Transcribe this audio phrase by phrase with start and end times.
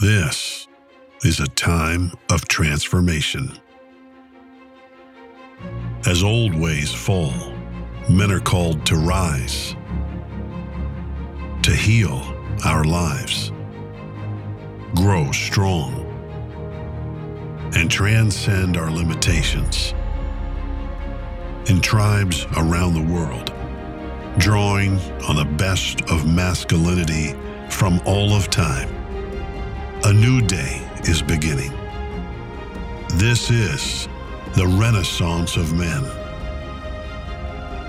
[0.00, 0.68] This
[1.24, 3.58] is a time of transformation.
[6.06, 7.34] As old ways fall,
[8.08, 9.74] men are called to rise,
[11.62, 12.22] to heal
[12.64, 13.50] our lives,
[14.94, 16.06] grow strong,
[17.74, 19.94] and transcend our limitations.
[21.66, 23.52] In tribes around the world,
[24.38, 24.96] drawing
[25.28, 27.34] on the best of masculinity
[27.68, 28.97] from all of time,
[30.04, 31.72] a new day is beginning.
[33.14, 34.06] This is
[34.54, 36.04] the Renaissance of men.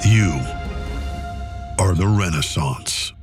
[0.05, 0.31] You
[1.77, 3.13] are the Renaissance.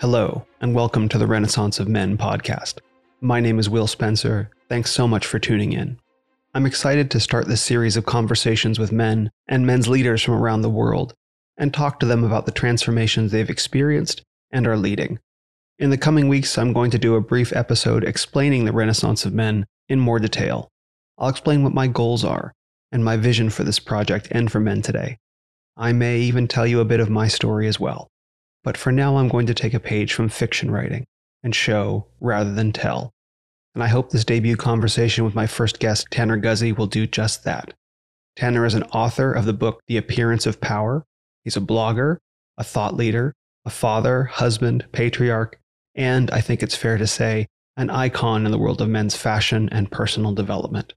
[0.00, 2.78] Hello, and welcome to the Renaissance of Men podcast.
[3.20, 4.50] My name is Will Spencer.
[4.70, 5.98] Thanks so much for tuning in.
[6.54, 10.62] I'm excited to start this series of conversations with men and men's leaders from around
[10.62, 11.12] the world
[11.58, 15.18] and talk to them about the transformations they've experienced and are leading.
[15.78, 19.32] In the coming weeks, I'm going to do a brief episode explaining the Renaissance of
[19.32, 20.68] Men in more detail.
[21.16, 22.52] I'll explain what my goals are
[22.90, 25.18] and my vision for this project and for men today.
[25.76, 28.08] I may even tell you a bit of my story as well.
[28.64, 31.06] But for now, I'm going to take a page from fiction writing
[31.42, 33.12] and show rather than tell
[33.78, 37.44] and I hope this debut conversation with my first guest, Tanner Guzy, will do just
[37.44, 37.72] that.
[38.34, 41.04] Tanner is an author of the book The Appearance of Power.
[41.44, 42.16] He's a blogger,
[42.56, 45.60] a thought leader, a father, husband, patriarch,
[45.98, 49.68] and I think it's fair to say, an icon in the world of men's fashion
[49.70, 50.94] and personal development.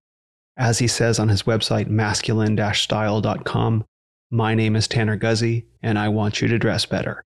[0.58, 3.84] As he says on his website, masculine style.com,
[4.30, 7.24] my name is Tanner Guzy, and I want you to dress better.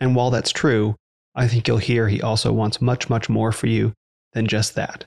[0.00, 0.96] And while that's true,
[1.34, 3.92] I think you'll hear he also wants much, much more for you
[4.32, 5.04] than just that.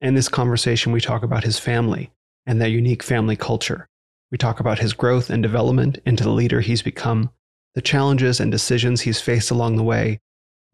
[0.00, 2.10] In this conversation, we talk about his family
[2.46, 3.86] and their unique family culture.
[4.32, 7.30] We talk about his growth and development into the leader he's become,
[7.74, 10.20] the challenges and decisions he's faced along the way,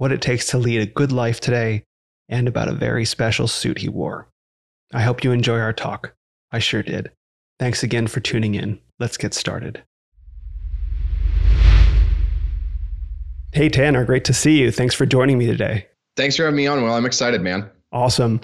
[0.01, 1.85] what it takes to lead a good life today,
[2.31, 4.27] and about a very special suit he wore.
[4.95, 6.15] I hope you enjoy our talk.
[6.51, 7.11] I sure did.
[7.59, 8.81] Thanks again for tuning in.
[8.99, 9.83] Let's get started.
[13.53, 14.73] Hey, Tanner, great to see you.
[14.73, 15.87] Thanks for joining me today.
[16.17, 16.83] Thanks for having me on.
[16.83, 17.69] Well, I'm excited, man.
[17.93, 18.41] Awesome.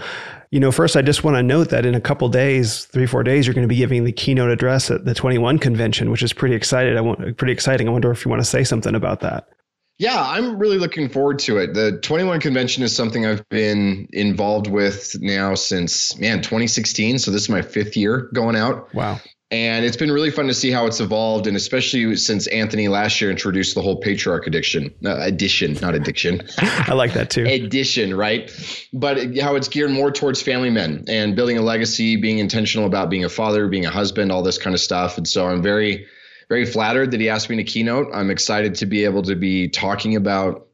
[0.51, 3.23] You know, first, I just want to note that in a couple days, three, four
[3.23, 6.35] days, you're going to be giving the keynote address at the 21 convention, which is
[6.35, 6.99] pretty excited.
[6.99, 7.89] I want pretty exciting.
[7.89, 9.49] I wonder if you want to say something about that.
[9.99, 11.75] Yeah, I'm really looking forward to it.
[11.75, 17.19] The 21 convention is something I've been involved with now since man 2016.
[17.19, 18.93] So this is my fifth year going out.
[18.95, 19.21] Wow
[19.53, 23.21] and it's been really fun to see how it's evolved and especially since anthony last
[23.21, 28.17] year introduced the whole patriarch addiction uh, addition not addiction i like that too addition
[28.17, 28.51] right
[28.93, 33.09] but how it's geared more towards family men and building a legacy being intentional about
[33.09, 36.07] being a father being a husband all this kind of stuff and so i'm very
[36.49, 39.69] very flattered that he asked me to keynote i'm excited to be able to be
[39.69, 40.67] talking about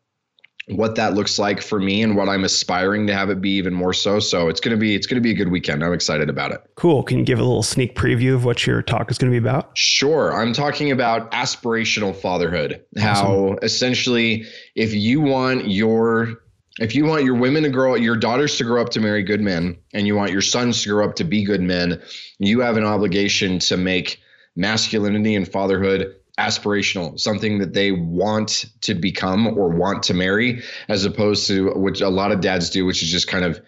[0.68, 3.74] what that looks like for me and what I'm aspiring to have it be even
[3.74, 4.20] more so.
[4.20, 5.84] So it's gonna be it's gonna be a good weekend.
[5.84, 6.60] I'm excited about it.
[6.76, 7.02] Cool.
[7.02, 9.76] Can you give a little sneak preview of what your talk is gonna be about?
[9.76, 10.32] Sure.
[10.32, 12.82] I'm talking about aspirational fatherhood.
[12.96, 13.26] Awesome.
[13.26, 14.44] How essentially
[14.74, 16.42] if you want your
[16.78, 19.40] if you want your women to grow your daughters to grow up to marry good
[19.40, 22.00] men and you want your sons to grow up to be good men,
[22.38, 24.21] you have an obligation to make
[24.56, 31.04] masculinity and fatherhood aspirational, something that they want to become or want to marry, as
[31.04, 33.60] opposed to which a lot of dads do, which is just kind of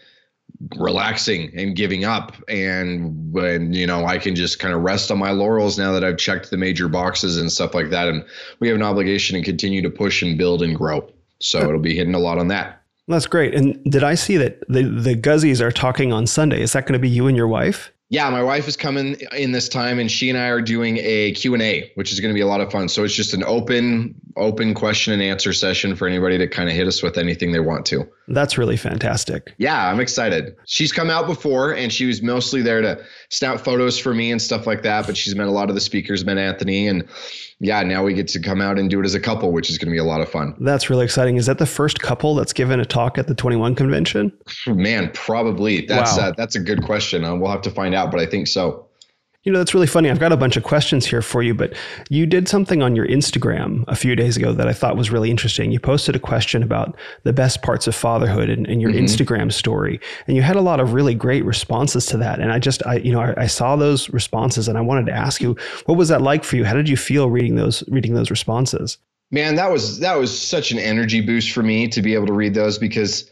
[0.77, 2.35] relaxing and giving up.
[2.49, 6.05] And when, you know, I can just kind of rest on my laurels now that
[6.05, 8.09] I've checked the major boxes and stuff like that.
[8.09, 8.25] And
[8.61, 11.09] we have an obligation to continue to push and build and grow.
[11.41, 12.81] So it'll be hitting a lot on that.
[13.07, 13.55] That's great.
[13.55, 16.63] And did I see that the, the Guzys are talking on Sunday?
[16.63, 17.93] Is that going to be you and your wife?
[18.11, 21.33] Yeah, my wife is coming in this time and she and I are doing a
[21.33, 22.89] Q&A, which is going to be a lot of fun.
[22.89, 26.75] So it's just an open open question and answer session for anybody to kind of
[26.75, 28.05] hit us with anything they want to.
[28.29, 29.55] That's really fantastic.
[29.59, 30.57] Yeah, I'm excited.
[30.67, 34.43] She's come out before and she was mostly there to snap photos for me and
[34.43, 37.09] stuff like that, but she's met a lot of the speakers, met Anthony and
[37.65, 39.79] yeah, now we get to come out and do it as a couple, which is
[39.79, 40.55] going to be a lot of fun.
[40.61, 41.37] That's really exciting.
[41.37, 44.33] Is that the first couple that's given a talk at the 21 convention?
[44.67, 45.87] Man, probably.
[45.87, 46.29] That's wow.
[46.29, 47.25] uh, that's a good question.
[47.25, 48.87] Uh, we'll have to find out, but I think so.
[49.45, 50.11] You know, that's really funny.
[50.11, 51.75] I've got a bunch of questions here for you, but
[52.09, 55.31] you did something on your Instagram a few days ago that I thought was really
[55.31, 55.71] interesting.
[55.71, 59.05] You posted a question about the best parts of fatherhood in, in your mm-hmm.
[59.05, 62.41] Instagram story, and you had a lot of really great responses to that.
[62.41, 65.13] And I just, I, you know, I, I, saw those responses, and I wanted to
[65.13, 66.65] ask you, what was that like for you?
[66.65, 68.97] How did you feel reading those, reading those responses?
[69.31, 72.33] Man, that was that was such an energy boost for me to be able to
[72.33, 73.29] read those because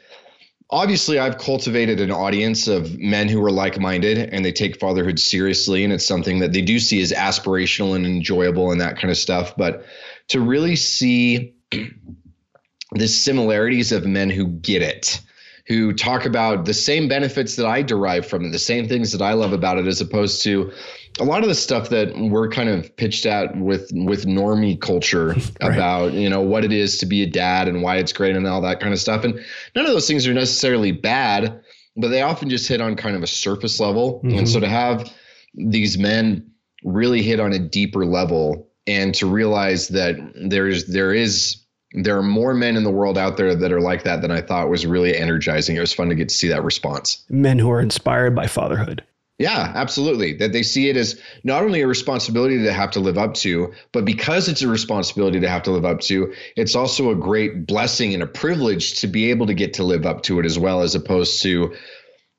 [0.73, 5.85] obviously I've cultivated an audience of men who are like-minded and they take fatherhood seriously
[5.85, 9.19] and it's something that they do see as aspirational and enjoyable and that kind of
[9.19, 9.55] stuff.
[9.57, 9.85] But
[10.29, 11.55] to really see
[12.93, 15.21] the similarities of men who get it
[15.69, 19.23] who talk about the same benefits that I derive from it, the same things that
[19.23, 20.73] I love about it, as opposed to
[21.21, 25.29] a lot of the stuff that we're kind of pitched at with with normie culture
[25.63, 25.75] right.
[25.75, 28.47] about you know what it is to be a dad and why it's great and
[28.47, 29.25] all that kind of stuff.
[29.25, 29.35] And
[29.75, 31.61] none of those things are necessarily bad,
[31.97, 34.21] but they often just hit on kind of a surface level.
[34.25, 34.39] Mm-hmm.
[34.39, 35.11] And so to have
[35.55, 36.51] these men
[36.85, 41.59] really hit on a deeper level and to realize that there's there is
[41.95, 44.41] there are more men in the world out there that are like that than I
[44.41, 45.77] thought was really energizing.
[45.77, 47.23] It was fun to get to see that response.
[47.29, 49.05] Men who are inspired by fatherhood.
[49.39, 50.35] Yeah, absolutely.
[50.35, 53.73] That they see it as not only a responsibility to have to live up to,
[53.93, 57.67] but because it's a responsibility to have to live up to, it's also a great
[57.67, 60.59] blessing and a privilege to be able to get to live up to it as
[60.59, 61.75] well, as opposed to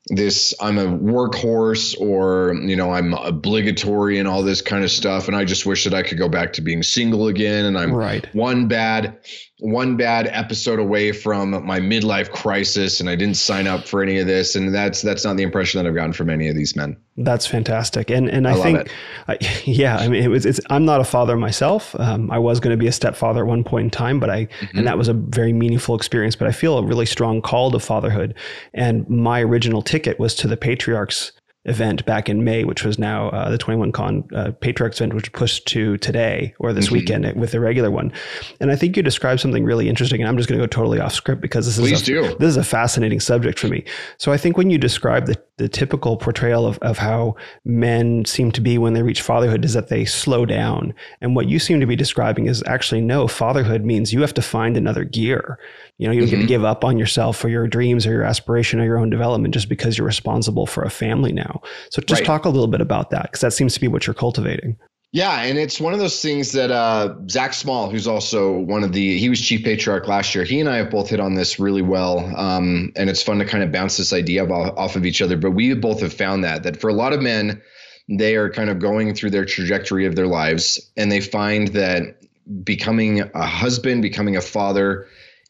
[0.08, 5.28] this I'm a workhorse or you know I'm obligatory and all this kind of stuff
[5.28, 7.94] and I just wish that I could go back to being single again and I'm
[7.94, 8.28] right.
[8.36, 9.18] one bad
[9.64, 14.20] one bad episode away from my midlife crisis and I didn't sign up for any
[14.20, 14.58] of this.
[14.58, 16.98] And that's that's not the impression that I've gotten from any of these men.
[17.16, 18.10] That's fantastic.
[18.10, 18.92] And and I, I think
[19.30, 21.96] I, yeah I mean it was it's I'm not a father myself.
[21.98, 24.48] Um, I was going to be a stepfather at one point in time but I
[24.48, 24.80] mm-hmm.
[24.80, 27.80] and that was a very meaningful experience but I feel a really strong call to
[27.80, 28.36] fatherhood.
[28.74, 31.32] And my original ticket was to the patriarchs
[31.66, 35.32] event back in May, which was now uh, the 21 Con uh, Patriarchs event, which
[35.32, 36.96] pushed to today or this mm-hmm.
[36.96, 38.12] weekend with the regular one.
[38.60, 40.22] And I think you described something really interesting.
[40.22, 42.50] And I'm just going to go totally off script because this Please is a, this
[42.50, 43.86] is a fascinating subject for me.
[44.18, 48.52] So I think when you describe the the typical portrayal of, of how men seem
[48.52, 50.94] to be when they reach fatherhood is that they slow down.
[51.22, 54.42] And what you seem to be describing is actually no, fatherhood means you have to
[54.42, 55.60] find another gear.
[56.00, 56.32] You know, you're mm-hmm.
[56.32, 59.10] going to give up on yourself or your dreams or your aspiration or your own
[59.10, 61.62] development just because you're responsible for a family now.
[61.92, 62.26] So just right.
[62.26, 64.78] talk a little bit about that because that seems to be what you're cultivating.
[65.14, 68.94] Yeah, and it's one of those things that uh, Zach Small, who's also one of
[68.94, 70.44] the he was chief patriarch last year.
[70.44, 73.46] He and I have both hit on this really well, um, and it's fun to
[73.46, 75.38] kind of bounce this idea off, off of each other.
[75.38, 77.62] But we both have found that that for a lot of men,
[78.10, 82.18] they are kind of going through their trajectory of their lives, and they find that
[82.64, 85.06] becoming a husband, becoming a father,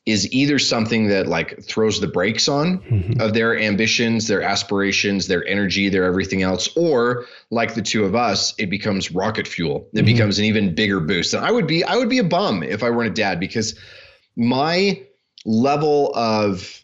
[0.06, 3.22] is either something that like throws the brakes on mm-hmm.
[3.22, 8.14] of their ambitions, their aspirations, their energy, their everything else, or like the two of
[8.14, 9.88] us, it becomes rocket fuel.
[9.94, 10.06] It mm-hmm.
[10.06, 11.34] becomes an even bigger boost.
[11.34, 13.80] And I would be I would be a bum if I weren't a dad because
[14.36, 15.02] my
[15.46, 16.83] level of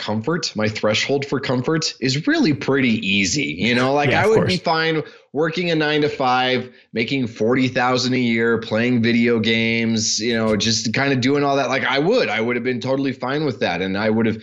[0.00, 3.54] comfort, my threshold for comfort is really pretty easy.
[3.58, 4.52] You know, like yeah, I would course.
[4.52, 5.02] be fine
[5.32, 10.92] working a nine to five, making 40,000 a year, playing video games, you know, just
[10.92, 11.68] kind of doing all that.
[11.68, 13.82] Like I would, I would have been totally fine with that.
[13.82, 14.42] And I would have,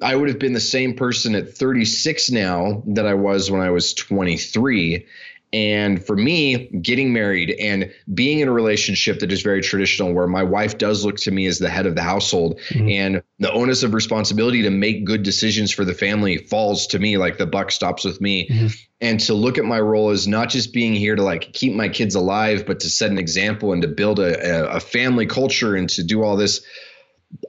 [0.00, 3.70] I would have been the same person at 36 now that I was when I
[3.70, 5.06] was 23.
[5.52, 10.26] And for me, getting married and being in a relationship that is very traditional, where
[10.26, 12.88] my wife does look to me as the head of the household, mm-hmm.
[12.88, 17.18] and the onus of responsibility to make good decisions for the family falls to me,
[17.18, 18.48] like the buck stops with me.
[18.48, 18.66] Mm-hmm.
[19.02, 21.88] And to look at my role as not just being here to like keep my
[21.88, 25.88] kids alive, but to set an example and to build a, a family culture and
[25.90, 26.64] to do all this,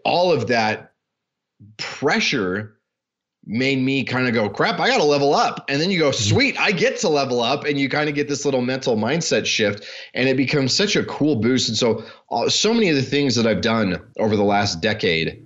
[0.04, 0.94] all of that
[1.78, 2.76] pressure
[3.46, 5.66] made me kind of go, crap, I got to level up.
[5.68, 6.36] And then you go, mm-hmm.
[6.36, 7.66] sweet, I get to level up.
[7.66, 11.04] And you kind of get this little mental mindset shift and it becomes such a
[11.06, 11.68] cool boost.
[11.68, 15.46] And so, uh, so many of the things that I've done over the last decade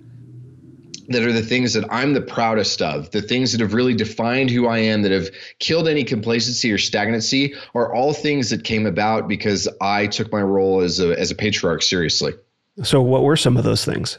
[1.08, 4.50] that are the things that I'm the proudest of, the things that have really defined
[4.50, 8.84] who I am, that have killed any complacency or stagnancy, are all things that came
[8.84, 12.34] about because I took my role as a, as a patriarch seriously.
[12.82, 14.18] So, what were some of those things?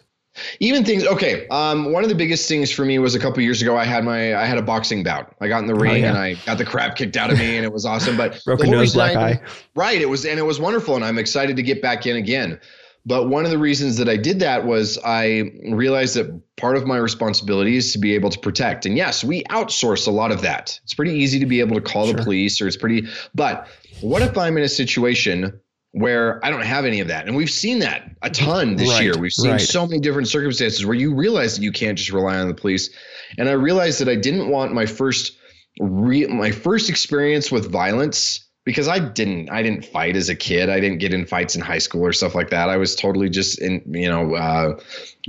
[0.60, 3.62] Even things okay um, one of the biggest things for me was a couple years
[3.62, 5.36] ago i had my i had a boxing bout.
[5.42, 6.10] I got in the oh, ring oh, yeah.
[6.10, 8.70] and i got the crap kicked out of me and it was awesome but broken
[8.70, 9.42] nose black I, eye.
[9.76, 12.60] Right it was and it was wonderful and i'm excited to get back in again.
[13.06, 16.86] But one of the reasons that i did that was i realized that part of
[16.86, 18.86] my responsibility is to be able to protect.
[18.86, 20.80] And yes we outsource a lot of that.
[20.84, 22.16] It's pretty easy to be able to call sure.
[22.16, 23.68] the police or it's pretty but
[24.02, 25.60] what if i'm in a situation
[25.92, 27.28] where I don't have any of that.
[27.28, 29.18] And we've seen that a ton this right, year.
[29.18, 29.62] We've seen right.
[29.62, 32.90] so many different circumstances where you realize that you can't just rely on the police.
[33.38, 35.38] And I realized that I didn't want my first
[35.80, 40.70] re- my first experience with violence because I didn't I didn't fight as a kid.
[40.70, 42.70] I didn't get in fights in high school or stuff like that.
[42.70, 44.80] I was totally just in you know uh,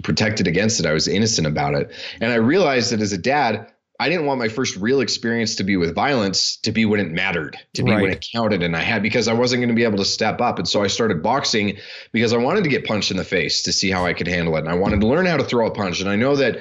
[0.02, 0.86] protected against it.
[0.86, 1.90] I was innocent about it.
[2.20, 3.69] And I realized that as a dad,
[4.00, 7.10] I didn't want my first real experience to be with violence to be when it
[7.10, 8.00] mattered, to be right.
[8.00, 8.62] when it counted.
[8.62, 10.58] And I had because I wasn't going to be able to step up.
[10.58, 11.76] And so I started boxing
[12.10, 14.56] because I wanted to get punched in the face to see how I could handle
[14.56, 14.60] it.
[14.60, 16.00] And I wanted to learn how to throw a punch.
[16.00, 16.60] And I know that,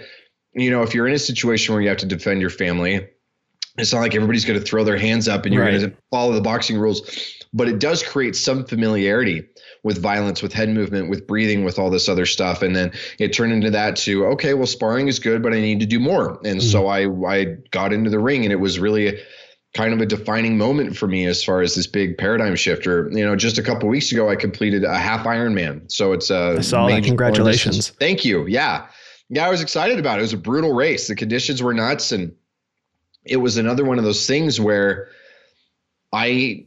[0.54, 3.08] you know, if you're in a situation where you have to defend your family,
[3.78, 5.80] it's not like everybody's going to throw their hands up and you're right.
[5.80, 7.39] going to follow the boxing rules.
[7.54, 9.44] But it does create some familiarity
[9.84, 12.62] with violence, with head movement, with breathing, with all this other stuff.
[12.62, 15.80] And then it turned into that to, okay, well, sparring is good, but I need
[15.80, 16.40] to do more.
[16.44, 16.70] And mm-hmm.
[16.70, 19.20] so I, I got into the ring and it was really
[19.74, 23.10] kind of a defining moment for me as far as this big paradigm shifter.
[23.12, 25.92] You know, just a couple weeks ago, I completed a half Ironman.
[25.92, 27.04] So it's a I saw that.
[27.04, 27.90] Congratulations.
[27.90, 28.46] Thank you.
[28.48, 28.88] Yeah.
[29.30, 29.48] Yeah.
[29.48, 30.20] I was excited about it.
[30.20, 31.08] It was a brutal race.
[31.08, 32.12] The conditions were nuts.
[32.12, 32.34] And
[33.26, 35.10] it was another one of those things where
[36.12, 36.66] I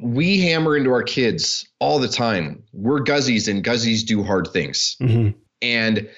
[0.00, 2.62] we hammer into our kids all the time.
[2.72, 4.96] We're Guzys and Guzys do hard things.
[5.00, 5.38] Mm-hmm.
[5.62, 6.08] And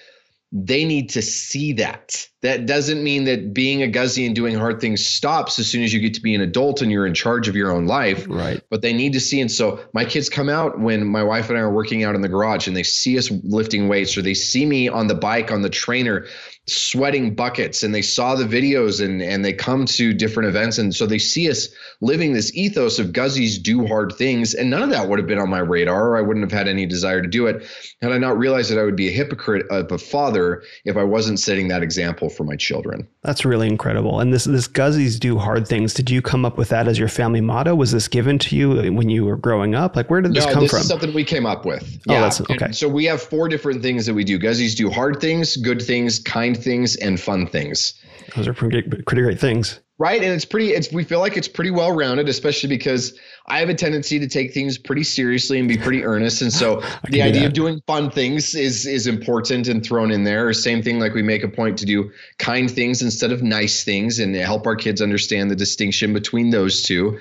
[0.52, 2.26] they need to see that.
[2.46, 5.92] That doesn't mean that being a Guzy and doing hard things stops as soon as
[5.92, 8.24] you get to be an adult and you're in charge of your own life.
[8.28, 8.62] Right.
[8.70, 9.40] But they need to see.
[9.40, 12.20] And so my kids come out when my wife and I are working out in
[12.20, 15.50] the garage and they see us lifting weights or they see me on the bike
[15.50, 16.26] on the trainer
[16.68, 20.92] sweating buckets and they saw the videos and and they come to different events and
[20.92, 21.68] so they see us
[22.00, 25.38] living this ethos of Guzys do hard things and none of that would have been
[25.38, 27.68] on my radar or I wouldn't have had any desire to do it
[28.02, 31.04] had I not realized that I would be a hypocrite of a father if I
[31.04, 33.08] wasn't setting that example for my children.
[33.22, 34.20] That's really incredible.
[34.20, 35.94] And this this Guzys do hard things.
[35.94, 37.74] Did you come up with that as your family motto?
[37.74, 39.96] Was this given to you when you were growing up?
[39.96, 40.80] Like where did this no, come this from?
[40.80, 41.82] Is something we came up with.
[42.08, 42.20] Oh, yeah.
[42.20, 42.72] that's okay.
[42.72, 44.38] So we have four different things that we do.
[44.38, 47.94] Guzys do hard things, good things, kind things and fun things.
[48.34, 49.80] Those are pretty, pretty great things.
[49.98, 50.22] Right.
[50.22, 53.70] And it's pretty, it's, we feel like it's pretty well rounded, especially because I have
[53.70, 56.42] a tendency to take things pretty seriously and be pretty earnest.
[56.42, 60.24] And so the idea do of doing fun things is, is important and thrown in
[60.24, 60.52] there.
[60.52, 64.18] Same thing, like we make a point to do kind things instead of nice things
[64.18, 67.18] and help our kids understand the distinction between those two.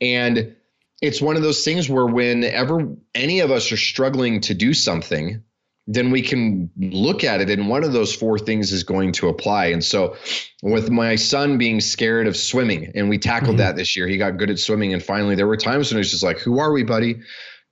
[0.00, 0.54] And
[1.00, 2.86] it's one of those things where whenever
[3.16, 5.42] any of us are struggling to do something,
[5.86, 9.28] then we can look at it and one of those four things is going to
[9.28, 9.66] apply.
[9.66, 10.16] And so
[10.62, 13.58] with my son being scared of swimming and we tackled mm-hmm.
[13.58, 16.00] that this year he got good at swimming and finally there were times when it
[16.00, 17.16] was just like who are we buddy?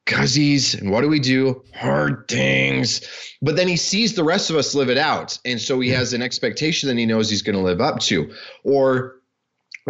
[0.07, 1.63] Guzys and what do we do?
[1.75, 3.01] Hard things.
[3.43, 6.13] But then he sees the rest of us live it out and so he has
[6.13, 8.33] an expectation that he knows he's going to live up to.
[8.65, 9.20] Or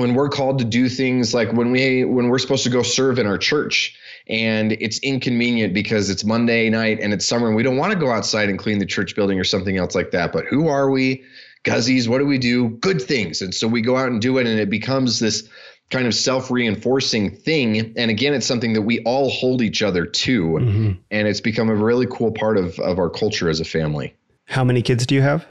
[0.00, 3.18] when we're called to do things like when we when we're supposed to go serve
[3.18, 7.62] in our church and it's inconvenient because it's Monday night and it's summer and we
[7.62, 10.32] don't want to go outside and clean the church building or something else like that.
[10.32, 11.24] But who are we?
[11.64, 12.68] Guzys, what do we do?
[12.68, 13.42] Good things.
[13.42, 15.48] And so we go out and do it and it becomes this
[15.90, 17.92] kind of self-reinforcing thing.
[17.96, 20.42] And again, it's something that we all hold each other to.
[20.44, 20.92] Mm-hmm.
[21.10, 24.14] And it's become a really cool part of, of our culture as a family.
[24.46, 25.46] How many kids do you have?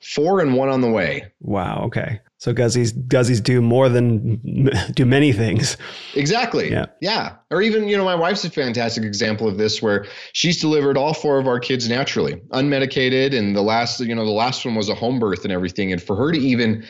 [0.00, 1.32] Four and one on the way.
[1.40, 1.84] Wow.
[1.86, 2.20] Okay.
[2.38, 5.76] So Guzys Guzys do more than do many things.
[6.14, 6.70] Exactly.
[6.70, 6.86] Yeah.
[7.00, 7.34] Yeah.
[7.50, 11.14] Or even, you know, my wife's a fantastic example of this where she's delivered all
[11.14, 13.36] four of our kids naturally, unmedicated.
[13.36, 15.90] And the last, you know, the last one was a home birth and everything.
[15.92, 16.86] And for her to even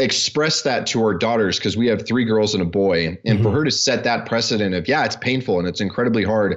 [0.00, 3.42] express that to our daughters, because we have three girls and a boy, and mm-hmm.
[3.42, 6.56] for her to set that precedent of, yeah, it's painful and it's incredibly hard.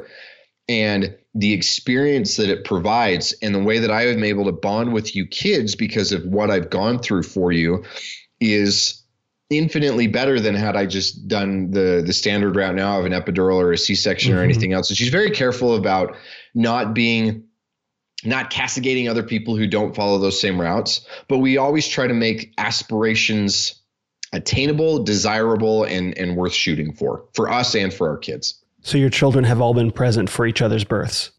[0.68, 4.94] And the experience that it provides and the way that I am able to bond
[4.94, 7.84] with you kids because of what I've gone through for you
[8.42, 9.02] is
[9.50, 13.58] infinitely better than had I just done the the standard route now of an epidural
[13.58, 14.40] or a C-section mm-hmm.
[14.40, 14.90] or anything else.
[14.90, 16.16] And she's very careful about
[16.54, 17.44] not being
[18.24, 22.14] not castigating other people who don't follow those same routes, but we always try to
[22.14, 23.76] make aspirations
[24.34, 28.58] attainable, desirable and and worth shooting for for us and for our kids.
[28.82, 31.32] So your children have all been present for each other's births.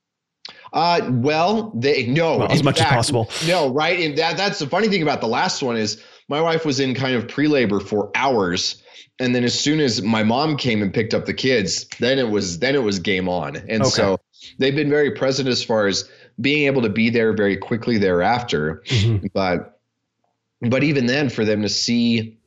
[0.73, 3.31] Uh, well, they no, well, as much fact, as possible.
[3.47, 6.65] No, right, and that that's the funny thing about the last one is my wife
[6.65, 8.83] was in kind of pre-labor for hours,
[9.19, 12.31] and then as soon as my mom came and picked up the kids, then it
[12.31, 13.91] was then it was game on, and okay.
[13.91, 14.19] so
[14.59, 16.09] they've been very present as far as
[16.41, 19.27] being able to be there very quickly thereafter, mm-hmm.
[19.35, 19.81] but
[20.61, 22.39] but even then, for them to see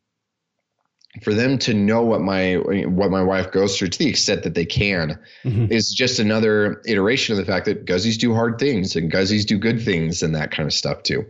[1.21, 4.53] for them to know what my what my wife goes through to the extent that
[4.53, 5.71] they can mm-hmm.
[5.71, 9.57] is just another iteration of the fact that Guzys do hard things and Guzys do
[9.57, 11.25] good things and that kind of stuff too.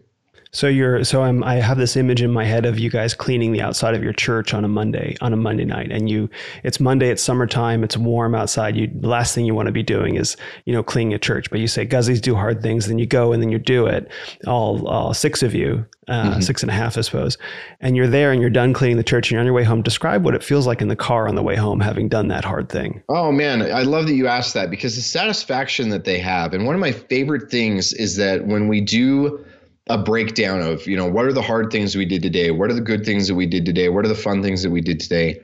[0.56, 3.52] So you're so I'm I have this image in my head of you guys cleaning
[3.52, 5.92] the outside of your church on a Monday on a Monday night.
[5.92, 6.30] And you
[6.64, 8.78] it's Monday it's summertime it's warm outside.
[8.78, 11.50] You the last thing you want to be doing is you know cleaning a church.
[11.50, 14.10] But you say Guzys do hard things then you go and then you do it
[14.48, 16.40] all all six of you uh, mm-hmm.
[16.40, 17.38] six and a half I suppose.
[17.82, 19.82] And you're there and you're done cleaning the church and you're on your way home.
[19.82, 22.46] Describe what it feels like in the car on the way home having done that
[22.46, 23.04] hard thing.
[23.10, 26.66] Oh man I love that you asked that because the satisfaction that they have and
[26.66, 29.46] one of my favorite things is that when we do
[29.88, 32.52] a breakdown of you know what are the hard things we did today?
[32.52, 33.90] What are the good things that we did today?
[33.90, 35.42] What are the fun things that we did today?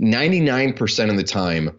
[0.00, 1.78] 99% of the time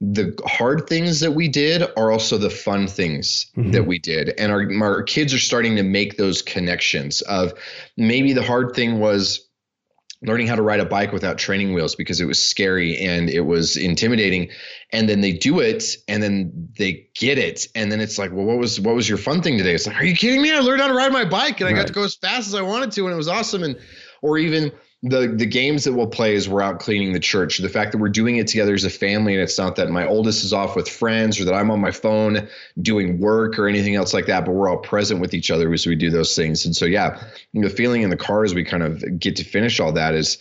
[0.00, 3.72] the hard things that we did are also the fun things mm-hmm.
[3.72, 4.30] that we did.
[4.38, 7.52] And our, our kids are starting to make those connections of
[7.96, 9.46] maybe the hard thing was
[10.22, 13.40] learning how to ride a bike without training wheels because it was scary and it
[13.40, 14.50] was intimidating.
[14.92, 17.66] And then they do it and then they get it.
[17.74, 19.74] And then it's like well what was what was your fun thing today?
[19.74, 20.52] It's like are you kidding me?
[20.52, 22.54] I learned how to ride my bike and i got to go as fast as
[22.54, 23.62] i wanted to and it was awesome.
[23.62, 23.78] And
[24.22, 27.58] or even the the games that we'll play as we're out cleaning the church.
[27.58, 30.06] The fact that we're doing it together as a family and it's not that my
[30.06, 32.48] oldest is off with friends or that i'm on my phone
[32.82, 35.86] doing work or anything else like that but we're all present with each other as
[35.86, 36.66] we do those things.
[36.66, 37.22] And so yeah
[37.54, 40.38] the feeling in the car as we kind of get to finish all that is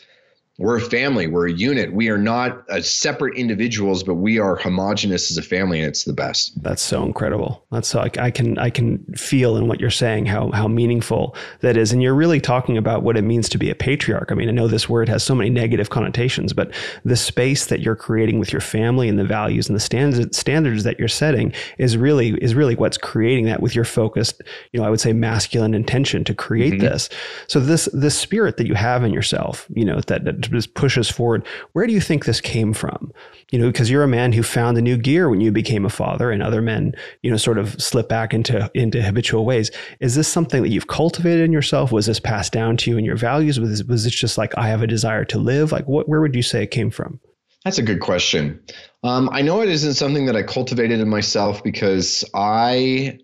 [0.59, 1.25] we're a family.
[1.25, 1.93] We're a unit.
[1.93, 6.13] We are not separate individuals but we are homogenous as a family and it's the
[6.13, 6.61] best.
[6.61, 7.65] That's so incredible.
[7.71, 11.35] That's so I, I can i can feel in what you're saying how how meaningful
[11.61, 11.93] that is.
[11.93, 14.31] And you're really talking about what it means to be a patriarch.
[14.31, 16.73] I mean i know this word has so many negative connotations but
[17.05, 20.83] the space that you're creating with your family and the values and the standards standards
[20.83, 24.41] that you're setting is really is really what's creating that with your focused
[24.73, 26.87] you know i would say masculine intention to create mm-hmm.
[26.87, 27.09] this.
[27.47, 30.97] So this this spirit that you have in yourself you know that, that just push
[30.97, 31.45] us forward.
[31.73, 33.11] Where do you think this came from?
[33.51, 35.89] You know, because you're a man who found a new gear when you became a
[35.89, 39.71] father, and other men, you know, sort of slip back into into habitual ways.
[39.99, 41.91] Is this something that you've cultivated in yourself?
[41.91, 43.59] Was this passed down to you in your values?
[43.59, 45.71] Was this, was this just like I have a desire to live?
[45.71, 46.07] Like, what?
[46.07, 47.19] Where would you say it came from?
[47.65, 48.59] That's a good question.
[49.03, 53.19] Um, I know it isn't something that I cultivated in myself because I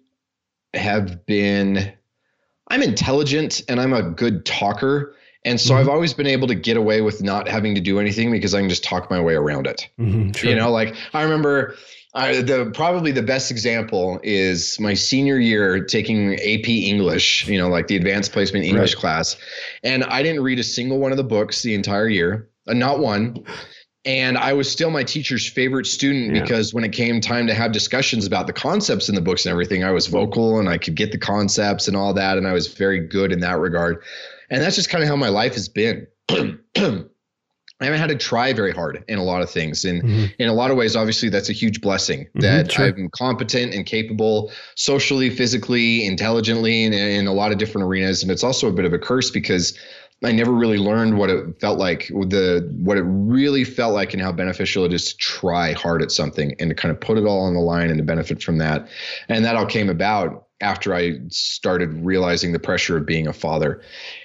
[0.74, 1.94] have been
[2.68, 5.16] I'm intelligent and I'm a good talker.
[5.46, 5.82] And so mm-hmm.
[5.82, 8.60] I've always been able to get away with not having to do anything because I
[8.60, 9.88] can just talk my way around it.
[10.00, 10.50] Mm-hmm, sure.
[10.50, 11.76] You know, like I remember
[12.16, 17.68] I, the probably the best example is my senior year taking AP English, you know,
[17.68, 19.02] like the advanced placement English right.
[19.02, 19.38] class.
[19.84, 23.00] And I didn't read a single one of the books the entire year, uh, not
[23.00, 23.44] one.
[24.06, 26.42] And I was still my teacher's favorite student yeah.
[26.42, 29.52] because when it came time to have discussions about the concepts in the books and
[29.52, 32.38] everything, I was vocal and I could get the concepts and all that.
[32.38, 34.02] And I was very good in that regard.
[34.50, 36.08] And that's just kind of how my life has been.
[37.82, 39.84] I haven't had to try very hard in a lot of things.
[39.84, 40.26] And mm-hmm.
[40.40, 42.86] in a lot of ways, obviously, that's a huge blessing mm-hmm, that sure.
[42.86, 48.24] I'm competent and capable socially, physically, intelligently, in, in a lot of different arenas.
[48.24, 49.78] And it's also a bit of a curse because
[50.24, 54.22] I never really learned what it felt like, the what it really felt like, and
[54.22, 57.26] how beneficial it is to try hard at something and to kind of put it
[57.26, 58.88] all on the line and to benefit from that.
[59.28, 63.82] And that all came about after I started realizing the pressure of being a father.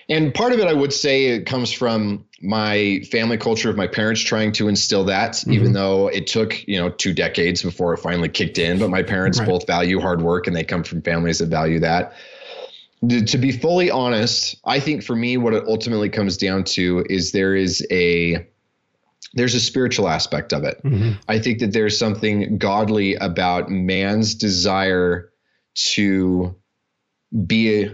[0.08, 3.86] And part of it, I would say, it comes from my family culture of my
[3.86, 5.52] parents trying to instill that, mm-hmm.
[5.52, 8.78] even though it took, you know, two decades before it finally kicked in.
[8.78, 9.48] But my parents right.
[9.48, 12.12] both value hard work and they come from families that value that.
[13.08, 17.32] To be fully honest, I think for me, what it ultimately comes down to is
[17.32, 18.46] there is a
[19.32, 20.82] there's a spiritual aspect of it.
[20.84, 21.12] Mm-hmm.
[21.28, 25.29] I think that there's something godly about man's desire
[25.74, 26.54] to
[27.46, 27.88] be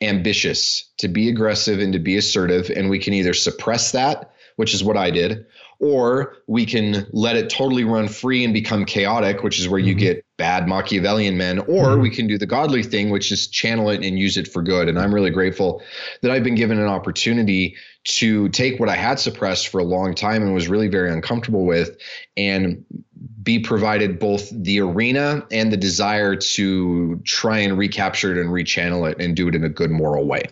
[0.00, 2.70] ambitious, to be aggressive, and to be assertive.
[2.70, 5.46] And we can either suppress that, which is what I did,
[5.78, 9.94] or we can let it totally run free and become chaotic, which is where you
[9.94, 10.00] mm-hmm.
[10.00, 12.02] get bad Machiavellian men, or mm-hmm.
[12.02, 14.88] we can do the godly thing, which is channel it and use it for good.
[14.88, 15.82] And I'm really grateful
[16.22, 20.14] that I've been given an opportunity to take what I had suppressed for a long
[20.14, 21.96] time and was really very uncomfortable with
[22.36, 22.84] and
[23.42, 29.10] be provided both the arena and the desire to try and recapture it and rechannel
[29.10, 30.42] it and do it in a good moral way.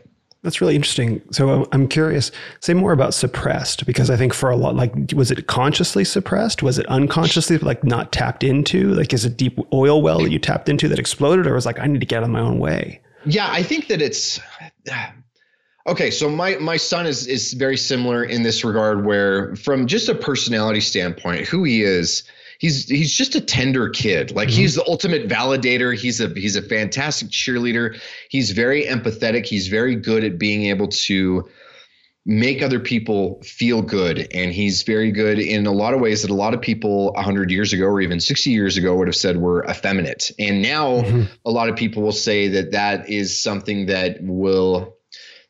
[0.43, 1.21] That's really interesting.
[1.33, 5.31] So I'm curious, say more about suppressed because I think for a lot, like, was
[5.31, 6.63] it consciously suppressed?
[6.63, 8.95] Was it unconsciously, like, not tapped into?
[8.95, 11.79] Like, is it deep oil well that you tapped into that exploded, or was like,
[11.79, 13.03] I need to get out of my own way?
[13.27, 14.41] Yeah, I think that it's
[15.87, 16.11] okay.
[16.11, 20.15] So my my son is is very similar in this regard, where from just a
[20.15, 22.23] personality standpoint, who he is
[22.61, 24.31] he's he's just a tender kid.
[24.31, 24.61] Like mm-hmm.
[24.61, 25.97] he's the ultimate validator.
[25.99, 28.01] He's a he's a fantastic cheerleader.
[28.29, 29.47] He's very empathetic.
[29.47, 31.49] He's very good at being able to
[32.27, 36.31] make other people feel good and he's very good in a lot of ways that
[36.31, 39.39] a lot of people 100 years ago or even 60 years ago would have said
[39.39, 41.23] were effeminate and now mm-hmm.
[41.47, 44.95] a lot of people will say that that is something that will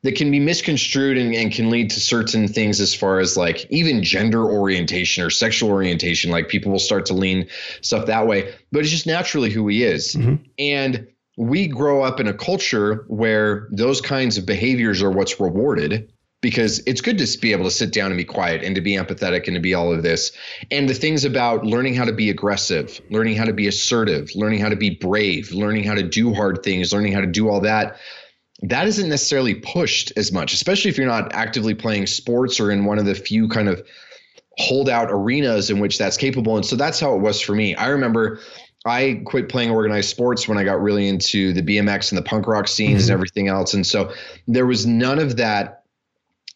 [0.02, 3.66] that can be misconstrued and, and can lead to certain things as far as like
[3.70, 6.30] even gender orientation or sexual orientation.
[6.30, 7.48] Like people will start to lean
[7.82, 10.14] stuff that way, but it's just naturally who he is.
[10.14, 10.42] Mm-hmm.
[10.58, 16.10] And we grow up in a culture where those kinds of behaviors are what's rewarded
[16.42, 18.96] because it's good to be able to sit down and be quiet and to be
[18.96, 20.32] empathetic and to be all of this.
[20.70, 24.60] And the things about learning how to be aggressive, learning how to be assertive, learning
[24.60, 27.60] how to be brave, learning how to do hard things, learning how to do all
[27.60, 27.98] that
[28.62, 32.84] that isn't necessarily pushed as much, especially if you're not actively playing sports or in
[32.84, 33.82] one of the few kind of
[34.58, 36.56] holdout arenas in which that's capable.
[36.56, 37.74] And so that's how it was for me.
[37.76, 38.40] I remember
[38.84, 42.46] I quit playing organized sports when I got really into the BMX and the punk
[42.46, 43.02] rock scenes mm-hmm.
[43.02, 43.74] and everything else.
[43.74, 44.12] And so
[44.46, 45.84] there was none of that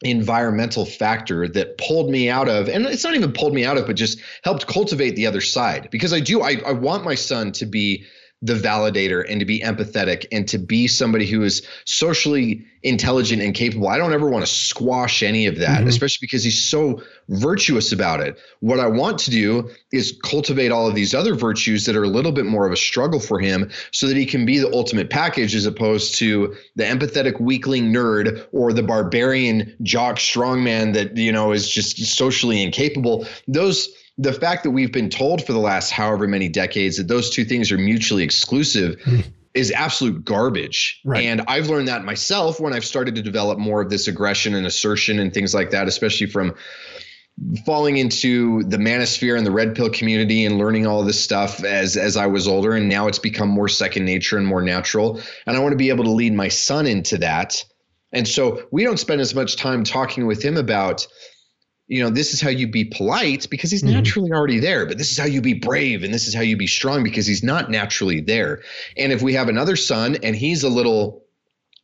[0.02, 3.86] environmental factor that pulled me out of and it's not even pulled me out of
[3.86, 7.52] but just helped cultivate the other side because i do i, I want my son
[7.52, 8.04] to be
[8.44, 13.54] the validator and to be empathetic and to be somebody who is socially intelligent and
[13.54, 13.88] capable.
[13.88, 15.88] I don't ever want to squash any of that, mm-hmm.
[15.88, 18.38] especially because he's so virtuous about it.
[18.60, 22.08] What I want to do is cultivate all of these other virtues that are a
[22.08, 25.08] little bit more of a struggle for him so that he can be the ultimate
[25.08, 31.32] package as opposed to the empathetic weakling nerd or the barbarian jock strongman that, you
[31.32, 33.26] know, is just socially incapable.
[33.48, 37.30] Those the fact that we've been told for the last however many decades that those
[37.30, 39.20] two things are mutually exclusive hmm.
[39.54, 41.00] is absolute garbage.
[41.04, 41.24] Right.
[41.24, 44.66] And I've learned that myself when I've started to develop more of this aggression and
[44.66, 46.54] assertion and things like that, especially from
[47.66, 51.96] falling into the manosphere and the red pill community and learning all this stuff as
[51.96, 55.56] as I was older and now it's become more second nature and more natural and
[55.56, 57.64] I want to be able to lead my son into that.
[58.12, 61.08] And so we don't spend as much time talking with him about
[61.86, 63.94] you know, this is how you be polite because he's mm-hmm.
[63.94, 66.56] naturally already there, but this is how you be brave and this is how you
[66.56, 68.62] be strong because he's not naturally there.
[68.96, 71.24] And if we have another son and he's a little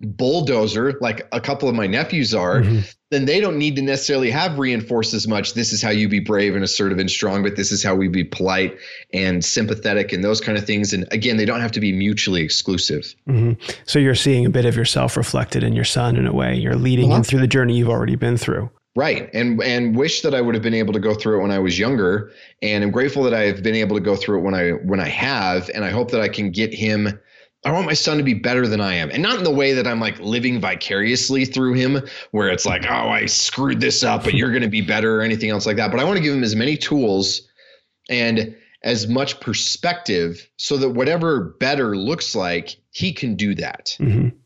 [0.03, 2.81] bulldozer like a couple of my nephews are, mm-hmm.
[3.11, 5.53] then they don't need to necessarily have reinforced as much.
[5.53, 8.09] This is how you be brave and assertive and strong, but this is how we
[8.09, 8.79] be polite
[9.13, 10.95] and sympathetic and those kind of things.
[10.95, 13.15] And again, they don't have to be mutually exclusive.
[13.29, 13.63] Mm-hmm.
[13.85, 16.55] So you're seeing a bit of yourself reflected in your son in a way.
[16.57, 18.71] You're leading him through the journey you've already been through.
[18.97, 19.31] Right.
[19.33, 21.61] And and wish that I would have been able to go through it when I
[21.61, 22.33] was younger.
[22.61, 25.09] And I'm grateful that I've been able to go through it when I when I
[25.09, 25.71] have.
[25.75, 27.19] And I hope that I can get him
[27.65, 29.11] I want my son to be better than I am.
[29.11, 32.01] And not in the way that I'm like living vicariously through him,
[32.31, 35.51] where it's like, oh, I screwed this up, but you're gonna be better or anything
[35.51, 35.91] else like that.
[35.91, 37.43] But I want to give him as many tools
[38.09, 43.95] and as much perspective so that whatever better looks like, he can do that.
[44.01, 44.40] Mm-hmm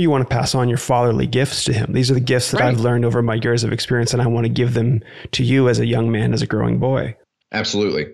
[0.00, 1.92] you want to pass on your fatherly gifts to him.
[1.92, 2.68] These are the gifts that right.
[2.68, 5.68] I've learned over my years of experience, and I want to give them to you
[5.68, 7.16] as a young man, as a growing boy.
[7.52, 8.06] Absolutely.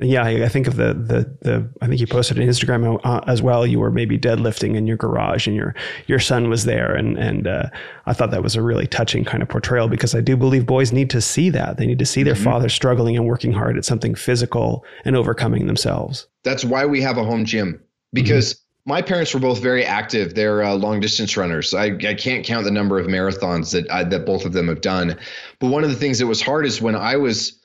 [0.00, 1.70] yeah, I, think of the the the.
[1.80, 3.66] I think you posted on Instagram uh, as well.
[3.66, 5.74] You were maybe deadlifting in your garage, and your
[6.06, 7.68] your son was there, and and uh,
[8.06, 10.92] I thought that was a really touching kind of portrayal because I do believe boys
[10.92, 11.76] need to see that.
[11.76, 12.44] They need to see their mm-hmm.
[12.44, 16.26] father struggling and working hard at something physical and overcoming themselves.
[16.42, 18.54] That's why we have a home gym because.
[18.54, 20.34] Mm-hmm my parents were both very active.
[20.34, 21.72] They're uh, long distance runners.
[21.72, 24.82] I, I can't count the number of marathons that I, that both of them have
[24.82, 25.18] done.
[25.58, 27.60] But one of the things that was hard is when I was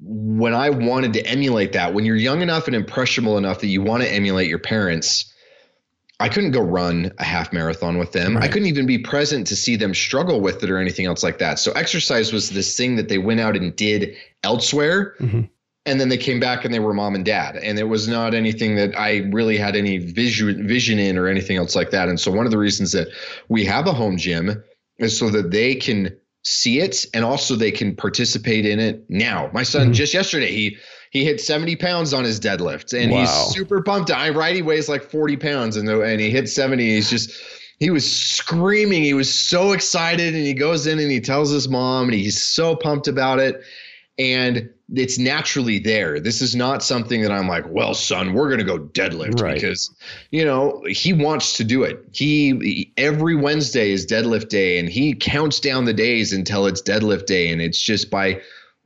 [0.00, 1.94] when I wanted to emulate that.
[1.94, 5.32] When you're young enough and impressionable enough that you want to emulate your parents,
[6.18, 8.34] I couldn't go run a half marathon with them.
[8.34, 8.44] Right.
[8.44, 11.38] I couldn't even be present to see them struggle with it or anything else like
[11.38, 11.58] that.
[11.58, 15.14] So exercise was this thing that they went out and did elsewhere.
[15.20, 15.42] Mm-hmm
[15.86, 17.56] and then they came back and they were mom and dad.
[17.56, 21.56] And it was not anything that i really had any vision vision in or anything
[21.56, 22.08] else like that.
[22.08, 23.08] And so one of the reasons that
[23.48, 24.62] we have a home gym
[24.98, 29.50] is so that they can see it and also they can participate in it now.
[29.52, 29.92] My son mm-hmm.
[29.92, 30.76] just yesterday he
[31.10, 33.20] he hit 70 pounds on his deadlift and wow.
[33.20, 34.10] he's super pumped.
[34.10, 37.32] I right he weighs like 40 pounds and, and he hit 70 he's just
[37.78, 39.02] he was screaming.
[39.02, 42.42] He was so excited and he goes in and he tells his mom and he's
[42.42, 43.62] so pumped about it.
[44.18, 46.20] And it's naturally there.
[46.20, 49.54] This is not something that I'm like, well, son, we're going to go deadlift right.
[49.54, 49.92] because,
[50.30, 52.04] you know, he wants to do it.
[52.12, 57.26] He every Wednesday is deadlift day and he counts down the days until it's deadlift
[57.26, 57.50] day.
[57.50, 58.40] And it's just by,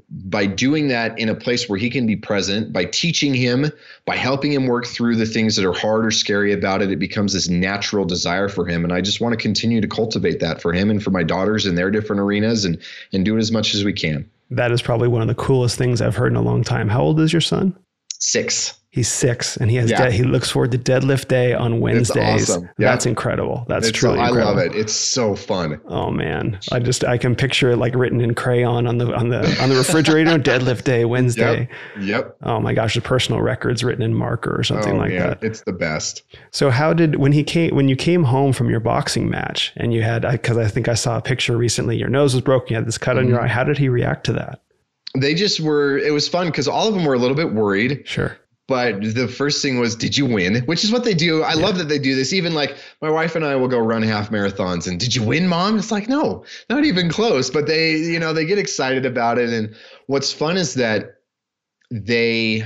[0.09, 3.71] by doing that in a place where he can be present, by teaching him,
[4.07, 6.99] by helping him work through the things that are hard or scary about it, it
[6.99, 8.85] becomes this natural desire for him.
[8.85, 11.67] And I just want to continue to cultivate that for him and for my daughters
[11.67, 12.79] in their different arenas and,
[13.13, 14.31] and do it as much as we can.
[14.51, 16.89] That is probably one of the coolest things I've heard in a long time.
[16.89, 17.77] How old is your son?
[18.20, 18.74] Six.
[18.92, 20.06] He's six, and he has yeah.
[20.06, 22.50] de- he looks forward to deadlift day on Wednesdays.
[22.50, 22.68] Awesome.
[22.76, 22.90] Yeah.
[22.90, 23.64] That's incredible.
[23.68, 24.18] That's it's, truly.
[24.18, 24.74] I love it.
[24.74, 25.80] It's so fun.
[25.87, 29.28] Oh man, I just I can picture it like written in crayon on the on
[29.28, 30.30] the on the refrigerator.
[30.40, 31.68] deadlift day Wednesday.
[31.98, 32.04] Yep.
[32.04, 32.37] yep.
[32.42, 35.20] Oh my gosh, the personal records written in marker or something oh, like man.
[35.20, 35.44] that.
[35.44, 36.24] It's the best.
[36.50, 39.94] So how did when he came when you came home from your boxing match and
[39.94, 41.96] you had because I, I, think I saw a picture recently.
[41.96, 42.70] Your nose was broken.
[42.70, 43.18] You had this cut mm-hmm.
[43.20, 43.44] on your mm-hmm.
[43.44, 43.48] eye.
[43.48, 44.61] How did he react to that?
[45.16, 45.99] They just were.
[45.99, 48.03] It was fun because all of them were a little bit worried.
[48.07, 48.38] Sure
[48.70, 51.61] but the first thing was did you win which is what they do i yeah.
[51.61, 54.31] love that they do this even like my wife and i will go run half
[54.31, 58.18] marathons and did you win mom it's like no not even close but they you
[58.18, 59.75] know they get excited about it and
[60.07, 61.16] what's fun is that
[61.90, 62.62] they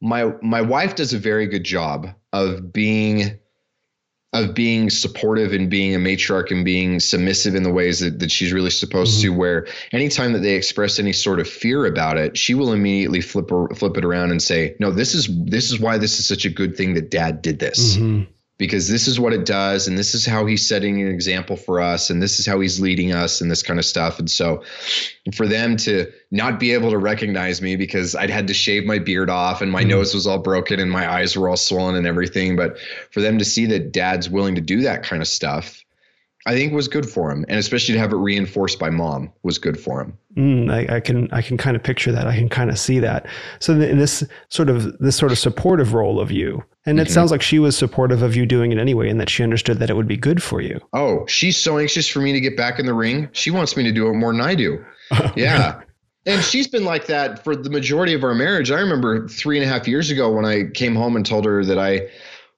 [0.00, 3.36] my my wife does a very good job of being
[4.34, 8.30] of being supportive and being a matriarch and being submissive in the ways that, that
[8.30, 9.32] she's really supposed mm-hmm.
[9.32, 13.20] to where anytime that they express any sort of fear about it she will immediately
[13.20, 16.44] flip flip it around and say no this is this is why this is such
[16.44, 18.24] a good thing that dad did this mm-hmm.
[18.56, 21.80] Because this is what it does and this is how he's setting an example for
[21.80, 24.62] us and this is how he's leading us and this kind of stuff and so
[25.34, 28.98] for them to not be able to recognize me because I'd had to shave my
[28.98, 29.90] beard off and my mm-hmm.
[29.90, 32.78] nose was all broken and my eyes were all swollen and everything but
[33.10, 35.83] for them to see that dad's willing to do that kind of stuff
[36.46, 39.58] I think was good for him, and especially to have it reinforced by mom was
[39.58, 40.18] good for him.
[40.36, 42.26] Mm, I, I, can I can kind of picture that.
[42.26, 43.26] I can kind of see that.
[43.60, 47.14] So in this sort of this sort of supportive role of you, and it mm-hmm.
[47.14, 49.88] sounds like she was supportive of you doing it anyway, and that she understood that
[49.88, 50.78] it would be good for you.
[50.92, 53.30] Oh, she's so anxious for me to get back in the ring.
[53.32, 54.84] She wants me to do it more than I do.
[55.36, 55.80] yeah.
[56.26, 58.70] And she's been like that for the majority of our marriage.
[58.70, 61.64] I remember three and a half years ago when I came home and told her
[61.64, 62.08] that I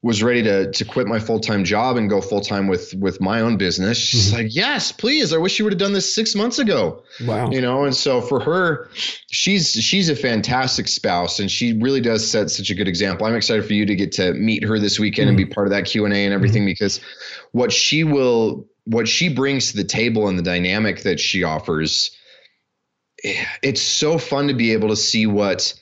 [0.07, 3.21] was ready to to quit my full time job and go full time with with
[3.21, 3.99] my own business.
[3.99, 4.37] She's mm-hmm.
[4.37, 5.33] like, "Yes, please.
[5.33, 7.51] I wish you would have done this six months ago." Wow.
[7.51, 12.27] You know, and so for her, she's she's a fantastic spouse, and she really does
[12.27, 13.27] set such a good example.
[13.27, 15.39] I'm excited for you to get to meet her this weekend mm-hmm.
[15.41, 16.67] and be part of that Q and A and everything mm-hmm.
[16.67, 17.01] because
[17.51, 22.17] what she will what she brings to the table and the dynamic that she offers,
[23.25, 25.75] it's so fun to be able to see what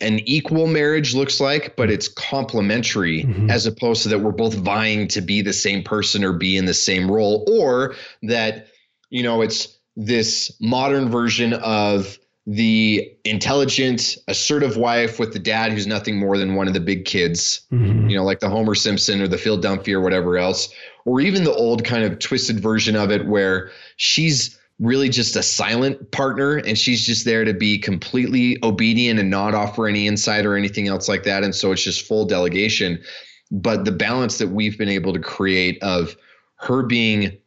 [0.00, 3.50] an equal marriage looks like, but it's complementary mm-hmm.
[3.50, 6.66] as opposed to that we're both vying to be the same person or be in
[6.66, 8.68] the same role, or that,
[9.08, 15.86] you know, it's this modern version of the intelligent, assertive wife with the dad who's
[15.86, 18.08] nothing more than one of the big kids, mm-hmm.
[18.08, 20.68] you know, like the Homer Simpson or the Phil Dunphy or whatever else,
[21.06, 25.42] or even the old kind of twisted version of it where she's really just a
[25.42, 30.44] silent partner and she's just there to be completely obedient and not offer any insight
[30.44, 33.02] or anything else like that and so it's just full delegation.
[33.50, 36.16] But the balance that we've been able to create of
[36.56, 37.38] her being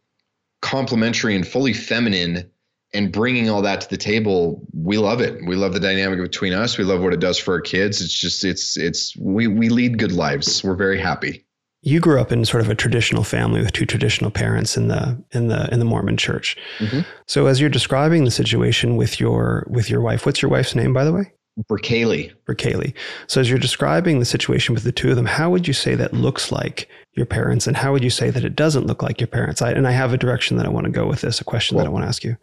[0.62, 2.50] complementary and fully feminine
[2.94, 5.40] and bringing all that to the table we love it.
[5.46, 6.78] We love the dynamic between us.
[6.78, 8.02] We love what it does for our kids.
[8.02, 10.64] It's just it's it's we we lead good lives.
[10.64, 11.46] We're very happy
[11.82, 15.22] you grew up in sort of a traditional family with two traditional parents in the
[15.32, 16.58] in the in the Mormon church.
[16.80, 17.02] Mm-hmm.
[17.28, 20.94] So as you're describing the situation with your with your wife, what's your wife's name
[20.94, 21.32] by the way?
[21.70, 22.32] Berkaylee.
[22.46, 22.94] Berkaylee.
[23.28, 25.96] So as you're describing the situation with the two of them, how would you say
[25.96, 29.20] that looks like your parents, and how would you say that it doesn't look like
[29.20, 29.62] your parents?
[29.62, 31.78] I, and I have a direction that I want to go with this, a question
[31.78, 32.38] that I want to ask you.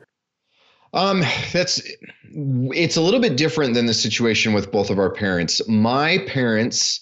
[0.93, 1.23] Um,
[1.53, 1.81] that's
[2.31, 5.67] it's a little bit different than the situation with both of our parents.
[5.69, 7.01] My parents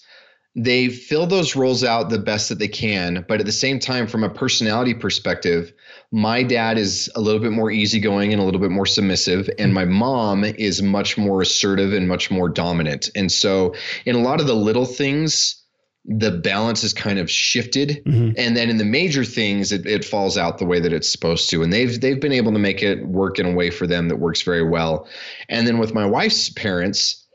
[0.57, 3.25] they fill those roles out the best that they can.
[3.27, 5.73] But at the same time, from a personality perspective,
[6.13, 9.75] my dad is a little bit more easygoing and a little bit more submissive, and
[9.75, 13.11] my mom is much more assertive and much more dominant.
[13.17, 13.75] And so,
[14.07, 15.61] in a lot of the little things,
[16.07, 18.33] the balance is kind of shifted mm-hmm.
[18.37, 21.49] and then in the major things it, it falls out the way that it's supposed
[21.49, 24.09] to and they've they've been able to make it work in a way for them
[24.09, 25.09] that works very well
[25.49, 27.27] and then with my wife's parents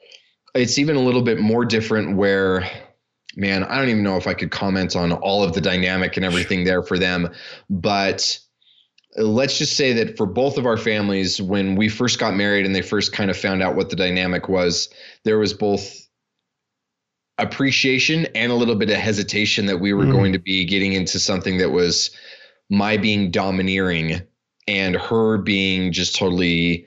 [0.53, 2.69] it's even a little bit more different where
[3.35, 6.25] man, I don't even know if I could comment on all of the dynamic and
[6.25, 7.29] everything there for them,
[7.69, 8.39] but
[9.17, 12.75] let's just say that for both of our families, when we first got married and
[12.75, 14.89] they first kind of found out what the dynamic was,
[15.25, 16.07] there was both
[17.37, 20.11] appreciation and a little bit of hesitation that we were mm.
[20.11, 22.11] going to be getting into something that was
[22.69, 24.21] my being domineering
[24.67, 26.85] and her being just totally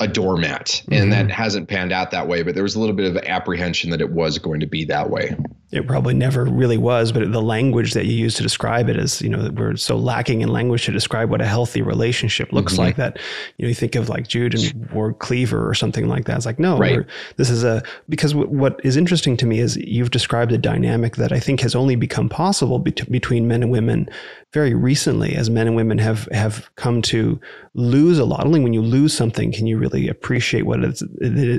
[0.00, 0.82] a doormat.
[0.90, 1.10] And mm-hmm.
[1.10, 4.00] that hasn't panned out that way, but there was a little bit of apprehension that
[4.00, 5.36] it was going to be that way
[5.74, 9.20] it probably never really was, but the language that you use to describe it is,
[9.20, 12.82] you know, we're so lacking in language to describe what a healthy relationship looks mm-hmm.
[12.82, 13.18] like that,
[13.58, 16.36] you know, you think of like June and Ward Cleaver or something like that.
[16.36, 17.04] It's like, no, right.
[17.38, 21.16] this is a, because w- what is interesting to me is you've described a dynamic
[21.16, 24.08] that I think has only become possible be- between men and women
[24.54, 27.40] very recently as men and women have have come to
[27.74, 28.46] lose a lot.
[28.46, 31.02] Only when you lose something can you really appreciate what it's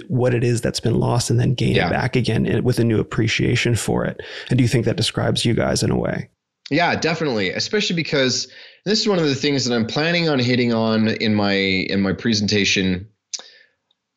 [0.08, 1.88] what it is that's been lost and then gain yeah.
[1.88, 4.05] it back again with a new appreciation for it.
[4.50, 6.30] And do you think that describes you guys in a way?
[6.70, 7.50] Yeah, definitely.
[7.52, 8.48] Especially because
[8.86, 12.02] this is one of the things that I'm planning on hitting on in my in
[12.02, 13.08] my presentation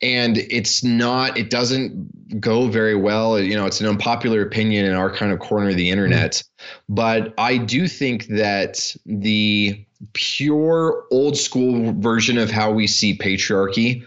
[0.00, 4.92] and it's not it doesn't go very well you know it's an unpopular opinion in
[4.92, 6.94] our kind of corner of the internet mm-hmm.
[6.94, 14.04] but i do think that the pure old school version of how we see patriarchy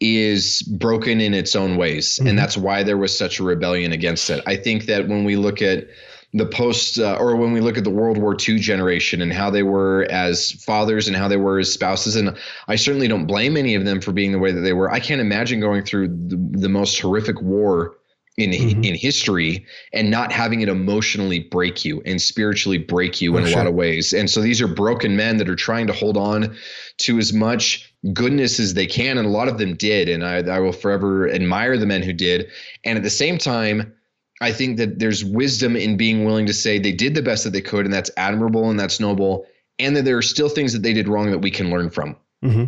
[0.00, 2.28] is broken in its own ways mm-hmm.
[2.28, 5.36] and that's why there was such a rebellion against it i think that when we
[5.36, 5.86] look at
[6.34, 9.48] the post uh, or when we look at the World War II generation and how
[9.48, 12.36] they were as fathers and how they were as spouses and
[12.68, 14.90] I certainly don't blame any of them for being the way that they were.
[14.90, 17.96] I can't imagine going through the, the most horrific war
[18.38, 18.84] in mm-hmm.
[18.84, 23.50] in history and not having it emotionally break you and spiritually break you in a
[23.50, 24.14] lot of ways.
[24.14, 26.56] And so these are broken men that are trying to hold on
[26.98, 30.36] to as much goodness as they can and a lot of them did and I
[30.38, 32.48] I will forever admire the men who did
[32.84, 33.92] and at the same time
[34.40, 37.50] I think that there's wisdom in being willing to say they did the best that
[37.50, 39.46] they could, and that's admirable and that's noble,
[39.78, 42.16] and that there are still things that they did wrong that we can learn from.
[42.44, 42.66] Mm-hmm.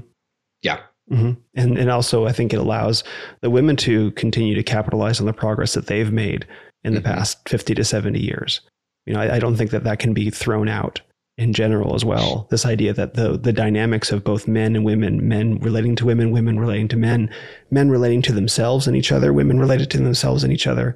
[0.62, 0.80] Yeah.
[1.12, 1.40] Mm-hmm.
[1.54, 3.02] And and also, I think it allows
[3.40, 6.46] the women to continue to capitalize on the progress that they've made
[6.84, 7.12] in the mm-hmm.
[7.12, 8.60] past fifty to seventy years.
[9.06, 11.00] You know, I, I don't think that that can be thrown out
[11.36, 12.46] in general as well.
[12.50, 16.30] This idea that the the dynamics of both men and women, men relating to women,
[16.30, 17.32] women relating to men,
[17.70, 20.94] men relating to themselves and each other, women related to themselves and each other,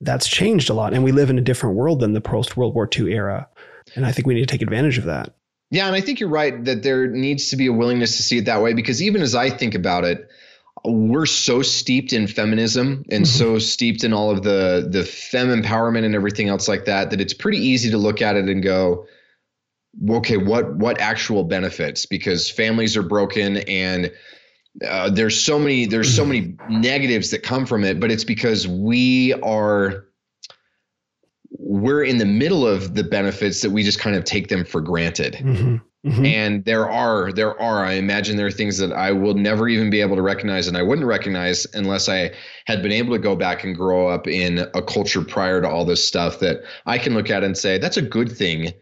[0.00, 0.92] that's changed a lot.
[0.92, 3.48] And we live in a different world than the post World War II era.
[3.94, 5.34] And I think we need to take advantage of that.
[5.72, 8.36] Yeah, and I think you're right that there needs to be a willingness to see
[8.36, 10.28] it that way because even as I think about it,
[10.84, 13.38] we're so steeped in feminism and mm-hmm.
[13.38, 17.22] so steeped in all of the the fem empowerment and everything else like that that
[17.22, 19.06] it's pretty easy to look at it and go,
[20.10, 22.04] okay, what what actual benefits?
[22.04, 24.12] Because families are broken and
[24.86, 28.68] uh, there's so many there's so many negatives that come from it, but it's because
[28.68, 30.04] we are
[31.64, 34.80] we're in the middle of the benefits that we just kind of take them for
[34.80, 35.34] granted.
[35.34, 35.76] Mm-hmm.
[36.04, 36.26] Mm-hmm.
[36.26, 39.88] And there are, there are, I imagine there are things that I will never even
[39.88, 42.32] be able to recognize and I wouldn't recognize unless I
[42.66, 45.84] had been able to go back and grow up in a culture prior to all
[45.84, 48.72] this stuff that I can look at and say, that's a good thing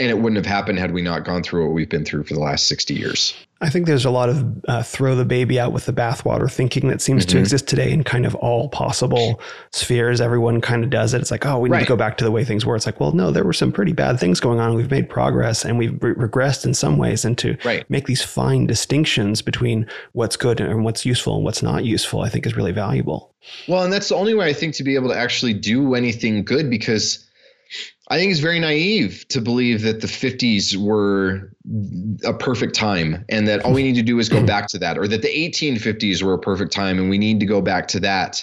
[0.00, 2.34] and it wouldn't have happened had we not gone through what we've been through for
[2.34, 3.34] the last 60 years.
[3.60, 6.86] I think there's a lot of uh, throw the baby out with the bathwater thinking
[6.88, 7.32] that seems mm-hmm.
[7.32, 9.40] to exist today in kind of all possible
[9.72, 10.20] spheres.
[10.20, 11.20] Everyone kind of does it.
[11.20, 11.80] It's like, oh, we need right.
[11.80, 12.76] to go back to the way things were.
[12.76, 14.74] It's like, well, no, there were some pretty bad things going on.
[14.74, 17.24] We've made progress and we've re- regressed in some ways.
[17.24, 17.88] And to right.
[17.90, 22.28] make these fine distinctions between what's good and what's useful and what's not useful, I
[22.28, 23.34] think is really valuable.
[23.66, 26.44] Well, and that's the only way I think to be able to actually do anything
[26.44, 27.27] good because
[28.10, 31.52] I think it's very naive to believe that the 50s were
[32.24, 34.96] a perfect time and that all we need to do is go back to that,
[34.96, 38.00] or that the 1850s were a perfect time and we need to go back to
[38.00, 38.42] that.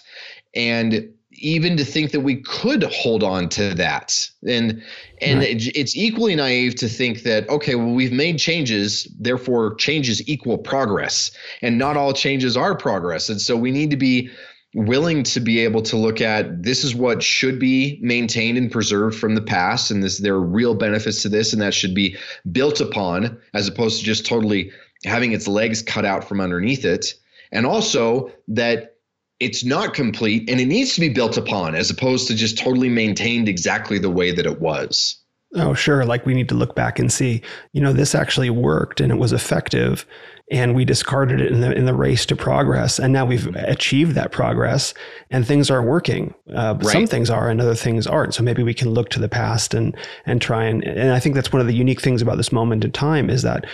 [0.54, 4.82] And even to think that we could hold on to that and
[5.21, 5.49] and right.
[5.49, 10.58] it, it's equally naive to think that okay well we've made changes therefore changes equal
[10.58, 14.30] progress and not all changes are progress and so we need to be
[14.75, 19.17] willing to be able to look at this is what should be maintained and preserved
[19.17, 22.15] from the past and this there are real benefits to this and that should be
[22.51, 24.69] built upon as opposed to just totally
[25.05, 27.13] having its legs cut out from underneath it.
[27.51, 28.97] And also that
[29.39, 32.89] it's not complete and it needs to be built upon as opposed to just totally
[32.89, 35.17] maintained exactly the way that it was.
[35.53, 36.05] Oh sure.
[36.05, 39.17] Like we need to look back and see you know this actually worked and it
[39.17, 40.05] was effective
[40.51, 42.99] and we discarded it in the in the race to progress.
[42.99, 44.93] And now we've achieved that progress,
[45.31, 46.36] and things aren't working.
[46.53, 46.91] Uh, right.
[46.91, 48.34] Some things are, and other things aren't.
[48.36, 51.36] So maybe we can look to the past and and try and and I think
[51.36, 53.65] that's one of the unique things about this moment in time is that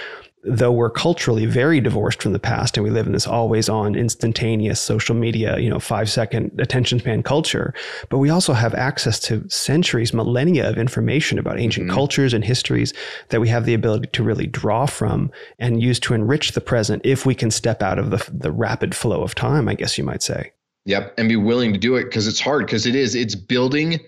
[0.43, 3.95] though we're culturally very divorced from the past and we live in this always on
[3.95, 7.73] instantaneous social media you know 5 second attention span culture
[8.10, 11.95] but we also have access to centuries millennia of information about ancient mm-hmm.
[11.95, 12.93] cultures and histories
[13.30, 17.01] that we have the ability to really draw from and use to enrich the present
[17.06, 20.04] if we can step out of the the rapid flow of time i guess you
[20.04, 20.51] might say
[20.86, 23.99] yep and be willing to do it because it's hard because it is it's building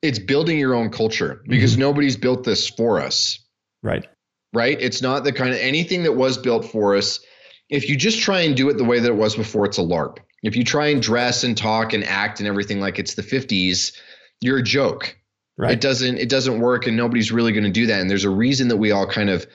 [0.00, 1.82] it's building your own culture because mm-hmm.
[1.82, 3.38] nobody's built this for us
[3.82, 4.06] right
[4.56, 4.80] right?
[4.80, 7.20] It's not the kind of anything that was built for us.
[7.68, 9.82] If you just try and do it the way that it was before, it's a
[9.82, 10.18] LARP.
[10.42, 13.92] If you try and dress and talk and act and everything like it's the 50s,
[14.40, 15.16] you're a joke.
[15.58, 15.72] Right.
[15.72, 18.00] It doesn't it doesn't work and nobody's really going to do that.
[18.00, 19.46] And there's a reason that we all kind of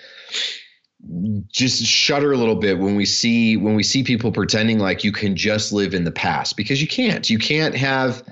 [1.47, 5.11] just shudder a little bit when we see when we see people pretending like you
[5.11, 7.29] can just live in the past because you can't.
[7.29, 8.23] You can't have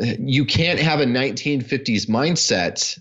[0.00, 2.98] you can't have a 1950s mindset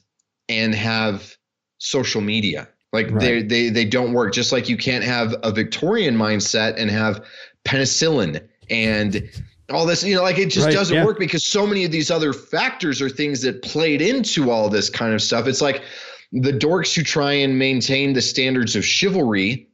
[0.50, 1.38] and have
[1.78, 2.68] social media.
[2.94, 3.20] Like right.
[3.20, 4.34] they they they don't work.
[4.34, 7.26] Just like you can't have a Victorian mindset and have
[7.66, 9.30] penicillin and
[9.72, 11.06] all this you know like it just right, doesn't yeah.
[11.06, 14.90] work because so many of these other factors are things that played into all this
[14.90, 15.84] kind of stuff it's like
[16.32, 19.70] the dorks who try and maintain the standards of chivalry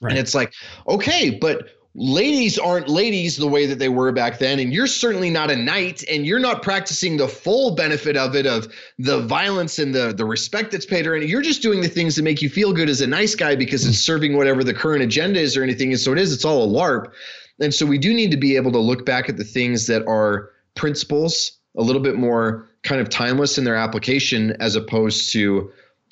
[0.00, 0.12] right.
[0.12, 0.52] and it's like
[0.88, 5.28] okay but ladies aren't ladies the way that they were back then and you're certainly
[5.28, 9.76] not a knight and you're not practicing the full benefit of it of the violence
[9.80, 12.40] and the the respect that's paid her and you're just doing the things that make
[12.40, 15.56] you feel good as a nice guy because it's serving whatever the current agenda is
[15.56, 17.12] or anything and so it is it's all a larp.
[17.60, 20.06] And so we do need to be able to look back at the things that
[20.06, 25.70] are principles a little bit more kind of timeless in their application as opposed to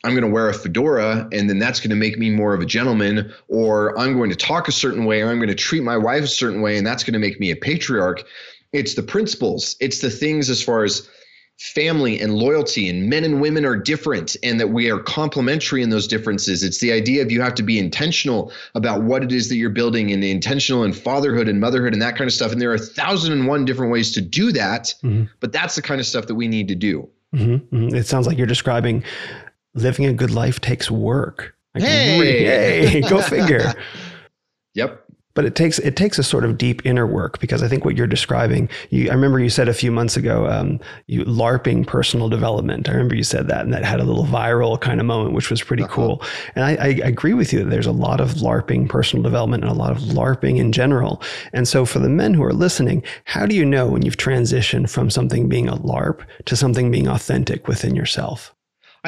[0.08, 2.62] I'm going to wear a fedora and then that's going to make me more of
[2.62, 5.82] a gentleman, or I'm going to talk a certain way, or I'm going to treat
[5.82, 8.24] my wife a certain way, and that's going to make me a patriarch.
[8.72, 11.06] It's the principles, it's the things as far as
[11.58, 15.90] family and loyalty and men and women are different and that we are complementary in
[15.90, 19.48] those differences it's the idea of you have to be intentional about what it is
[19.48, 22.52] that you're building and the intentional in fatherhood and motherhood and that kind of stuff
[22.52, 25.24] and there are a thousand and one different ways to do that mm-hmm.
[25.40, 27.76] but that's the kind of stuff that we need to do mm-hmm.
[27.76, 27.96] Mm-hmm.
[27.96, 29.02] it sounds like you're describing
[29.74, 33.74] living a good life takes work like, hey, hey go figure
[34.74, 35.08] yep
[35.38, 37.96] but it takes it takes a sort of deep inner work because I think what
[37.96, 38.68] you're describing.
[38.90, 42.88] You, I remember you said a few months ago, um, you LARPing personal development.
[42.88, 45.48] I remember you said that, and that had a little viral kind of moment, which
[45.48, 45.94] was pretty uh-huh.
[45.94, 46.22] cool.
[46.56, 49.70] And I, I, agree with you that there's a lot of LARPing personal development and
[49.70, 51.22] a lot of LARPing in general.
[51.52, 54.90] And so, for the men who are listening, how do you know when you've transitioned
[54.90, 58.52] from something being a LARP to something being authentic within yourself?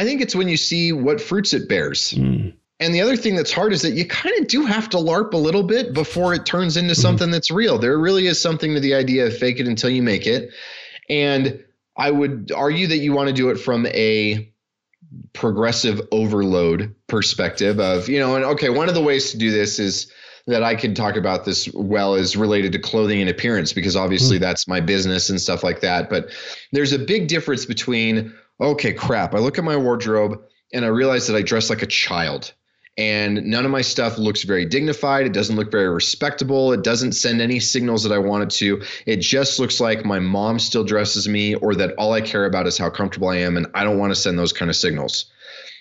[0.00, 2.14] I think it's when you see what fruits it bears.
[2.14, 2.54] Mm.
[2.80, 5.34] And the other thing that's hard is that you kind of do have to LARP
[5.34, 7.02] a little bit before it turns into mm-hmm.
[7.02, 7.76] something that's real.
[7.76, 10.54] There really is something to the idea of fake it until you make it.
[11.10, 11.62] And
[11.98, 14.50] I would argue that you want to do it from a
[15.34, 19.78] progressive overload perspective of, you know, and okay, one of the ways to do this
[19.78, 20.10] is
[20.46, 24.36] that I could talk about this well is related to clothing and appearance because obviously
[24.36, 24.44] mm-hmm.
[24.44, 26.08] that's my business and stuff like that.
[26.08, 26.30] But
[26.72, 30.40] there's a big difference between, okay, crap, I look at my wardrobe
[30.72, 32.52] and I realize that I dress like a child
[33.00, 35.24] and none of my stuff looks very dignified.
[35.24, 36.72] It doesn't look very respectable.
[36.72, 38.82] It doesn't send any signals that I want it to.
[39.06, 42.66] It just looks like my mom still dresses me or that all I care about
[42.66, 43.56] is how comfortable I am.
[43.56, 45.26] And I don't want to send those kind of signals.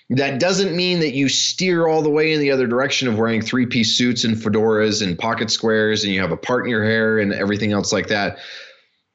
[0.08, 3.42] That doesn't mean that you steer all the way in the other direction of wearing
[3.42, 6.84] three piece suits and fedoras and pocket squares and you have a part in your
[6.84, 8.38] hair and everything else like that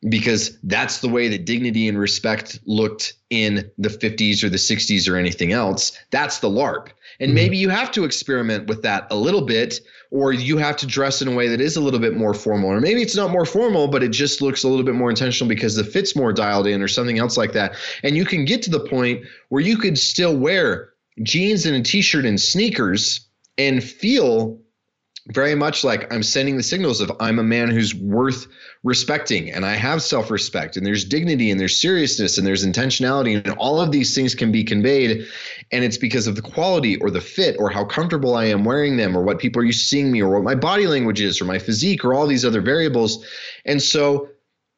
[0.10, 5.12] because that's the way that dignity and respect looked in the 50s or the 60s
[5.12, 5.97] or anything else.
[6.12, 6.89] That's the LARP.
[7.20, 7.36] And mm-hmm.
[7.36, 9.80] maybe you have to experiment with that a little bit,
[10.12, 12.70] or you have to dress in a way that is a little bit more formal.
[12.70, 15.49] Or maybe it's not more formal, but it just looks a little bit more intentional
[15.49, 17.76] because the fit's more dialed in or something else like that.
[18.03, 20.93] And you can get to the point where you could still wear
[21.24, 23.28] jeans and a t shirt and sneakers
[23.58, 24.60] and feel
[25.30, 28.46] very much like I'm sending the signals of I'm a man who's worth
[28.84, 33.44] respecting and I have self respect and there's dignity and there's seriousness and there's intentionality
[33.44, 35.26] and all of these things can be conveyed.
[35.72, 38.98] And it's because of the quality or the fit or how comfortable I am wearing
[38.98, 41.42] them or what people are used to seeing me or what my body language is
[41.42, 43.26] or my physique or all these other variables.
[43.66, 44.30] And so,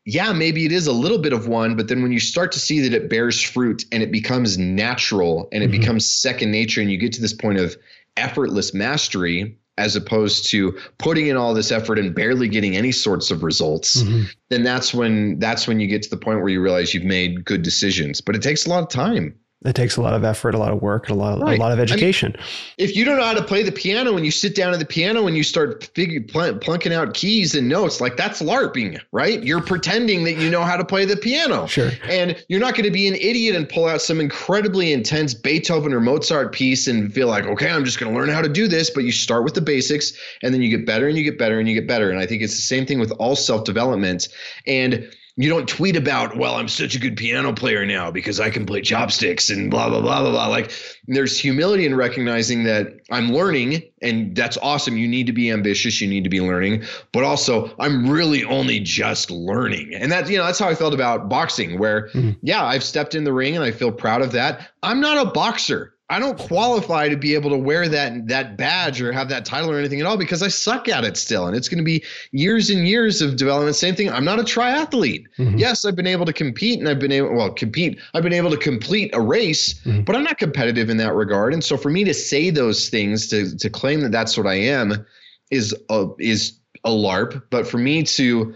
[0.05, 2.59] yeah, maybe it is a little bit of one, but then when you start to
[2.59, 5.81] see that it bears fruit and it becomes natural and it mm-hmm.
[5.81, 7.75] becomes second nature and you get to this point of
[8.15, 13.31] effortless mastery as opposed to putting in all this effort and barely getting any sorts
[13.31, 14.23] of results mm-hmm.
[14.49, 17.45] then that's when that's when you get to the point where you realize you've made
[17.45, 19.35] good decisions but it takes a lot of time
[19.65, 21.57] it takes a lot of effort, a lot of work, and a lot of, right.
[21.57, 22.31] a lot of education.
[22.35, 22.47] I mean,
[22.77, 24.85] if you don't know how to play the piano and you sit down at the
[24.85, 29.41] piano and you start figure, plunking out keys and notes, like that's LARPing, right?
[29.43, 31.65] You're pretending that you know how to play the piano.
[31.65, 31.89] Sure.
[32.03, 35.91] And you're not going to be an idiot and pull out some incredibly intense Beethoven
[35.91, 38.67] or Mozart piece and feel like, okay, I'm just going to learn how to do
[38.67, 38.91] this.
[38.91, 41.57] But you start with the basics and then you get better and you get better
[41.59, 42.11] and you get better.
[42.11, 44.27] And I think it's the same thing with all self development.
[44.67, 48.49] And you don't tweet about, well, I'm such a good piano player now because I
[48.49, 50.47] can play chopsticks and blah, blah, blah, blah, blah.
[50.47, 50.71] Like
[51.07, 54.97] there's humility in recognizing that I'm learning and that's awesome.
[54.97, 56.01] You need to be ambitious.
[56.01, 59.93] You need to be learning, but also I'm really only just learning.
[59.93, 62.31] And that, you know, that's how I felt about boxing where, mm-hmm.
[62.41, 64.71] yeah, I've stepped in the ring and I feel proud of that.
[64.81, 65.93] I'm not a boxer.
[66.09, 69.69] I don't qualify to be able to wear that that badge or have that title
[69.69, 71.47] or anything at all because I suck at it still.
[71.47, 72.01] And it's going to be
[72.31, 73.75] years and years of development.
[73.75, 74.09] Same thing.
[74.09, 75.25] I'm not a triathlete.
[75.37, 75.57] Mm-hmm.
[75.57, 77.99] Yes, I've been able to compete and I've been able well compete.
[78.13, 80.03] I've been able to complete a race, mm-hmm.
[80.03, 81.53] but I'm not competitive in that regard.
[81.53, 84.55] And so for me to say those things to to claim that that's what I
[84.55, 85.05] am
[85.51, 87.43] is a is a LARP.
[87.49, 88.55] But for me to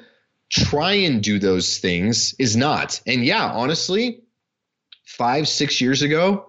[0.50, 3.02] try and do those things is not.
[3.06, 4.22] And yeah, honestly,
[5.04, 6.46] five six years ago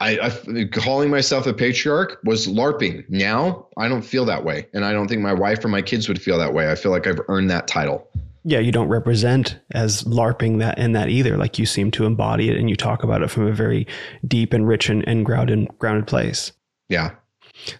[0.00, 3.08] I, I, calling myself a patriarch was LARPing.
[3.08, 6.08] Now I don't feel that way, and I don't think my wife or my kids
[6.08, 6.70] would feel that way.
[6.70, 8.08] I feel like I've earned that title.
[8.46, 11.38] Yeah, you don't represent as LARPing that in that either.
[11.38, 13.86] Like you seem to embody it, and you talk about it from a very
[14.26, 16.52] deep and rich and, and grounded grounded place.
[16.88, 17.12] Yeah.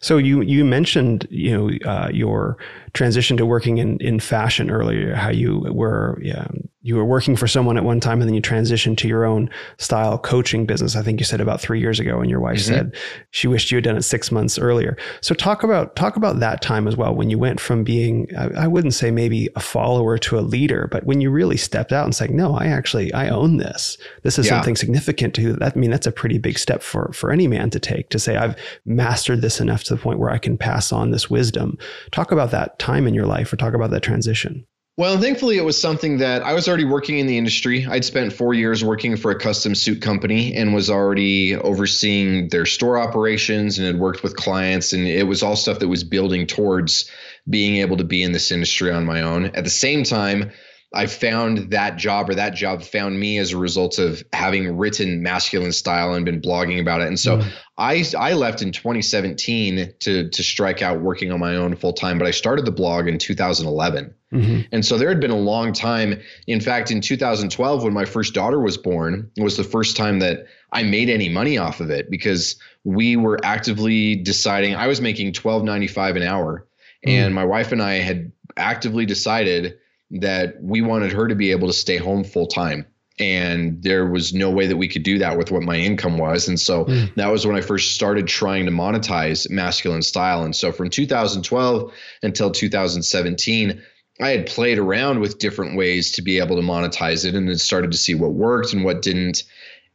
[0.00, 2.56] So you you mentioned you know uh, your
[2.95, 5.14] transition to working in in fashion earlier.
[5.14, 6.47] How you were yeah,
[6.82, 9.51] you were working for someone at one time and then you transitioned to your own
[9.78, 10.95] style coaching business.
[10.95, 12.74] I think you said about three years ago, and your wife mm-hmm.
[12.74, 12.95] said
[13.30, 14.97] she wished you had done it six months earlier.
[15.20, 18.64] So talk about talk about that time as well when you went from being I,
[18.64, 22.05] I wouldn't say maybe a follower to a leader, but when you really stepped out
[22.05, 23.99] and said, "No, I actually I own this.
[24.22, 24.53] This is yeah.
[24.53, 27.70] something significant to that." I mean, that's a pretty big step for for any man
[27.70, 30.92] to take to say, "I've mastered this enough to the point where I can pass
[30.92, 31.76] on this wisdom."
[32.12, 34.66] Talk about that time in your life, or talk about that transition.
[34.97, 37.85] Well, thankfully, it was something that I was already working in the industry.
[37.85, 42.64] I'd spent four years working for a custom suit company and was already overseeing their
[42.64, 44.93] store operations and had worked with clients.
[44.93, 47.11] And it was all stuff that was building towards
[47.51, 49.47] being able to be in this industry on my own.
[49.47, 50.53] At the same time,
[50.95, 55.22] I found that job or that job found me as a result of having written
[55.22, 57.09] masculine style and been blogging about it.
[57.09, 57.51] And so mm.
[57.76, 62.16] I I left in 2017 to to strike out working on my own full time,
[62.16, 64.14] but I started the blog in 2011.
[64.32, 64.61] Mm-hmm.
[64.70, 66.20] And so there had been a long time.
[66.47, 70.47] In fact, in 2012 when my first daughter was born, was the first time that
[70.72, 75.32] I made any money off of it because we were actively deciding I was making
[75.32, 76.66] 12.95 an hour
[77.05, 77.11] mm.
[77.11, 79.78] and my wife and I had actively decided
[80.14, 82.86] that we wanted her to be able to stay home full time.
[83.18, 86.48] And there was no way that we could do that with what my income was.
[86.48, 87.14] And so mm.
[87.14, 90.42] that was when i first started trying to monetize masculine style.
[90.42, 91.92] And so from 2012
[92.22, 93.82] until 2017
[94.20, 97.58] i had played around with different ways to be able to monetize it and then
[97.58, 99.44] started to see what worked and what didn't.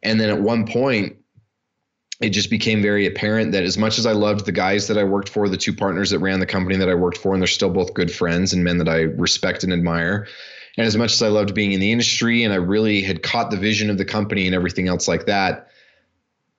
[0.01, 1.17] And then at one point
[2.19, 5.03] it just became very apparent that as much as I loved the guys that I
[5.03, 7.47] worked for, the two partners that ran the company that I worked for, and they're
[7.47, 10.27] still both good friends and men that I respect and admire.
[10.77, 13.51] And as much as I loved being in the industry and I really had caught
[13.51, 15.69] the vision of the company and everything else like that,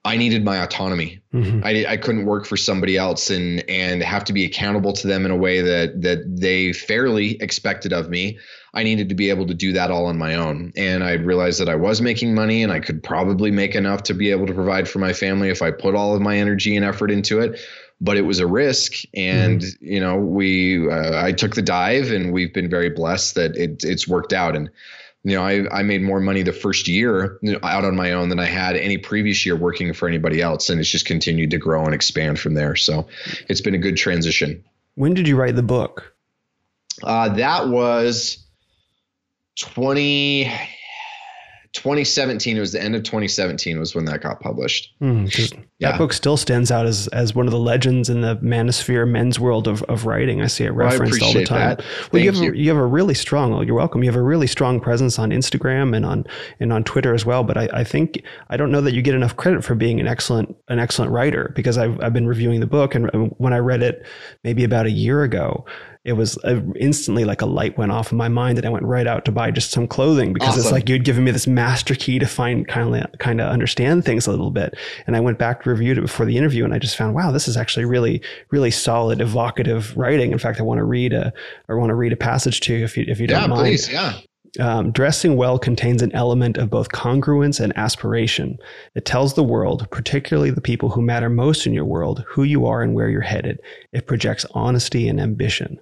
[0.05, 1.21] I needed my autonomy.
[1.35, 1.61] Mm-hmm.
[1.63, 5.27] I, I couldn't work for somebody else and and have to be accountable to them
[5.27, 8.39] in a way that that they fairly expected of me.
[8.75, 10.73] I needed to be able to do that all on my own.
[10.77, 14.15] And I realized that I was making money and I could probably make enough to
[14.15, 16.85] be able to provide for my family if I put all of my energy and
[16.85, 17.61] effort into it.
[18.03, 19.85] But it was a risk, and mm-hmm.
[19.85, 23.85] you know, we uh, I took the dive, and we've been very blessed that it,
[23.85, 24.57] it's worked out.
[24.57, 24.71] And
[25.23, 28.39] you know, I, I made more money the first year out on my own than
[28.39, 30.71] I had any previous year working for anybody else.
[30.71, 32.75] And it's just continued to grow and expand from there.
[32.75, 33.07] So
[33.49, 34.65] it's been a good transition.
[34.95, 36.15] When did you write the book?
[37.03, 38.39] Uh, that was
[39.61, 40.51] 20
[41.73, 45.93] 2017 it was the end of 2017 was when that got published mm, yeah.
[45.93, 49.39] that book still stands out as as one of the legends in the manosphere men's
[49.39, 51.85] world of, of writing i see it referenced well, all the time that.
[52.11, 52.53] well you have, you.
[52.53, 55.31] A, you have a really strong you're welcome you have a really strong presence on
[55.31, 56.25] instagram and on
[56.59, 59.15] and on twitter as well but I, I think i don't know that you get
[59.15, 62.67] enough credit for being an excellent an excellent writer because i've, I've been reviewing the
[62.67, 64.05] book and when i read it
[64.43, 65.65] maybe about a year ago
[66.03, 68.87] it was a, instantly like a light went off in my mind and I went
[68.87, 70.61] right out to buy just some clothing because awesome.
[70.61, 74.05] it's like you'd given me this master key to find kind of kind of understand
[74.05, 74.75] things a little bit.
[75.07, 77.31] And I went back to review it before the interview and I just found, wow,
[77.31, 80.33] this is actually really, really solid, evocative writing.
[80.33, 81.35] In fact, I want to read a
[81.69, 83.61] or want to read a passage to you if you if you don't yeah, mind.
[83.61, 84.15] Please, yeah.
[84.59, 88.59] Um, dressing well contains an element of both congruence and aspiration.
[88.97, 92.67] It tells the world, particularly the people who matter most in your world, who you
[92.67, 93.61] are and where you're headed.
[93.93, 95.79] It projects honesty and ambition.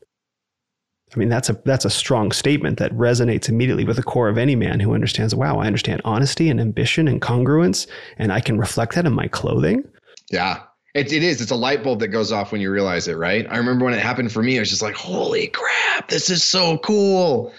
[1.14, 4.36] I mean, that's a that's a strong statement that resonates immediately with the core of
[4.36, 5.34] any man who understands.
[5.34, 7.86] Wow, I understand honesty and ambition and congruence,
[8.18, 9.84] and I can reflect that in my clothing.
[10.30, 10.60] Yeah,
[10.94, 11.40] it, it is.
[11.40, 13.46] It's a light bulb that goes off when you realize it, right?
[13.48, 14.58] I remember when it happened for me.
[14.58, 17.52] I was just like, "Holy crap, this is so cool!"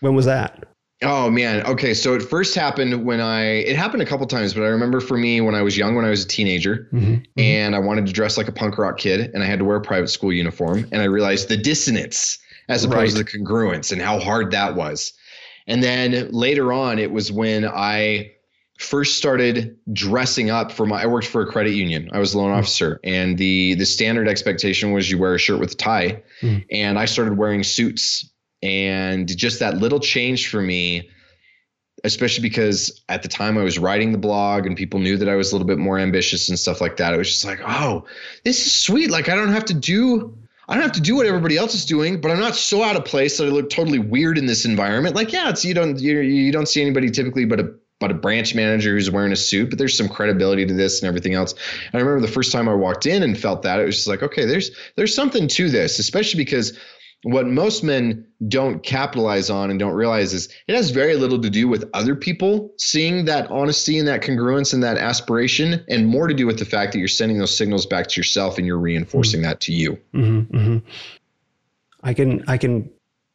[0.00, 0.64] When was that?
[1.02, 1.66] Oh man.
[1.66, 3.42] Okay, so it first happened when I.
[3.42, 6.04] It happened a couple times, but I remember for me when I was young, when
[6.04, 7.40] I was a teenager, mm-hmm, mm-hmm.
[7.40, 9.76] and I wanted to dress like a punk rock kid, and I had to wear
[9.76, 12.38] a private school uniform, and I realized the dissonance
[12.68, 13.26] as opposed right.
[13.26, 15.12] to the congruence and how hard that was.
[15.66, 18.32] And then later on, it was when I
[18.78, 22.10] first started dressing up for my I worked for a credit union.
[22.12, 22.58] I was a loan mm.
[22.58, 26.22] officer and the the standard expectation was you wear a shirt with a tie.
[26.42, 26.64] Mm.
[26.70, 28.28] And I started wearing suits
[28.62, 31.08] and just that little change for me
[32.02, 35.36] especially because at the time I was writing the blog and people knew that I
[35.36, 37.14] was a little bit more ambitious and stuff like that.
[37.14, 38.04] It was just like, "Oh,
[38.44, 39.10] this is sweet.
[39.10, 40.36] Like I don't have to do
[40.68, 42.96] I don't have to do what everybody else is doing, but I'm not so out
[42.96, 45.14] of place that I look totally weird in this environment.
[45.14, 48.14] Like, yeah, it's you don't you, you don't see anybody typically but a but a
[48.14, 51.52] branch manager who's wearing a suit, but there's some credibility to this and everything else.
[51.52, 54.08] And I remember the first time I walked in and felt that it was just
[54.08, 56.78] like, okay, there's there's something to this, especially because
[57.24, 61.48] what most men don't capitalize on and don't realize is it has very little to
[61.48, 66.26] do with other people seeing that honesty and that congruence and that aspiration, and more
[66.28, 68.78] to do with the fact that you're sending those signals back to yourself and you're
[68.78, 69.48] reinforcing mm-hmm.
[69.48, 69.98] that to you.
[70.12, 70.78] Mm-hmm, mm-hmm.
[72.02, 72.90] I can I can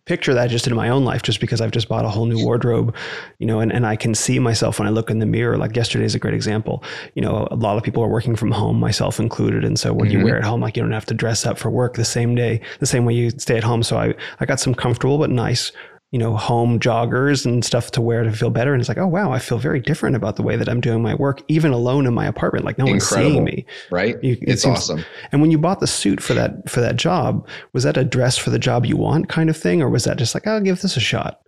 [0.09, 2.43] picture that just in my own life just because I've just bought a whole new
[2.43, 2.95] wardrobe,
[3.37, 5.55] you know, and, and I can see myself when I look in the mirror.
[5.55, 6.83] Like yesterday is a great example.
[7.13, 9.63] You know, a lot of people are working from home, myself included.
[9.63, 10.17] And so when mm-hmm.
[10.17, 12.33] you wear at home, like you don't have to dress up for work the same
[12.33, 13.83] day, the same way you stay at home.
[13.83, 15.71] So I, I got some comfortable but nice
[16.11, 18.73] you know, home joggers and stuff to wear to feel better.
[18.73, 21.03] And it's like, oh wow, I feel very different about the way that I'm doing
[21.03, 22.65] my work, even alone in my apartment.
[22.65, 23.65] Like no Incredible, one's seeing me.
[23.91, 24.21] Right.
[24.23, 25.05] You, it it's seems, awesome.
[25.31, 28.37] And when you bought the suit for that for that job, was that a dress
[28.37, 30.81] for the job you want kind of thing, or was that just like, I'll give
[30.81, 31.41] this a shot?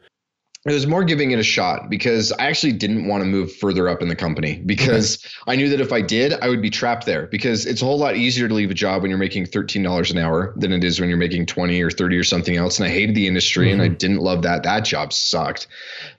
[0.63, 3.89] It was more giving it a shot because I actually didn't want to move further
[3.89, 5.51] up in the company because okay.
[5.51, 7.97] I knew that if I did, I would be trapped there because it's a whole
[7.97, 10.99] lot easier to leave a job when you're making $13 an hour than it is
[10.99, 12.77] when you're making 20 or 30 or something else.
[12.77, 13.73] And I hated the industry mm-hmm.
[13.73, 13.97] and I mm-hmm.
[13.97, 14.61] didn't love that.
[14.61, 15.65] That job sucked.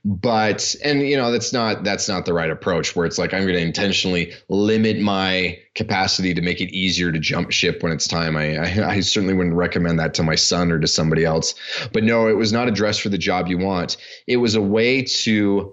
[0.04, 3.42] But, and you know, that's not, that's not the right approach where it's like, I'm
[3.42, 8.08] going to intentionally limit my capacity to make it easier to jump ship when it's
[8.08, 8.36] time.
[8.36, 11.54] I, I, I certainly wouldn't recommend that to my son or to somebody else.
[11.92, 13.96] But no, it was not a dress for the job you want.
[14.26, 15.72] It was a way to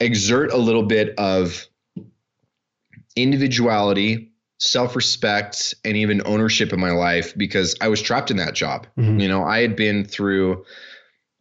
[0.00, 1.66] exert a little bit of
[3.16, 8.86] individuality, self-respect, and even ownership in my life because I was trapped in that job.
[8.98, 9.18] Mm-hmm.
[9.18, 10.66] You know, I had been through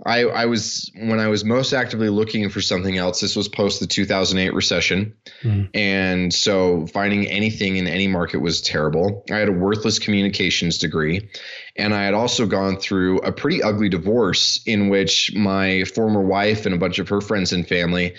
[0.06, 3.20] I, I was when I was most actively looking for something else.
[3.20, 5.70] This was post the 2008 recession, mm.
[5.74, 9.26] and so finding anything in any market was terrible.
[9.30, 11.30] I had a worthless communications degree,
[11.76, 16.66] and I had also gone through a pretty ugly divorce in which my former wife
[16.66, 18.16] and a bunch of her friends and family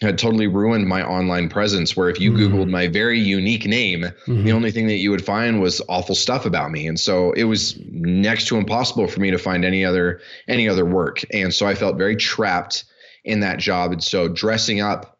[0.00, 2.54] had totally ruined my online presence where if you mm-hmm.
[2.54, 4.44] googled my very unique name mm-hmm.
[4.44, 7.44] the only thing that you would find was awful stuff about me and so it
[7.44, 11.66] was next to impossible for me to find any other any other work and so
[11.66, 12.84] i felt very trapped
[13.24, 15.18] in that job and so dressing up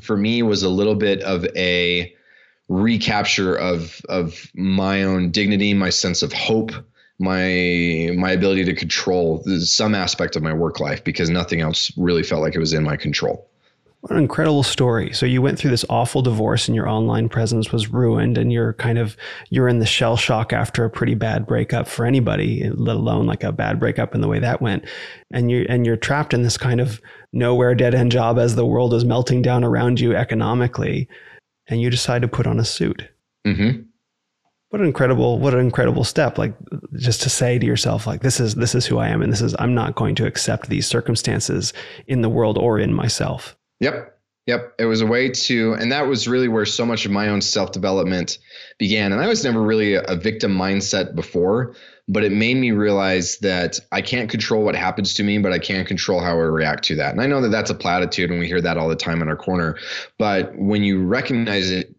[0.00, 2.12] for me was a little bit of a
[2.68, 6.72] recapture of of my own dignity my sense of hope
[7.18, 12.22] my my ability to control some aspect of my work life because nothing else really
[12.22, 13.48] felt like it was in my control
[14.00, 15.12] what an incredible story.
[15.12, 18.74] So you went through this awful divorce and your online presence was ruined and you're
[18.74, 19.16] kind of
[19.50, 23.42] you're in the shell shock after a pretty bad breakup for anybody, let alone like
[23.42, 24.84] a bad breakup in the way that went.
[25.32, 27.00] And you and you're trapped in this kind of
[27.32, 31.08] nowhere dead end job as the world is melting down around you economically
[31.66, 33.08] and you decide to put on a suit.
[33.44, 33.82] Mm-hmm.
[34.68, 36.54] What an incredible what an incredible step like
[36.94, 39.40] just to say to yourself like this is this is who I am and this
[39.40, 41.72] is I'm not going to accept these circumstances
[42.06, 43.55] in the world or in myself.
[43.80, 44.16] Yep.
[44.46, 44.74] Yep.
[44.78, 47.40] It was a way to, and that was really where so much of my own
[47.40, 48.38] self development
[48.78, 49.12] began.
[49.12, 51.74] And I was never really a, a, victim mindset before,
[52.06, 55.58] but it made me realize that I can't control what happens to me, but I
[55.58, 57.10] can control how I react to that.
[57.10, 59.28] And I know that that's a platitude and we hear that all the time in
[59.28, 59.78] our corner.
[60.16, 61.96] But when you recognize it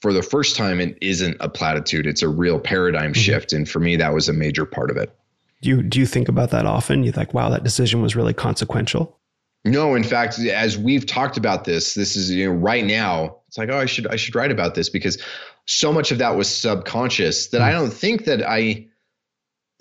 [0.00, 3.20] for the first time, it isn't a platitude, it's a real paradigm mm-hmm.
[3.20, 3.52] shift.
[3.52, 5.14] And for me, that was a major part of it.
[5.60, 7.04] Do you, do you think about that often?
[7.04, 9.19] You think, wow, that decision was really consequential?
[9.64, 13.36] No, in fact, as we've talked about this, this is you know right now.
[13.48, 15.22] It's like, oh, I should I should write about this because
[15.66, 17.78] so much of that was subconscious that I hmm.
[17.78, 18.86] don't think that I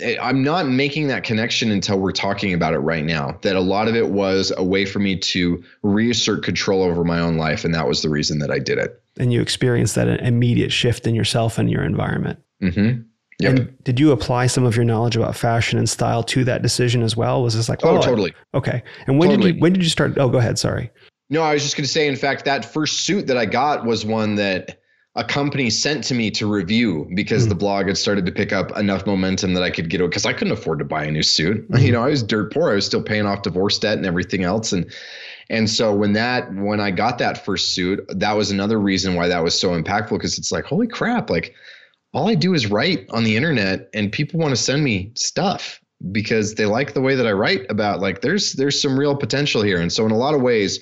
[0.02, 3.38] eh, I'm not making that connection until we're talking about it right now.
[3.42, 7.20] That a lot of it was a way for me to reassert control over my
[7.20, 9.02] own life, and that was the reason that I did it.
[9.18, 12.40] And you experienced that immediate shift in yourself and your environment.
[12.62, 13.02] Mm-hmm.
[13.40, 13.52] Yep.
[13.52, 17.02] And did you apply some of your knowledge about fashion and style to that decision
[17.02, 17.42] as well?
[17.42, 18.34] Was this like, oh, oh totally.
[18.54, 18.84] I, okay.
[19.08, 19.52] And when totally.
[19.52, 20.18] did you when did you start?
[20.18, 20.60] Oh, go ahead.
[20.60, 20.92] Sorry.
[21.30, 22.08] No, I was just going to say.
[22.08, 24.80] In fact, that first suit that I got was one that
[25.16, 27.50] a company sent to me to review because mm.
[27.50, 30.26] the blog had started to pick up enough momentum that I could get it because
[30.26, 31.66] I couldn't afford to buy a new suit.
[31.80, 31.82] Mm.
[31.82, 32.72] You know, I was dirt poor.
[32.72, 34.92] I was still paying off divorce debt and everything else, and
[35.50, 39.30] and so when that when I got that first suit, that was another reason why
[39.30, 41.56] that was so impactful because it's like, holy crap, like
[42.14, 45.80] all I do is write on the internet and people want to send me stuff
[46.12, 49.62] because they like the way that I write about like there's there's some real potential
[49.62, 49.80] here.
[49.80, 50.80] And so in a lot of ways,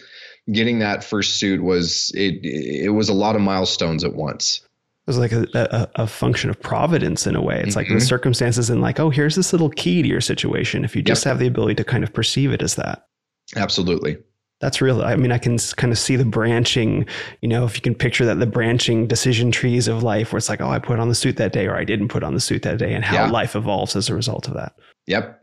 [0.52, 4.62] getting that first suit was it it was a lot of milestones at once.
[4.62, 7.60] It was like a, a, a function of providence in a way.
[7.60, 7.78] It's mm-hmm.
[7.78, 8.04] like the mm-hmm.
[8.04, 10.84] circumstances and like, oh, here's this little key to your situation.
[10.84, 11.32] If you just yep.
[11.32, 13.08] have the ability to kind of perceive it as that.
[13.56, 14.18] Absolutely
[14.60, 15.02] that's real.
[15.04, 17.06] I mean, I can kind of see the branching,
[17.42, 20.50] you know, if you can picture that the branching decision trees of life where it's
[20.50, 22.40] like, oh, I put on the suit that day or I didn't put on the
[22.40, 23.30] suit that day and how yeah.
[23.30, 24.74] life evolves as a result of that.
[25.06, 25.42] Yep.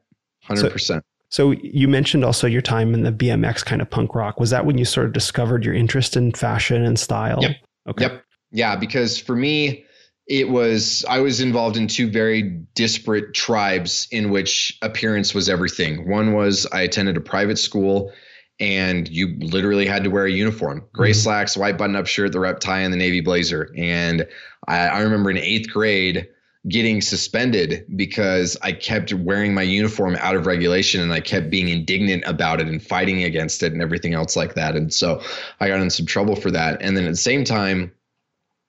[0.48, 0.80] 100%.
[0.80, 4.40] So, so you mentioned also your time in the BMX kind of punk rock.
[4.40, 7.38] Was that when you sort of discovered your interest in fashion and style?
[7.40, 7.56] Yep.
[7.88, 8.04] Okay.
[8.04, 8.24] Yep.
[8.50, 9.84] Yeah, because for me,
[10.26, 12.42] it was I was involved in two very
[12.74, 16.08] disparate tribes in which appearance was everything.
[16.08, 18.12] One was I attended a private school
[18.60, 20.84] and you literally had to wear a uniform.
[20.92, 21.18] Gray mm-hmm.
[21.18, 23.72] slacks white button-up shirt the rep tie and the navy blazer.
[23.76, 24.26] And
[24.68, 26.28] I, I, remember in eighth grade
[26.66, 31.68] getting suspended because i kept wearing my uniform out of regulation and i kept being
[31.68, 34.76] indignant about it and fighting against it and everything else like that.
[34.76, 35.20] And so
[35.60, 36.80] i got in some trouble for that.
[36.80, 37.92] And then at the same time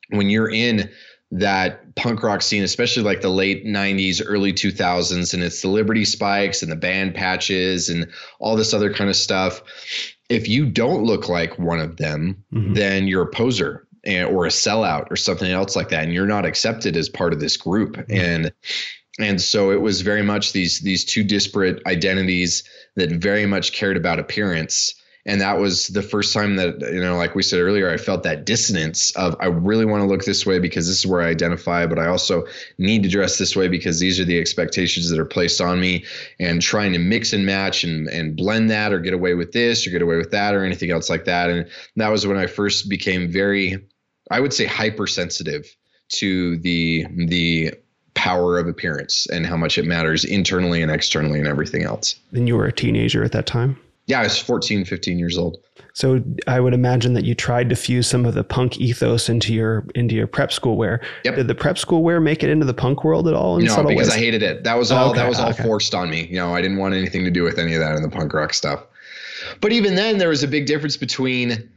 [0.10, 0.90] when you're in
[1.32, 6.06] that punk rock scene, especially like the late 90s, early 2000s, and it's the Liberty
[6.06, 8.08] Spikes and the band patches and
[8.40, 9.62] all this other kind of stuff.
[10.30, 12.74] If you don't look like one of them, mm-hmm.
[12.74, 16.26] then you're a poser and, or a sellout or something else like that, and you're
[16.26, 17.96] not accepted as part of this group.
[17.96, 18.14] Mm-hmm.
[18.14, 18.54] And
[19.18, 22.64] and so it was very much these these two disparate identities
[22.96, 24.94] that very much cared about appearance
[25.26, 28.24] and that was the first time that you know like we said earlier i felt
[28.24, 31.28] that dissonance of i really want to look this way because this is where i
[31.28, 32.44] identify but i also
[32.78, 36.04] need to dress this way because these are the expectations that are placed on me
[36.40, 39.86] and trying to mix and match and, and blend that or get away with this
[39.86, 42.46] or get away with that or anything else like that and that was when i
[42.46, 43.78] first became very
[44.32, 45.76] i would say hypersensitive
[46.08, 47.74] to the the
[48.14, 52.16] power of appearance and how much it matters internally and externally and everything else.
[52.32, 53.78] And you were a teenager at that time?
[54.08, 55.58] Yeah, I was 14, 15 years old.
[55.94, 59.54] So I would imagine that you tried to fuse some of the punk ethos into
[59.54, 61.02] your into your prep school wear.
[61.24, 61.36] Yep.
[61.36, 63.58] Did the prep school wear make it into the punk world at all?
[63.58, 64.10] no, because ways?
[64.10, 64.64] I hated it.
[64.66, 65.12] That was all.
[65.12, 65.64] Okay, that was all okay.
[65.64, 66.28] forced on me.
[66.28, 68.34] You know, I didn't want anything to do with any of that in the punk
[68.34, 68.84] rock stuff.
[69.62, 71.70] But even then, there was a big difference between,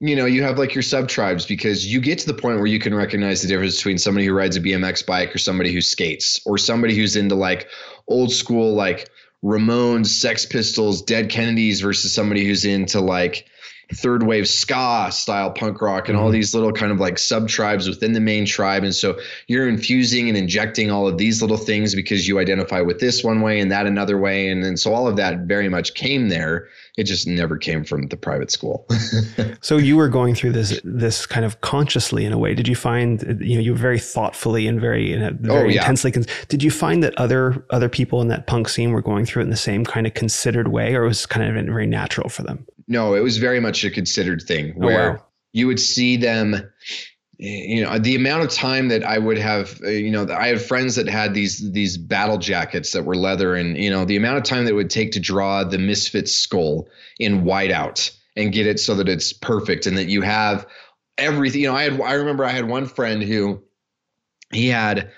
[0.00, 2.66] you know, you have like your sub tribes because you get to the point where
[2.66, 5.80] you can recognize the difference between somebody who rides a BMX bike or somebody who
[5.80, 7.68] skates or somebody who's into like
[8.06, 9.10] old school like
[9.44, 13.46] Ramones, Sex Pistols, Dead Kennedys versus somebody who's into like
[13.94, 16.32] third wave ska style punk rock and all mm-hmm.
[16.32, 18.82] these little kind of like sub tribes within the main tribe.
[18.82, 22.98] And so you're infusing and injecting all of these little things because you identify with
[22.98, 24.48] this one way and that another way.
[24.48, 28.08] And then so all of that very much came there it just never came from
[28.08, 28.86] the private school.
[29.60, 32.54] so you were going through this this kind of consciously in a way.
[32.54, 35.64] Did you find you know you were very thoughtfully and very, in a, very oh,
[35.64, 35.80] yeah.
[35.82, 36.12] intensely?
[36.48, 39.44] Did you find that other other people in that punk scene were going through it
[39.44, 42.66] in the same kind of considered way, or was kind of very natural for them?
[42.88, 45.24] No, it was very much a considered thing where oh, wow.
[45.52, 46.70] you would see them
[47.38, 50.60] you know the amount of time that i would have uh, you know i had
[50.60, 54.38] friends that had these these battle jackets that were leather and you know the amount
[54.38, 58.66] of time that it would take to draw the misfit skull in whiteout and get
[58.66, 60.66] it so that it's perfect and that you have
[61.18, 63.62] everything you know i had i remember i had one friend who
[64.52, 65.10] he had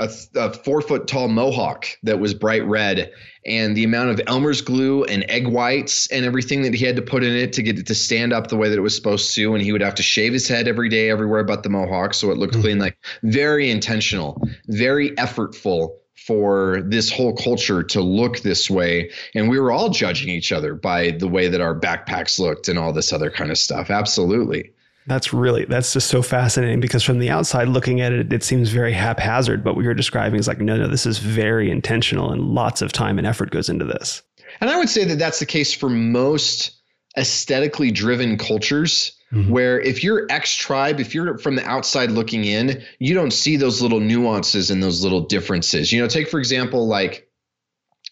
[0.00, 3.12] a, a, four foot tall mohawk that was bright red
[3.46, 7.02] and the amount of elmer's glue and egg whites and everything that he had to
[7.02, 9.34] put in it to get it to stand up the way that it was supposed
[9.34, 12.14] to and he would have to shave his head every day everywhere but the mohawk
[12.14, 12.62] so it looked mm-hmm.
[12.62, 15.90] clean like very intentional very effortful
[16.26, 20.74] for this whole culture to look this way and we were all judging each other
[20.74, 24.72] by the way that our backpacks looked and all this other kind of stuff absolutely
[25.10, 28.70] that's really that's just so fascinating because from the outside looking at it, it seems
[28.70, 29.64] very haphazard.
[29.64, 32.92] But what you're describing is like, no, no, this is very intentional and lots of
[32.92, 34.22] time and effort goes into this.
[34.60, 36.70] And I would say that that's the case for most
[37.18, 39.16] aesthetically driven cultures.
[39.32, 39.50] Mm-hmm.
[39.50, 43.56] Where if you're X tribe, if you're from the outside looking in, you don't see
[43.56, 45.92] those little nuances and those little differences.
[45.92, 47.28] You know, take for example, like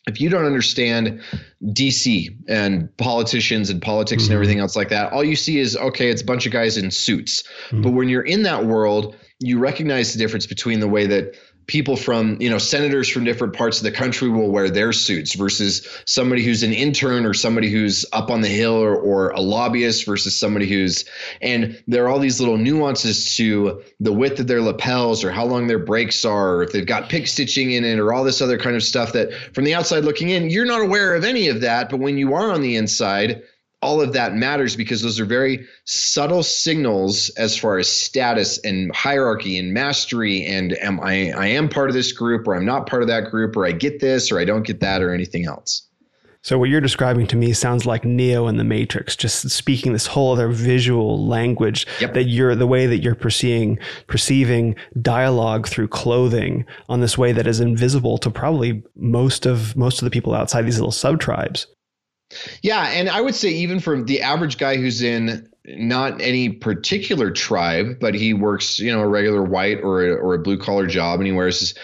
[0.08, 1.20] if you don't understand
[1.64, 4.32] DC and politicians and politics mm-hmm.
[4.32, 6.76] and everything else like that, all you see is okay, it's a bunch of guys
[6.76, 7.42] in suits.
[7.42, 7.82] Mm-hmm.
[7.82, 11.36] But when you're in that world, you recognize the difference between the way that
[11.68, 15.34] people from you know senators from different parts of the country will wear their suits
[15.34, 19.40] versus somebody who's an intern or somebody who's up on the hill or, or a
[19.40, 21.04] lobbyist versus somebody who's
[21.42, 25.44] and there are all these little nuances to the width of their lapels or how
[25.44, 28.40] long their breaks are or if they've got pick stitching in it or all this
[28.40, 31.48] other kind of stuff that from the outside looking in you're not aware of any
[31.48, 33.42] of that but when you are on the inside
[33.80, 38.94] all of that matters because those are very subtle signals as far as status and
[38.94, 42.88] hierarchy and mastery and am I I am part of this group or I'm not
[42.88, 45.46] part of that group or I get this or I don't get that or anything
[45.46, 45.88] else.
[46.42, 50.06] So what you're describing to me sounds like Neo in the Matrix, just speaking this
[50.06, 52.14] whole other visual language yep.
[52.14, 57.46] that you're the way that you're perceiving perceiving dialogue through clothing on this way that
[57.46, 61.66] is invisible to probably most of most of the people outside these little sub tribes.
[62.62, 67.30] Yeah, and I would say even for the average guy who's in not any particular
[67.30, 70.86] tribe, but he works, you know, a regular white or a, or a blue collar
[70.86, 71.74] job, and he wears his.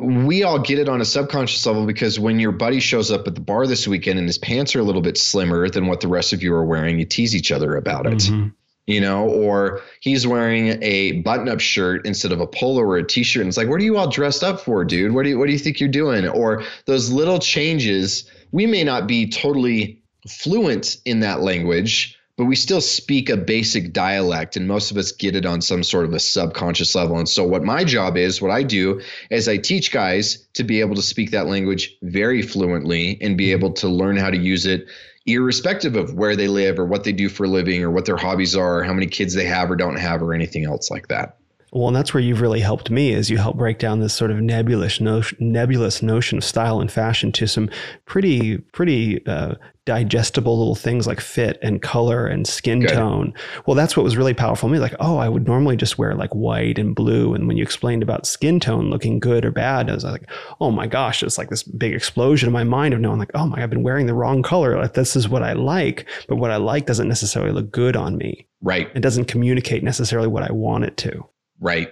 [0.00, 3.34] We all get it on a subconscious level because when your buddy shows up at
[3.34, 6.06] the bar this weekend and his pants are a little bit slimmer than what the
[6.06, 8.18] rest of you are wearing, you tease each other about it.
[8.18, 8.48] Mm-hmm
[8.88, 13.42] you know, or he's wearing a button-up shirt instead of a polo or a t-shirt.
[13.42, 15.12] And it's like, what are you all dressed up for, dude?
[15.12, 16.26] What do you what do you think you're doing?
[16.26, 22.54] Or those little changes we may not be totally fluent in that language, but we
[22.54, 26.12] still speak a basic dialect and most of us get it on some sort of
[26.12, 29.90] a subconscious level and so what my job is what i do is i teach
[29.90, 33.58] guys to be able to speak that language very fluently and be mm-hmm.
[33.58, 34.86] able to learn how to use it
[35.28, 38.16] irrespective of where they live or what they do for a living or what their
[38.16, 41.37] hobbies are, how many kids they have or don't have, or anything else like that.
[41.72, 44.30] Well, and that's where you've really helped me is you help break down this sort
[44.30, 47.68] of nebulous notion, nebulous notion of style and fashion to some
[48.06, 49.54] pretty, pretty uh,
[49.88, 52.90] digestible little things like fit and color and skin Good.
[52.90, 53.32] tone.
[53.66, 54.78] Well, that's what was really powerful to me.
[54.78, 57.32] Like, oh, I would normally just wear like white and blue.
[57.32, 60.70] And when you explained about skin tone looking good or bad, I was like, oh
[60.70, 63.62] my gosh, it's like this big explosion in my mind of knowing like, oh my,
[63.62, 64.78] I've been wearing the wrong color.
[64.78, 68.16] Like this is what I like, but what I like doesn't necessarily look good on
[68.18, 68.46] me.
[68.60, 68.90] Right.
[68.94, 71.26] It doesn't communicate necessarily what I want it to.
[71.60, 71.90] Right.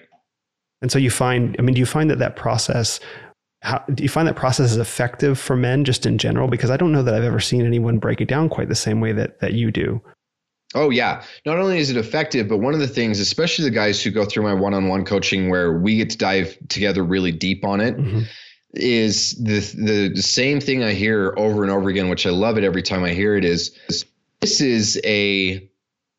[0.82, 3.00] And so you find, I mean, do you find that that process,
[3.62, 6.48] how, do you find that process is effective for men just in general?
[6.48, 9.00] Because I don't know that I've ever seen anyone break it down quite the same
[9.00, 10.00] way that, that you do.
[10.74, 11.22] Oh yeah.
[11.46, 14.24] Not only is it effective, but one of the things, especially the guys who go
[14.24, 18.22] through my one-on-one coaching where we get to dive together really deep on it, mm-hmm.
[18.74, 19.60] is the
[20.12, 23.04] the same thing I hear over and over again, which I love it every time
[23.04, 23.74] I hear it is
[24.40, 25.66] this is a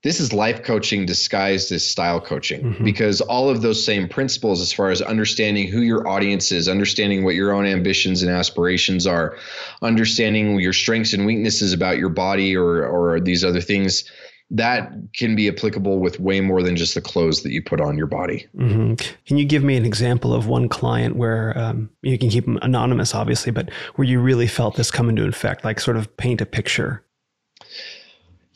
[0.03, 2.83] this is life coaching disguised as style coaching mm-hmm.
[2.83, 7.23] because all of those same principles as far as understanding who your audience is understanding
[7.23, 9.37] what your own ambitions and aspirations are
[9.81, 14.03] understanding your strengths and weaknesses about your body or or these other things
[14.49, 17.97] that can be applicable with way more than just the clothes that you put on
[17.97, 18.47] your body.
[18.55, 18.93] Mm-hmm.
[19.25, 22.57] Can you give me an example of one client where um, you can keep them
[22.61, 26.39] anonymous, obviously, but where you really felt this come into effect, like sort of paint
[26.39, 27.03] a picture?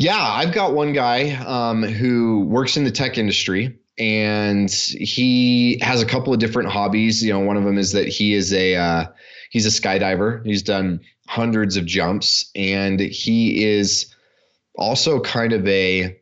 [0.02, 6.02] Yeah, I've got one guy um, who works in the tech industry and he has
[6.02, 7.24] a couple of different hobbies.
[7.24, 9.06] You know, one of them is that he is a uh,
[9.52, 10.44] he's a skydiver.
[10.44, 14.12] He's done hundreds of jumps, and he is
[14.76, 16.18] also kind of a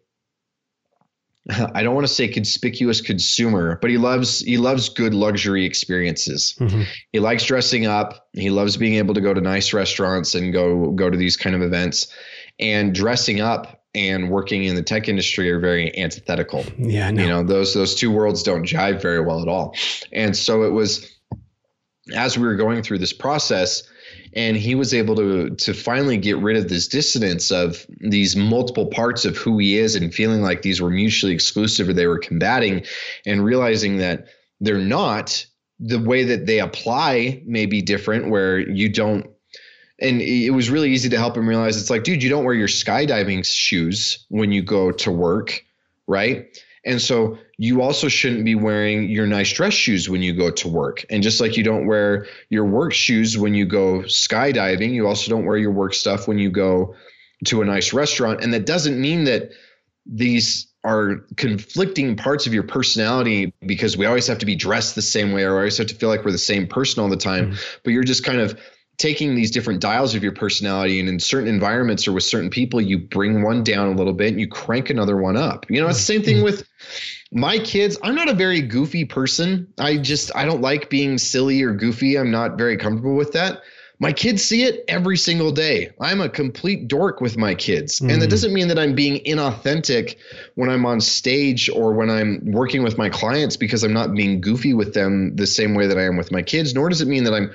[1.74, 6.54] I don't want to say conspicuous consumer, but he loves he loves good luxury experiences.
[6.60, 6.82] Mm-hmm.
[7.14, 8.28] He likes dressing up.
[8.34, 11.56] He loves being able to go to nice restaurants and go go to these kind
[11.56, 12.14] of events
[12.60, 16.64] and dressing up and working in the tech industry are very antithetical.
[16.78, 17.22] Yeah, no.
[17.22, 19.76] you know those those two worlds don't jive very well at all.
[20.12, 21.12] And so it was
[22.16, 23.84] as we were going through this process,
[24.34, 28.88] and he was able to to finally get rid of this dissonance of these multiple
[28.88, 32.20] parts of who he is and feeling like these were mutually exclusive or they were
[32.20, 32.86] combating,
[33.26, 34.28] and realizing that
[34.60, 35.46] they're not.
[35.82, 39.26] The way that they apply may be different, where you don't
[40.02, 42.54] and it was really easy to help him realize it's like, dude, you don't wear
[42.54, 45.64] your skydiving shoes when you go to work,
[46.08, 46.48] right?
[46.86, 50.68] And so you also shouldn't be wearing your nice dress shoes when you go to
[50.68, 51.06] work.
[51.10, 55.30] And just like you don't wear your work shoes when you go skydiving, you also
[55.30, 56.96] don't wear your work stuff when you go
[57.46, 58.42] to a nice restaurant.
[58.42, 59.52] And that doesn't mean that
[60.06, 65.02] these are conflicting parts of your personality because we always have to be dressed the
[65.02, 67.52] same way or always have to feel like we're the same person all the time.
[67.52, 67.62] Mm-hmm.
[67.84, 68.58] But you're just kind of
[69.00, 72.80] taking these different dials of your personality and in certain environments or with certain people
[72.80, 75.88] you bring one down a little bit and you crank another one up you know
[75.88, 76.68] it's the same thing with
[77.32, 81.64] my kids i'm not a very goofy person i just i don't like being silly
[81.64, 83.62] or goofy i'm not very comfortable with that
[84.02, 85.92] my kids see it every single day.
[86.00, 88.00] I'm a complete dork with my kids.
[88.00, 88.14] Mm.
[88.14, 88.32] And that mm.
[88.32, 90.16] doesn't mean that I'm being inauthentic
[90.56, 94.40] when I'm on stage or when I'm working with my clients because I'm not being
[94.40, 97.10] goofy with them the same way that I am with my kids, nor does it
[97.10, 97.52] mean that I'm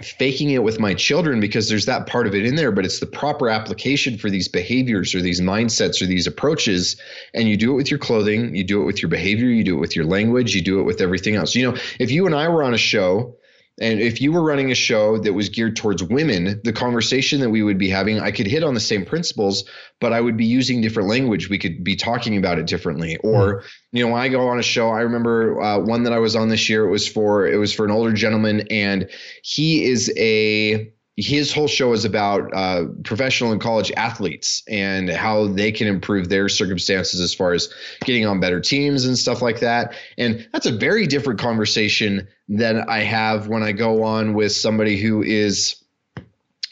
[0.00, 3.00] faking it with my children because there's that part of it in there, but it's
[3.00, 6.96] the proper application for these behaviors or these mindsets or these approaches.
[7.34, 9.76] And you do it with your clothing, you do it with your behavior, you do
[9.76, 11.54] it with your language, you do it with everything else.
[11.54, 13.36] You know, if you and I were on a show
[13.82, 17.50] and if you were running a show that was geared towards women, the conversation that
[17.50, 19.64] we would be having, I could hit on the same principles,
[20.00, 21.50] but I would be using different language.
[21.50, 23.16] We could be talking about it differently.
[23.18, 23.64] Or, mm.
[23.92, 26.36] you know, when I go on a show, I remember uh, one that I was
[26.36, 26.86] on this year.
[26.86, 29.10] It was for it was for an older gentleman, and
[29.42, 35.46] he is a his whole show is about uh, professional and college athletes and how
[35.46, 37.72] they can improve their circumstances as far as
[38.04, 39.94] getting on better teams and stuff like that.
[40.16, 44.96] And that's a very different conversation than I have when I go on with somebody
[44.96, 45.76] who is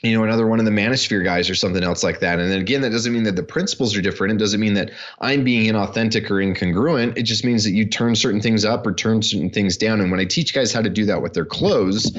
[0.03, 2.39] you know, another one of the manosphere guys or something else like that.
[2.39, 4.33] And then again, that doesn't mean that the principles are different.
[4.33, 7.19] It doesn't mean that I'm being inauthentic or incongruent.
[7.19, 10.01] It just means that you turn certain things up or turn certain things down.
[10.01, 12.17] And when I teach guys how to do that with their clothes,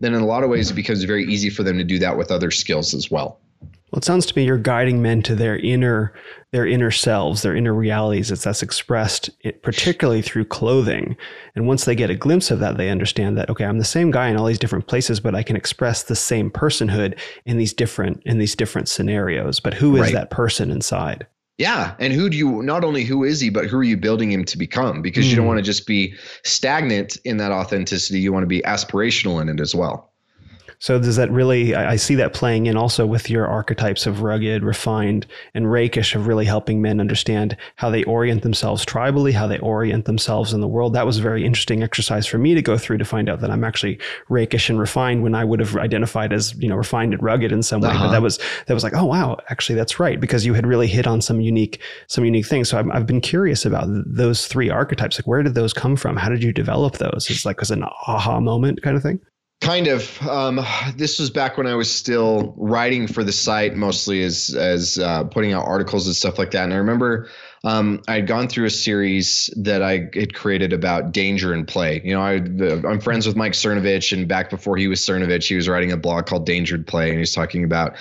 [0.00, 2.16] then in a lot of ways it becomes very easy for them to do that
[2.16, 3.40] with other skills as well.
[3.90, 6.12] Well, it sounds to me you're guiding men to their inner
[6.52, 8.30] their inner selves, their inner realities.
[8.30, 9.30] It's that's expressed
[9.62, 11.16] particularly through clothing.
[11.54, 14.10] And once they get a glimpse of that, they understand that okay, I'm the same
[14.10, 17.72] guy in all these different places, but I can express the same personhood in these
[17.72, 19.58] different in these different scenarios.
[19.58, 20.12] But who is right.
[20.12, 21.26] that person inside?
[21.58, 24.30] Yeah, and who do you not only who is he, but who are you building
[24.30, 25.02] him to become?
[25.02, 25.30] Because mm.
[25.30, 25.48] you don't hmm.
[25.48, 28.20] want to just be stagnant in that authenticity.
[28.20, 30.12] You want to be aspirational in it as well.
[30.80, 31.74] So does that really?
[31.74, 36.28] I see that playing in also with your archetypes of rugged, refined, and rakish of
[36.28, 40.68] really helping men understand how they orient themselves tribally, how they orient themselves in the
[40.68, 40.92] world.
[40.92, 43.50] That was a very interesting exercise for me to go through to find out that
[43.50, 43.98] I'm actually
[44.28, 47.62] rakish and refined when I would have identified as you know refined and rugged in
[47.62, 47.88] some way.
[47.88, 48.06] Uh-huh.
[48.06, 50.86] But that was that was like, oh wow, actually that's right because you had really
[50.86, 52.68] hit on some unique some unique things.
[52.68, 55.18] So I've, I've been curious about those three archetypes.
[55.18, 56.16] Like where did those come from?
[56.16, 57.26] How did you develop those?
[57.28, 59.20] It's like was an aha moment kind of thing.
[59.60, 60.22] Kind of.
[60.22, 60.64] Um,
[60.96, 65.24] this was back when I was still writing for the site, mostly as as uh,
[65.24, 66.64] putting out articles and stuff like that.
[66.64, 67.28] And I remember
[67.64, 72.00] um, I had gone through a series that I had created about danger and play.
[72.04, 72.34] You know, I,
[72.88, 75.96] I'm friends with Mike Cernovich, and back before he was Cernovich, he was writing a
[75.96, 77.96] blog called Danger and Play, and he's talking about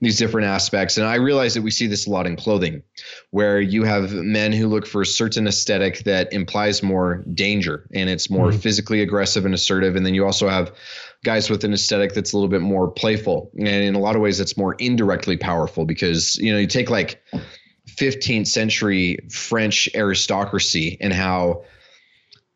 [0.00, 0.96] these different aspects.
[0.96, 2.82] And I realized that we see this a lot in clothing,
[3.30, 8.08] where you have men who look for a certain aesthetic that implies more danger and
[8.08, 8.58] it's more mm-hmm.
[8.58, 9.96] physically aggressive and assertive.
[9.96, 10.72] And then you also have
[11.24, 13.50] guys with an aesthetic that's a little bit more playful.
[13.58, 16.90] And in a lot of ways, that's more indirectly powerful because, you know, you take
[16.90, 17.22] like
[18.00, 21.62] 15th century French aristocracy and how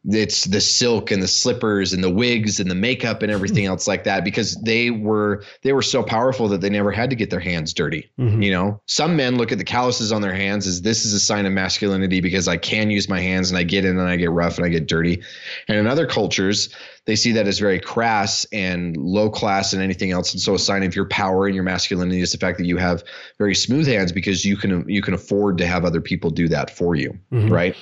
[0.06, 3.88] it's the silk and the slippers and the wigs and the makeup and everything else
[3.88, 7.30] like that because they were they were so powerful that they never had to get
[7.30, 8.42] their hands dirty mm-hmm.
[8.42, 11.20] you know some men look at the calluses on their hands as this is a
[11.20, 14.16] sign of masculinity because i can use my hands and i get in and i
[14.16, 15.22] get rough and i get dirty
[15.68, 16.74] and in other cultures
[17.06, 20.32] they see that as very crass and low class and anything else.
[20.32, 22.78] And so a sign of your power and your masculinity is the fact that you
[22.78, 23.04] have
[23.36, 26.70] very smooth hands because you can you can afford to have other people do that
[26.70, 27.52] for you, mm-hmm.
[27.52, 27.76] right?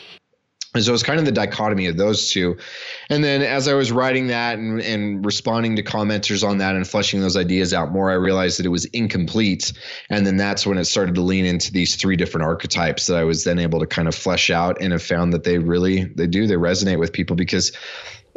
[0.75, 2.57] And so it's kind of the dichotomy of those two.
[3.11, 6.89] And then as I was writing that and, and responding to commenters on that and
[6.89, 9.73] fleshing those ideas out more, I realized that it was incomplete.
[10.09, 13.25] And then that's when it started to lean into these three different archetypes that I
[13.25, 16.27] was then able to kind of flesh out and have found that they really they
[16.27, 17.73] do, they resonate with people because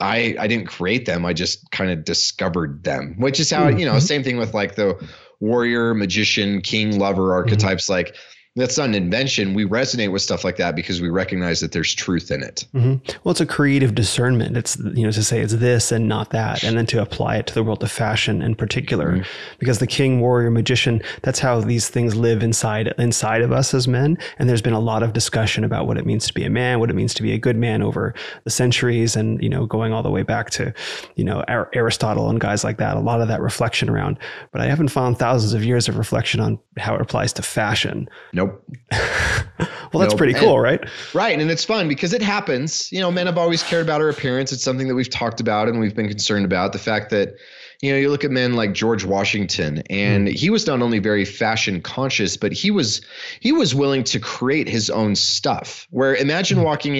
[0.02, 1.26] I I didn't create them.
[1.26, 3.80] I just kind of discovered them, which is how mm-hmm.
[3.80, 3.98] you know.
[4.00, 5.02] Same thing with like the
[5.40, 7.32] warrior, magician, king, lover mm-hmm.
[7.32, 7.86] archetypes.
[7.86, 7.94] Mm-hmm.
[7.94, 8.16] Like
[8.58, 9.54] that's not an invention.
[9.54, 12.66] We resonate with stuff like that because we recognize that there's truth in it.
[12.74, 13.18] Mm-hmm.
[13.24, 14.56] Well, it's a creative discernment.
[14.56, 17.48] It's you know to say it's this and not that, and then to apply it
[17.48, 19.30] to the world of fashion in particular, mm-hmm.
[19.60, 21.02] because the king, warrior, magician.
[21.22, 24.18] That's how these things live inside inside of us as men.
[24.40, 26.80] And there's been a lot of discussion about what it means to be a man,
[26.80, 28.14] what it means to be a good man over
[28.46, 30.74] the centuries, and you know going all the way back to
[31.16, 32.96] you know Aristotle and guys like that.
[32.96, 34.18] A lot of that reflection around,
[34.54, 38.08] but I haven't found thousands of years of reflection on how it applies to fashion.
[38.32, 38.45] Nope.
[38.46, 38.64] Nope.
[39.94, 40.18] well, that's nope.
[40.18, 40.90] pretty cool, and, right?
[41.14, 41.40] Right.
[41.40, 42.92] And it's fun because it happens.
[42.92, 44.52] You know, men have always cared about our appearance.
[44.52, 46.74] It's something that we've talked about and we've been concerned about.
[46.74, 47.36] The fact that,
[47.82, 50.32] you know, you look at men like George Washington, and mm.
[50.32, 53.02] he was not only very fashion conscious, but he was
[53.40, 55.88] he was willing to create his own stuff.
[55.92, 56.64] Where imagine mm.
[56.64, 56.98] walking mm.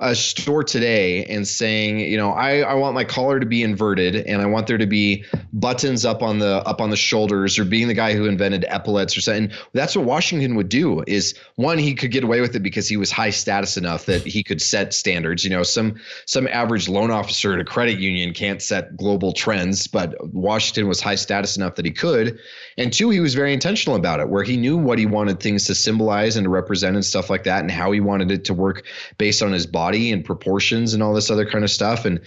[0.00, 4.14] A store today and saying, you know, I, I want my collar to be inverted
[4.14, 5.24] and I want there to be
[5.54, 9.16] buttons up on the up on the shoulders or being the guy who invented epaulets
[9.16, 9.50] or something.
[9.72, 12.98] That's what Washington would do is one, he could get away with it because he
[12.98, 15.44] was high status enough that he could set standards.
[15.44, 19.86] You know, some some average loan officer at a credit union can't set global trends,
[19.86, 22.38] but Washington was high status enough that he could.
[22.76, 25.64] And two, he was very intentional about it, where he knew what he wanted things
[25.64, 28.54] to symbolize and to represent and stuff like that, and how he wanted it to
[28.54, 28.84] work
[29.16, 32.04] based on his body body and proportions and all this other kind of stuff.
[32.04, 32.20] And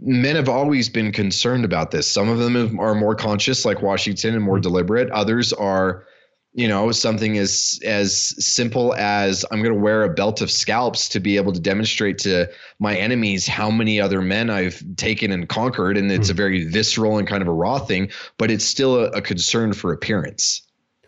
[0.00, 2.10] men have always been concerned about this.
[2.10, 4.62] Some of them are more conscious, like Washington, and more mm-hmm.
[4.62, 5.10] deliberate.
[5.10, 6.06] Others are,
[6.54, 11.10] you know, something as as simple as I'm going to wear a belt of scalps
[11.10, 15.46] to be able to demonstrate to my enemies how many other men I've taken and
[15.48, 15.98] conquered.
[15.98, 19.10] And it's a very visceral and kind of a raw thing, but it's still a,
[19.10, 20.62] a concern for appearance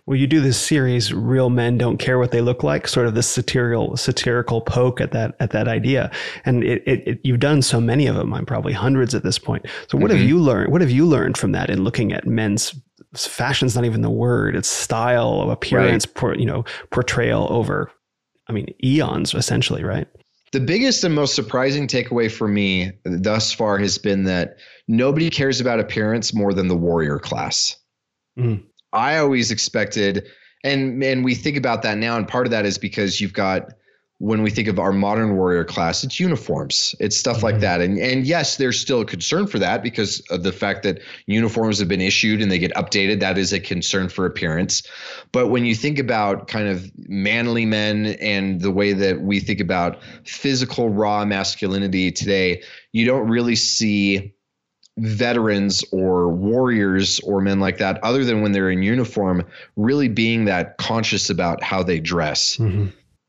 [0.06, 3.14] well, you do this series, "Real Men Don't Care What They Look Like," sort of
[3.14, 6.10] this satirical satirical poke at that at that idea,
[6.44, 8.34] and it, it, it you've done so many of them.
[8.34, 9.64] I'm probably hundreds at this point.
[9.88, 10.20] So, what mm-hmm.
[10.20, 10.72] have you learned?
[10.72, 12.74] What have you learned from that in looking at men's
[13.14, 16.14] fashion's not even the word; it's style, of appearance, right.
[16.14, 17.90] por, you know, portrayal over,
[18.48, 20.06] I mean, eons essentially, right?
[20.52, 25.60] The biggest and most surprising takeaway for me thus far has been that nobody cares
[25.62, 27.76] about appearance more than the warrior class.
[28.38, 28.64] Mm.
[28.94, 30.26] I always expected,
[30.62, 33.72] and and we think about that now, and part of that is because you've got
[34.18, 37.46] when we think of our modern warrior class, it's uniforms, it's stuff mm-hmm.
[37.46, 40.84] like that, and and yes, there's still a concern for that because of the fact
[40.84, 43.18] that uniforms have been issued and they get updated.
[43.18, 44.82] That is a concern for appearance,
[45.32, 49.60] but when you think about kind of manly men and the way that we think
[49.60, 54.32] about physical raw masculinity today, you don't really see
[54.98, 59.44] veterans or warriors or men like that, other than when they're in uniform,
[59.76, 62.56] really being that conscious about how they dress.
[62.56, 62.86] Mm-hmm.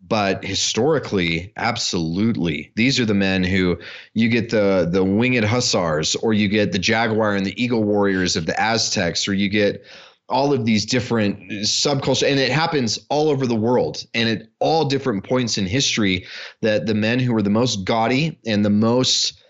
[0.08, 3.76] but historically absolutely these are the men who
[4.14, 8.36] you get the the winged hussars or you get the jaguar and the eagle warriors
[8.36, 9.84] of the aztecs or you get
[10.30, 14.86] all of these different subcultures and it happens all over the world and at all
[14.86, 16.26] different points in history
[16.62, 19.42] that the men who were the most gaudy and the most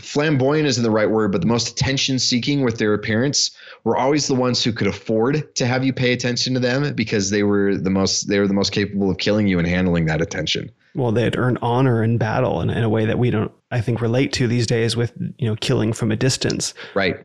[0.00, 3.50] flamboyant isn't the right word but the most attention seeking with their appearance
[3.84, 7.30] were always the ones who could afford to have you pay attention to them because
[7.30, 10.22] they were the most they were the most capable of killing you and handling that
[10.22, 10.70] attention.
[10.94, 13.80] Well they had earned honor in battle in, in a way that we don't i
[13.80, 16.74] think relate to these days with you know killing from a distance.
[16.94, 17.16] Right.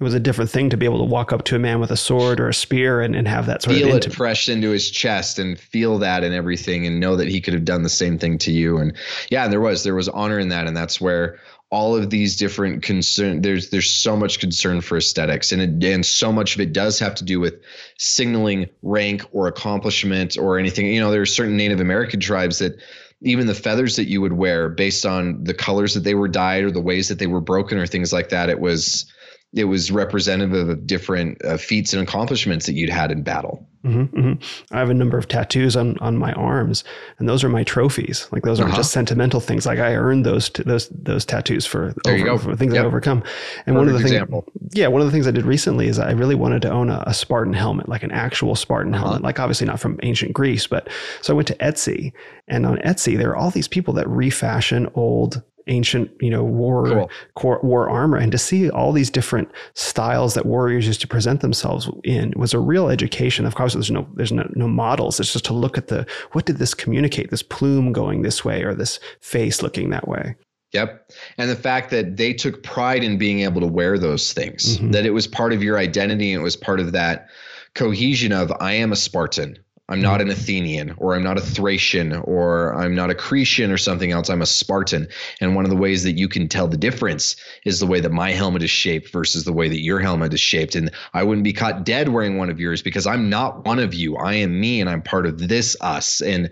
[0.00, 1.90] It was a different thing to be able to walk up to a man with
[1.90, 4.70] a sword or a spear and, and have that sort feel of it pressed into
[4.70, 7.88] his chest and feel that and everything and know that he could have done the
[7.88, 8.78] same thing to you.
[8.78, 8.96] And
[9.28, 10.68] yeah there was there was honor in that.
[10.68, 11.40] And that's where
[11.70, 15.52] all of these different concern there's there's so much concern for aesthetics.
[15.52, 17.60] And it, and so much of it does have to do with
[17.98, 20.86] signaling rank or accomplishment or anything.
[20.86, 22.80] You know there are certain native american tribes that
[23.20, 26.64] even the feathers that you would wear based on the colors that they were dyed
[26.64, 29.12] or the ways that they were broken or things like that it was
[29.54, 33.66] it was representative of different uh, feats and accomplishments that you'd had in battle.
[33.84, 34.74] Mm-hmm, mm-hmm.
[34.74, 36.82] I have a number of tattoos on on my arms,
[37.18, 38.28] and those are my trophies.
[38.32, 38.80] Like those aren't uh-huh.
[38.80, 39.66] just sentimental things.
[39.66, 42.82] Like I earned those t- those those tattoos for, over, for things yep.
[42.82, 43.22] I overcome.
[43.64, 44.42] And Perfect one of the things,
[44.72, 47.04] yeah, one of the things I did recently is I really wanted to own a,
[47.06, 49.04] a Spartan helmet, like an actual Spartan uh-huh.
[49.04, 49.22] helmet.
[49.22, 50.88] Like obviously not from ancient Greece, but
[51.22, 52.12] so I went to Etsy,
[52.48, 57.08] and on Etsy there are all these people that refashion old ancient, you know, war
[57.36, 57.58] cool.
[57.62, 61.90] war armor, and to see all these different styles that warriors used to present themselves
[62.04, 63.46] in was a real education.
[63.46, 65.20] Of course, there's no there's no, no models.
[65.20, 67.30] It's just to look at the what did this communicate?
[67.30, 70.34] This plume going this way or this face looking that way.
[70.72, 71.10] Yep.
[71.38, 74.90] And the fact that they took pride in being able to wear those things, mm-hmm.
[74.90, 77.28] that it was part of your identity, and it was part of that
[77.74, 79.58] cohesion of I am a Spartan.
[79.88, 80.38] I'm not an mm-hmm.
[80.38, 84.28] Athenian or I'm not a Thracian or I'm not a Cretan or something else.
[84.28, 85.08] I'm a Spartan.
[85.40, 88.12] And one of the ways that you can tell the difference is the way that
[88.12, 90.74] my helmet is shaped versus the way that your helmet is shaped.
[90.74, 93.94] And I wouldn't be caught dead wearing one of yours because I'm not one of
[93.94, 94.16] you.
[94.16, 96.20] I am me and I'm part of this us.
[96.20, 96.50] And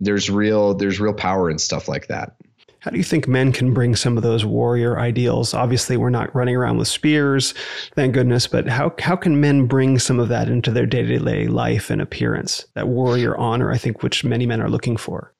[0.00, 2.36] there's real there's real power in stuff like that.
[2.84, 5.54] How do you think men can bring some of those warrior ideals?
[5.54, 7.54] Obviously, we're not running around with spears,
[7.94, 11.18] thank goodness, but how, how can men bring some of that into their day to
[11.18, 12.66] day life and appearance?
[12.74, 15.32] That warrior honor, I think, which many men are looking for.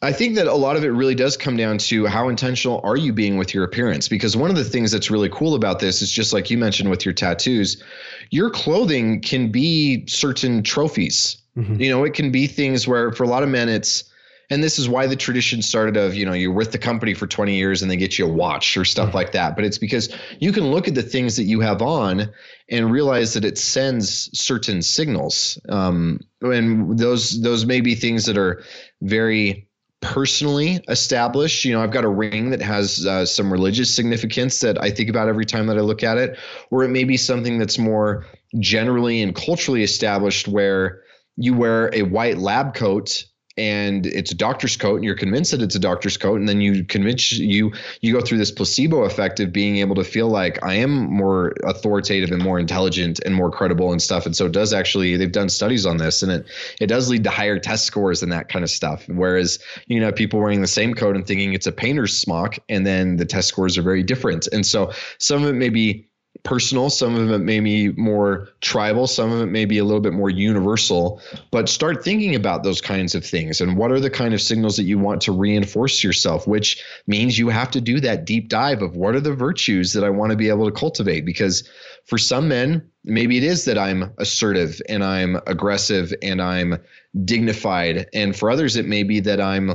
[0.00, 2.96] I think that a lot of it really does come down to how intentional are
[2.96, 4.08] you being with your appearance?
[4.08, 6.88] Because one of the things that's really cool about this is just like you mentioned
[6.88, 7.82] with your tattoos,
[8.30, 11.36] your clothing can be certain trophies.
[11.58, 11.78] Mm-hmm.
[11.78, 14.05] You know, it can be things where for a lot of men, it's,
[14.50, 17.26] and this is why the tradition started of you know you're with the company for
[17.26, 19.16] 20 years and they get you a watch or stuff mm-hmm.
[19.16, 19.56] like that.
[19.56, 22.30] But it's because you can look at the things that you have on
[22.70, 25.58] and realize that it sends certain signals.
[25.68, 28.62] Um, and those those may be things that are
[29.02, 29.68] very
[30.00, 31.64] personally established.
[31.64, 35.08] You know i've got a ring that has uh, some religious significance that i think
[35.08, 36.38] about every time that i look at it.
[36.70, 38.26] Or it may be something that's more
[38.60, 41.02] generally and culturally established where
[41.36, 43.24] you wear a white lab coat
[43.56, 46.60] and it's a doctor's coat and you're convinced that it's a doctor's coat and then
[46.60, 50.62] you convince you you go through this placebo effect of being able to feel like
[50.64, 54.26] i am more authoritative and more intelligent and more credible and stuff.
[54.26, 56.46] And so it does actually they've done studies on this and it
[56.80, 59.08] it does lead to higher test scores and that kind of stuff.
[59.08, 62.86] Whereas you know people wearing the same coat and thinking it's a painter's smock and
[62.86, 64.46] then the test scores are very different.
[64.48, 66.06] And so some of it may be
[66.42, 70.00] personal, some of it may be more tribal, some of it may be a little
[70.00, 71.20] bit more universal.
[71.50, 74.76] But start thinking about those kinds of things and what are the kind of signals
[74.76, 78.82] that you want to reinforce yourself, which means you have to do that deep dive
[78.82, 81.24] of what are the virtues that I want to be able to cultivate.
[81.24, 81.68] Because
[82.06, 86.78] for some men, maybe it is that I'm assertive and I'm aggressive and I'm
[87.24, 88.06] dignified.
[88.12, 89.72] And for others, it may be that I'm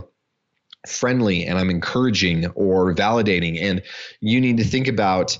[0.87, 3.61] friendly and I'm encouraging or validating.
[3.61, 3.81] And
[4.19, 5.37] you need to think about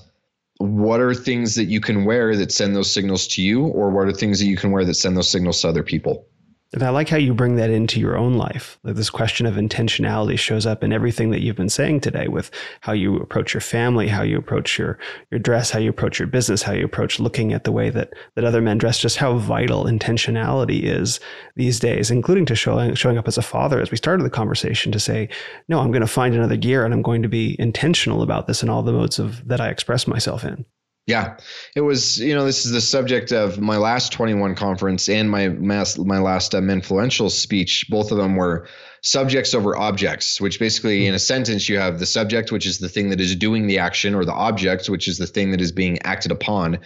[0.62, 4.06] what are things that you can wear that send those signals to you or what
[4.06, 6.26] are things that you can wear that send those signals to other people
[6.72, 8.78] and I like how you bring that into your own life.
[8.82, 12.50] Like this question of intentionality shows up in everything that you've been saying today with
[12.80, 14.98] how you approach your family, how you approach your
[15.30, 18.14] your dress, how you approach your business, how you approach looking at the way that
[18.36, 21.20] that other men dress, just how vital intentionality is
[21.56, 24.90] these days, including to showing showing up as a father as we started the conversation
[24.92, 25.28] to say,
[25.68, 28.62] no, I'm going to find another gear and I'm going to be intentional about this
[28.62, 30.64] in all the modes of that I express myself in.
[31.06, 31.36] Yeah,
[31.74, 32.20] it was.
[32.20, 36.18] You know, this is the subject of my last 21 conference and my mass, my
[36.18, 37.86] last um, influential speech.
[37.90, 38.68] Both of them were
[39.02, 42.88] subjects over objects, which basically in a sentence you have the subject, which is the
[42.88, 45.72] thing that is doing the action, or the object, which is the thing that is
[45.72, 46.78] being acted upon.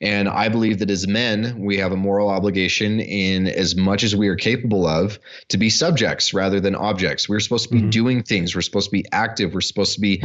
[0.00, 4.14] And I believe that as men, we have a moral obligation in as much as
[4.14, 5.18] we are capable of
[5.48, 7.28] to be subjects rather than objects.
[7.28, 7.90] We're supposed to be mm-hmm.
[7.90, 8.54] doing things.
[8.54, 9.54] We're supposed to be active.
[9.54, 10.22] We're supposed to be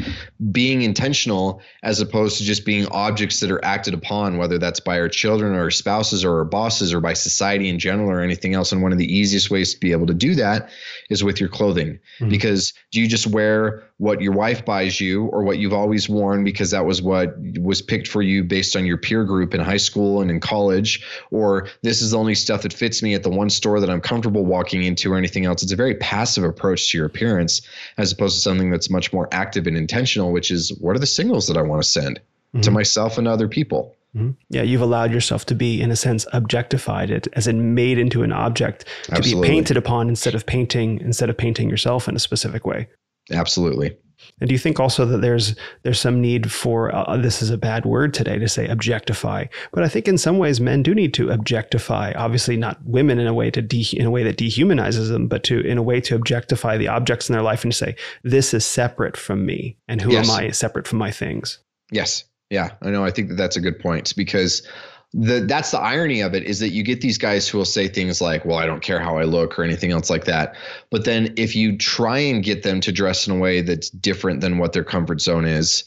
[0.52, 5.00] being intentional as opposed to just being objects that are acted upon, whether that's by
[5.00, 8.54] our children or our spouses or our bosses or by society in general or anything
[8.54, 8.72] else.
[8.72, 10.70] And one of the easiest ways to be able to do that
[11.10, 12.00] is with your clothing.
[12.20, 12.30] Mm-hmm.
[12.30, 16.44] Because do you just wear what your wife buys you or what you've always worn
[16.44, 19.78] because that was what was picked for you based on your peer group in high
[19.78, 23.30] school and in college or this is the only stuff that fits me at the
[23.30, 26.92] one store that I'm comfortable walking into or anything else it's a very passive approach
[26.92, 27.62] to your appearance
[27.98, 31.08] as opposed to something that's much more active and intentional which is what are the
[31.08, 32.62] signals that I want to send mm-hmm.
[32.62, 34.32] to myself and other people Mm-hmm.
[34.50, 38.24] Yeah, you've allowed yourself to be, in a sense, objectified it, as in made into
[38.24, 39.48] an object to Absolutely.
[39.48, 42.88] be painted upon instead of painting instead of painting yourself in a specific way.
[43.32, 43.96] Absolutely.
[44.40, 47.58] And do you think also that there's there's some need for uh, this is a
[47.58, 51.14] bad word today to say objectify, but I think in some ways men do need
[51.16, 52.14] to objectify.
[52.16, 55.44] Obviously, not women in a way to de- in a way that dehumanizes them, but
[55.44, 58.54] to in a way to objectify the objects in their life and to say this
[58.54, 60.30] is separate from me, and who yes.
[60.30, 61.60] am I separate from my things?
[61.92, 63.04] Yes, yeah, I know.
[63.04, 64.68] I think that that's a good point because
[65.14, 67.88] the that's the irony of it is that you get these guys who will say
[67.88, 70.56] things like well i don't care how i look or anything else like that.
[70.90, 74.42] But then if you try and get them to dress in a way that's different
[74.42, 75.84] than what their comfort zone is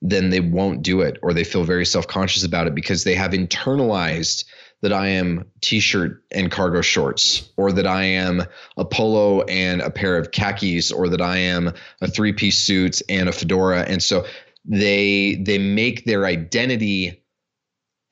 [0.00, 3.32] then they won't do it or they feel very self-conscious about it because they have
[3.32, 4.44] internalized
[4.80, 8.44] that i am t-shirt and cargo shorts or that i am
[8.76, 13.28] a polo and a pair of khakis or that i am a three-piece suit and
[13.28, 13.80] a fedora.
[13.80, 14.24] And so
[14.64, 17.22] they they make their identity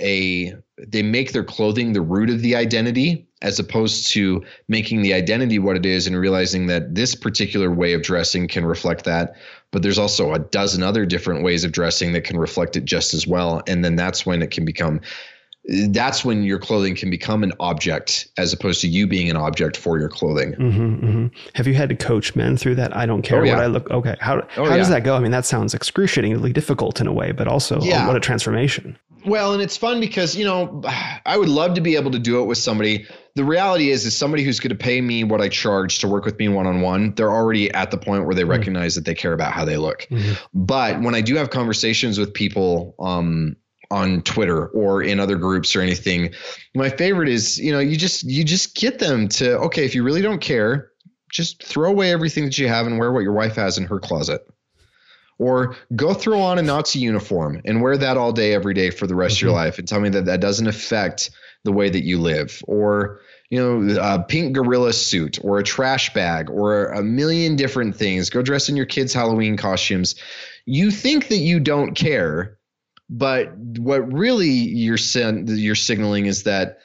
[0.00, 0.54] a
[0.86, 5.58] they make their clothing the root of the identity as opposed to making the identity
[5.58, 9.34] what it is and realizing that this particular way of dressing can reflect that
[9.70, 13.14] but there's also a dozen other different ways of dressing that can reflect it just
[13.14, 15.00] as well and then that's when it can become
[15.88, 19.76] that's when your clothing can become an object as opposed to you being an object
[19.76, 20.52] for your clothing.
[20.52, 21.26] Mm-hmm, mm-hmm.
[21.54, 22.96] Have you had to coach men through that?
[22.96, 23.54] I don't care oh, yeah.
[23.54, 23.90] what I look.
[23.90, 24.16] Okay.
[24.20, 24.76] How, oh, how yeah.
[24.76, 25.16] does that go?
[25.16, 28.06] I mean, that sounds excruciatingly difficult in a way, but also yeah.
[28.06, 28.96] what a transformation.
[29.26, 30.82] Well, and it's fun because, you know,
[31.26, 33.06] I would love to be able to do it with somebody.
[33.34, 36.24] The reality is, is somebody who's going to pay me what I charge to work
[36.24, 38.52] with me one on one, they're already at the point where they mm-hmm.
[38.52, 40.06] recognize that they care about how they look.
[40.10, 40.34] Mm-hmm.
[40.54, 43.56] But when I do have conversations with people, um,
[43.90, 46.34] on Twitter or in other groups or anything.
[46.74, 50.02] My favorite is, you know, you just you just get them to okay, if you
[50.02, 50.90] really don't care,
[51.30, 54.00] just throw away everything that you have and wear what your wife has in her
[54.00, 54.46] closet.
[55.38, 59.06] Or go throw on a Nazi uniform and wear that all day every day for
[59.06, 59.48] the rest mm-hmm.
[59.48, 59.66] of your mm-hmm.
[59.66, 61.30] life and tell me that that doesn't affect
[61.64, 62.62] the way that you live.
[62.66, 67.96] Or you know, a pink gorilla suit or a trash bag or a million different
[67.96, 68.30] things.
[68.30, 70.16] Go dress in your kids' Halloween costumes.
[70.64, 72.58] You think that you don't care,
[73.08, 76.78] but what really you're sen- you're signaling is that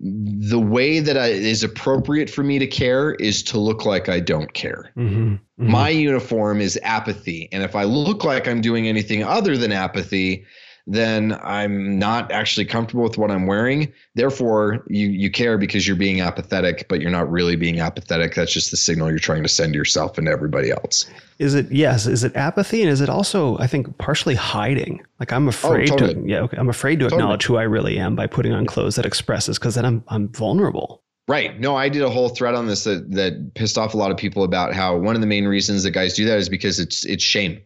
[0.00, 4.20] the way that I, is appropriate for me to care is to look like I
[4.20, 4.92] don't care.
[4.96, 5.70] Mm-hmm, mm-hmm.
[5.70, 10.44] My uniform is apathy, and if I look like I'm doing anything other than apathy,
[10.86, 13.92] then I'm not actually comfortable with what I'm wearing.
[14.14, 18.34] Therefore, you you care because you're being apathetic, but you're not really being apathetic.
[18.34, 21.06] That's just the signal you're trying to send to yourself and everybody else.
[21.38, 22.06] Is it yes?
[22.06, 25.02] Is it apathy, and is it also I think partially hiding?
[25.20, 26.14] Like I'm oh, afraid oh, totally.
[26.14, 27.22] to yeah, okay, I'm afraid to totally.
[27.22, 30.28] acknowledge who I really am by putting on clothes that expresses because then I'm I'm
[30.28, 31.02] vulnerable.
[31.26, 31.58] Right.
[31.58, 34.18] No, I did a whole thread on this that that pissed off a lot of
[34.18, 37.06] people about how one of the main reasons that guys do that is because it's
[37.06, 37.62] it's shame.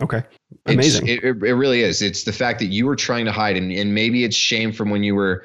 [0.00, 0.22] Okay.
[0.66, 1.08] Amazing.
[1.08, 2.02] It, it, really is.
[2.02, 4.90] It's the fact that you were trying to hide, and, and maybe it's shame from
[4.90, 5.44] when you were,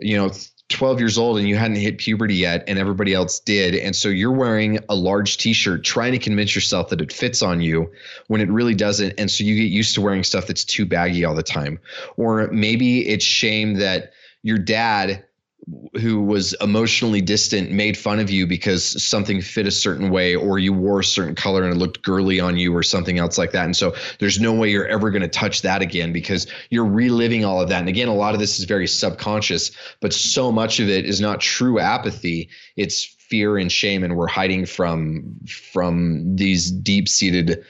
[0.00, 0.30] you know,
[0.70, 3.74] 12 years old and you hadn't hit puberty yet, and everybody else did.
[3.74, 7.42] And so you're wearing a large t shirt, trying to convince yourself that it fits
[7.42, 7.90] on you
[8.28, 9.14] when it really doesn't.
[9.18, 11.78] And so you get used to wearing stuff that's too baggy all the time.
[12.16, 14.12] Or maybe it's shame that
[14.42, 15.24] your dad
[16.00, 20.58] who was emotionally distant made fun of you because something fit a certain way or
[20.58, 23.52] you wore a certain color and it looked girly on you or something else like
[23.52, 23.64] that.
[23.64, 27.44] And so there's no way you're ever going to touch that again because you're reliving
[27.44, 27.80] all of that.
[27.80, 29.70] And again, a lot of this is very subconscious,
[30.00, 32.50] but so much of it is not true apathy.
[32.76, 37.64] It's fear and shame and we're hiding from from these deep-seated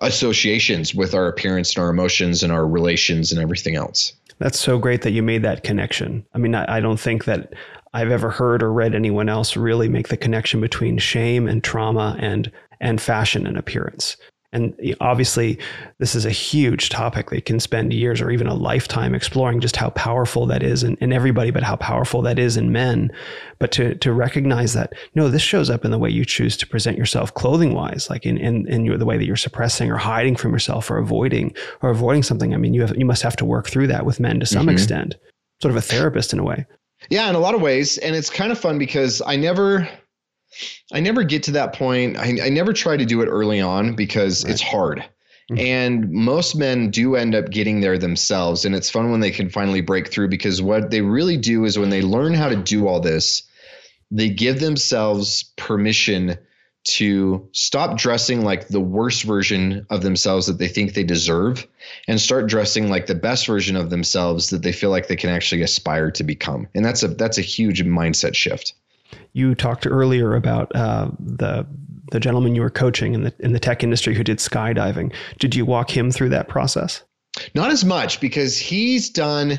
[0.00, 4.14] associations with our appearance and our emotions and our relations and everything else.
[4.38, 6.26] That's so great that you made that connection.
[6.34, 7.54] I mean, I, I, don't think that
[7.94, 12.16] I've ever heard or read anyone else really make the connection between shame and trauma
[12.20, 12.50] and
[12.80, 14.16] and fashion and appearance.
[14.56, 15.58] And obviously,
[15.98, 19.76] this is a huge topic that can spend years or even a lifetime exploring just
[19.76, 23.12] how powerful that is in, in everybody, but how powerful that is in men.
[23.58, 26.66] But to, to recognize that, no, this shows up in the way you choose to
[26.66, 29.98] present yourself clothing wise, like in, in, in your, the way that you're suppressing or
[29.98, 32.54] hiding from yourself or avoiding or avoiding something.
[32.54, 34.62] I mean, you have, you must have to work through that with men to some
[34.62, 34.70] mm-hmm.
[34.70, 35.16] extent,
[35.60, 36.64] sort of a therapist in a way.
[37.10, 37.98] Yeah, in a lot of ways.
[37.98, 39.86] And it's kind of fun because I never,
[40.92, 42.16] I never get to that point.
[42.16, 44.52] I, I never try to do it early on because right.
[44.52, 45.04] it's hard.
[45.50, 45.58] Mm-hmm.
[45.58, 48.64] And most men do end up getting there themselves.
[48.64, 51.78] And it's fun when they can finally break through because what they really do is
[51.78, 53.42] when they learn how to do all this,
[54.10, 56.38] they give themselves permission
[56.84, 61.66] to stop dressing like the worst version of themselves that they think they deserve
[62.06, 65.30] and start dressing like the best version of themselves that they feel like they can
[65.30, 66.68] actually aspire to become.
[66.76, 68.74] And that's a that's a huge mindset shift.
[69.32, 71.66] You talked earlier about uh, the
[72.12, 75.12] the gentleman you were coaching in the in the tech industry who did skydiving.
[75.38, 77.02] Did you walk him through that process?
[77.54, 79.58] Not as much because he's done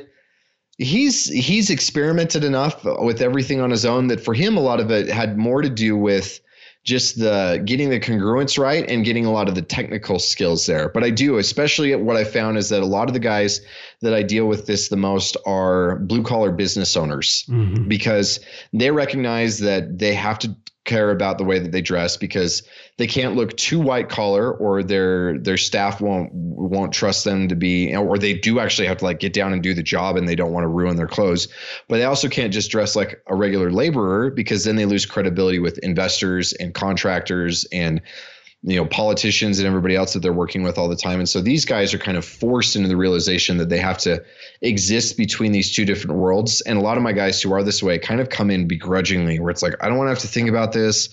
[0.77, 4.91] he's he's experimented enough with everything on his own that for him a lot of
[4.91, 6.39] it had more to do with
[6.87, 10.87] just the getting the congruence right and getting a lot of the technical skills there.
[10.87, 13.59] But I do, especially what I found is that a lot of the guys
[14.01, 17.89] that I deal with this the most are blue collar business owners mm-hmm.
[17.89, 18.39] because
[18.71, 20.55] they recognize that they have to
[20.87, 22.63] care about the way that they dress because
[22.97, 27.55] they can't look too white collar or their their staff won't won't trust them to
[27.55, 30.27] be or they do actually have to like get down and do the job and
[30.27, 31.47] they don't want to ruin their clothes.
[31.87, 35.59] But they also can't just dress like a regular laborer because then they lose credibility
[35.59, 38.01] with investors and contractors and
[38.63, 41.19] you know politicians and everybody else that they're working with all the time.
[41.19, 44.23] And so these guys are kind of forced into the realization that they have to
[44.61, 46.61] exist between these two different worlds.
[46.61, 49.39] And a lot of my guys who are this way kind of come in begrudgingly
[49.39, 51.09] where it's like i don't want to have to think about this.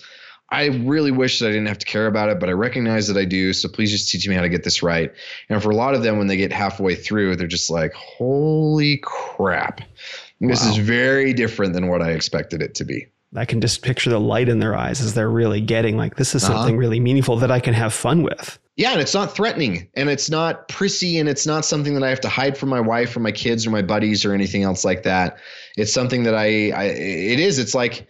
[0.51, 3.17] I really wish that i didn't have to care about it but i recognize that
[3.17, 3.53] i do.
[3.53, 5.11] So please just teach me how to get this right.
[5.49, 8.97] And for a lot of them when they get halfway through they're just like holy
[9.03, 9.81] crap.
[10.41, 10.49] Wow.
[10.49, 13.07] this is very different than what i expected it to be
[13.37, 16.35] I can just picture the light in their eyes as they're really getting like this
[16.35, 16.53] is uh-huh.
[16.53, 18.59] something really meaningful that I can have fun with.
[18.77, 22.09] Yeah, and it's not threatening and it's not prissy and it's not something that I
[22.09, 24.83] have to hide from my wife or my kids or my buddies or anything else
[24.83, 25.37] like that.
[25.77, 28.07] It's something that I, I it is it's like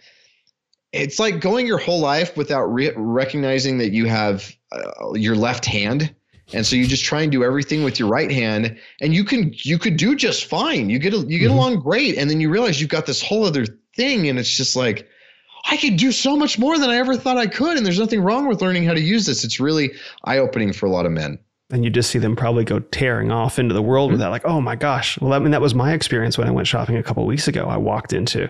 [0.92, 5.64] it's like going your whole life without re- recognizing that you have uh, your left
[5.64, 6.14] hand
[6.52, 9.52] and so you just try and do everything with your right hand and you can
[9.56, 11.58] you could do just fine you get you get mm-hmm.
[11.58, 14.76] along great and then you realize you've got this whole other thing and it's just
[14.76, 15.08] like
[15.68, 17.76] I could do so much more than I ever thought I could.
[17.76, 19.44] And there's nothing wrong with learning how to use this.
[19.44, 19.92] It's really
[20.24, 21.38] eye opening for a lot of men.
[21.70, 24.12] And you just see them probably go tearing off into the world mm-hmm.
[24.12, 25.20] with that, like, oh my gosh.
[25.20, 27.66] Well, I mean, that was my experience when I went shopping a couple weeks ago.
[27.66, 28.48] I walked into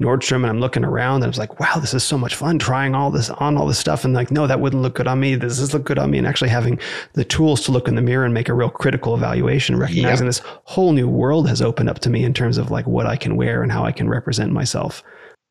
[0.00, 2.58] Nordstrom and I'm looking around and I was like, wow, this is so much fun
[2.58, 4.04] trying all this on all this stuff.
[4.04, 5.36] And like, no, that wouldn't look good on me.
[5.36, 6.18] This does look good on me.
[6.18, 6.80] And actually having
[7.12, 10.42] the tools to look in the mirror and make a real critical evaluation, recognizing this
[10.64, 13.36] whole new world has opened up to me in terms of like what I can
[13.36, 15.04] wear and how I can represent myself.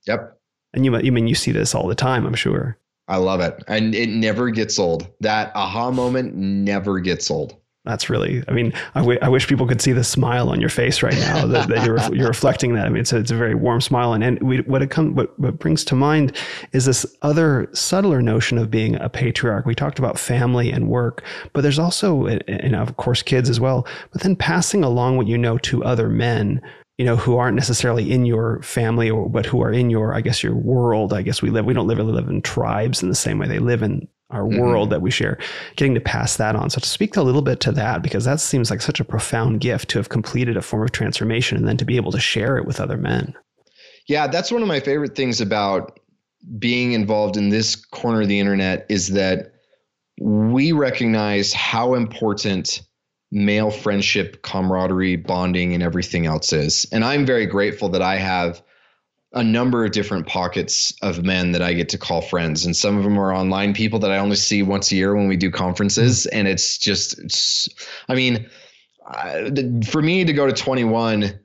[0.05, 0.37] Yep.
[0.75, 2.77] And you, you mean you see this all the time, I'm sure.
[3.07, 3.63] I love it.
[3.67, 5.07] And it never gets old.
[5.19, 7.55] That aha moment never gets old.
[7.85, 10.71] That's really, I mean, I, w- I wish people could see the smile on your
[10.71, 12.87] face right now that, that you're, you're reflecting that.
[12.87, 14.13] I mean, it's a, it's a very warm smile.
[14.13, 16.35] And, and we, what it comes, what, what brings to mind
[16.71, 19.67] is this other subtler notion of being a patriarch.
[19.67, 21.23] We talked about family and work,
[21.53, 25.37] but there's also, and of course, kids as well, but then passing along what you
[25.37, 26.63] know to other men
[26.97, 30.21] you know, who aren't necessarily in your family or but who are in your, I
[30.21, 31.13] guess, your world.
[31.13, 33.47] I guess we live, we don't live, we live in tribes in the same way
[33.47, 34.59] they live in our mm-hmm.
[34.59, 35.37] world that we share,
[35.75, 36.69] getting to pass that on.
[36.69, 39.61] So to speak a little bit to that, because that seems like such a profound
[39.61, 42.57] gift to have completed a form of transformation and then to be able to share
[42.57, 43.35] it with other men.
[44.07, 45.99] Yeah, that's one of my favorite things about
[46.59, 49.51] being involved in this corner of the internet is that
[50.21, 52.81] we recognize how important
[53.35, 56.87] male friendship, camaraderie, bonding, and everything else is.
[56.91, 58.63] And I'm very grateful that I have
[59.33, 62.65] a number of different pockets of men that I get to call friends.
[62.65, 65.27] And some of them are online people that I only see once a year when
[65.27, 66.25] we do conferences.
[66.25, 66.37] Mm-hmm.
[66.39, 67.67] And it's just, it's,
[68.07, 68.49] I mean,
[69.85, 71.37] for me to go to 21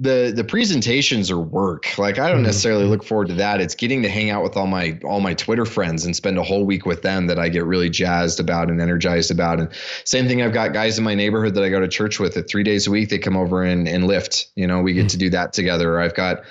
[0.00, 1.98] the the presentations are work.
[1.98, 2.46] Like I don't mm-hmm.
[2.46, 3.60] necessarily look forward to that.
[3.60, 6.42] It's getting to hang out with all my all my Twitter friends and spend a
[6.42, 9.58] whole week with them that I get really jazzed about and energized about.
[9.58, 9.68] And
[10.04, 12.36] same thing, I've got guys in my neighborhood that I go to church with.
[12.36, 14.48] At three days a week, they come over and and lift.
[14.54, 15.08] You know, we get mm-hmm.
[15.08, 16.00] to do that together.
[16.00, 16.42] I've got.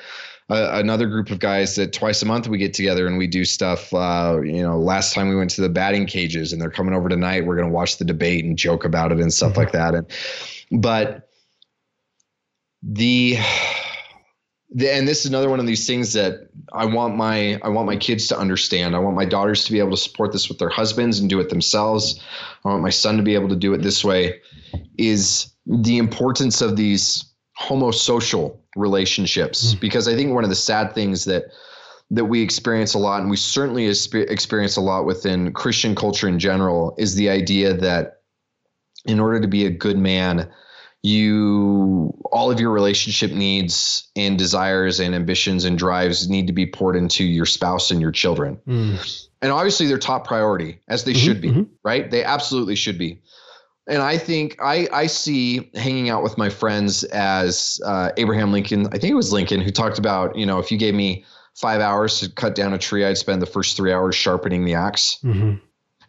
[0.49, 3.93] another group of guys that twice a month we get together and we do stuff.
[3.93, 7.09] Uh, you know, last time we went to the batting cages and they're coming over
[7.09, 7.45] tonight.
[7.45, 9.59] We're going to watch the debate and joke about it and stuff mm-hmm.
[9.59, 9.93] like that.
[9.93, 10.07] And
[10.71, 11.26] but
[12.83, 13.37] the
[14.69, 17.87] the, and this is another one of these things that I want my I want
[17.87, 18.95] my kids to understand.
[18.95, 21.39] I want my daughters to be able to support this with their husbands and do
[21.39, 22.21] it themselves.
[22.65, 24.41] I want my son to be able to do it this way.
[24.97, 27.23] Is the importance of these
[27.59, 29.79] homosocial relationships mm.
[29.79, 31.45] because I think one of the sad things that
[32.09, 36.39] that we experience a lot and we certainly experience a lot within Christian culture in
[36.39, 38.21] general is the idea that
[39.05, 40.49] in order to be a good man
[41.07, 46.65] you all of your relationship needs and desires and ambitions and drives need to be
[46.65, 48.59] poured into your spouse and your children.
[48.67, 49.27] Mm.
[49.41, 51.63] And obviously they're top priority as they mm-hmm, should be, mm-hmm.
[51.83, 52.09] right?
[52.11, 53.21] They absolutely should be.
[53.87, 58.87] And I think I I see hanging out with my friends as uh, Abraham Lincoln.
[58.87, 61.23] I think it was Lincoln who talked about you know if you gave me
[61.55, 64.73] five hours to cut down a tree, I'd spend the first three hours sharpening the
[64.73, 65.55] ax mm-hmm.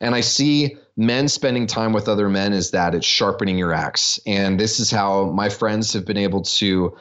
[0.01, 4.19] And I see men spending time with other men is that it's sharpening your axe.
[4.27, 6.95] And this is how my friends have been able to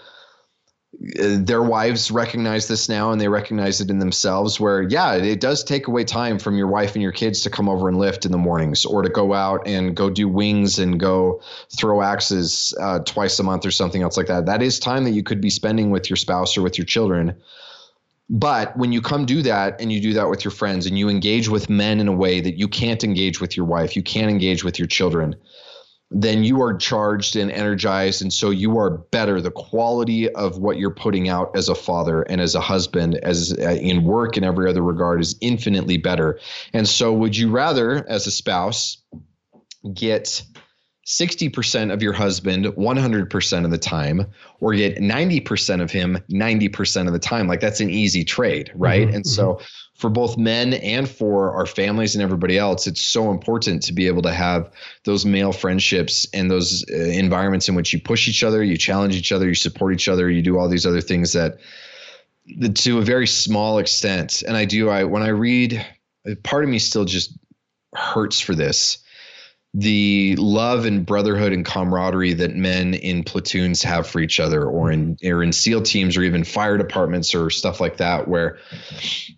[1.19, 5.41] uh, their wives recognize this now and they recognize it in themselves where yeah it
[5.41, 8.25] does take away time from your wife and your kids to come over and lift
[8.25, 11.41] in the mornings or to go out and go do wings and go
[11.77, 15.11] throw axes uh, twice a month or something else like that that is time that
[15.11, 17.35] you could be spending with your spouse or with your children
[18.29, 21.07] but when you come do that and you do that with your friends and you
[21.07, 24.29] engage with men in a way that you can't engage with your wife, you can't
[24.29, 25.35] engage with your children,
[26.11, 28.21] then you are charged and energized.
[28.21, 29.39] And so you are better.
[29.39, 33.53] The quality of what you're putting out as a father and as a husband, as
[33.59, 36.39] uh, in work and every other regard, is infinitely better.
[36.73, 39.01] And so, would you rather, as a spouse,
[39.93, 40.43] get
[41.07, 44.25] 60% of your husband 100% of the time
[44.59, 47.47] or get 90% of him 90% of the time.
[47.47, 49.07] Like that's an easy trade right?
[49.07, 49.65] Mm-hmm, and so mm-hmm.
[49.95, 54.05] for both men and for our families and everybody else it's so important to be
[54.07, 54.69] able to have
[55.05, 59.15] those male friendships and those uh, environments in which you push each other you challenge
[59.15, 61.57] each other you support each other you do all these other things that,
[62.57, 64.43] that to a very small extent.
[64.45, 65.85] And i do i when i read
[66.43, 67.37] part of me still just
[67.95, 68.97] hurts for this
[69.79, 74.91] the love and brotherhood and camaraderie that men in platoons have for each other or
[74.91, 78.57] in or in SEAL teams or even fire departments or stuff like that where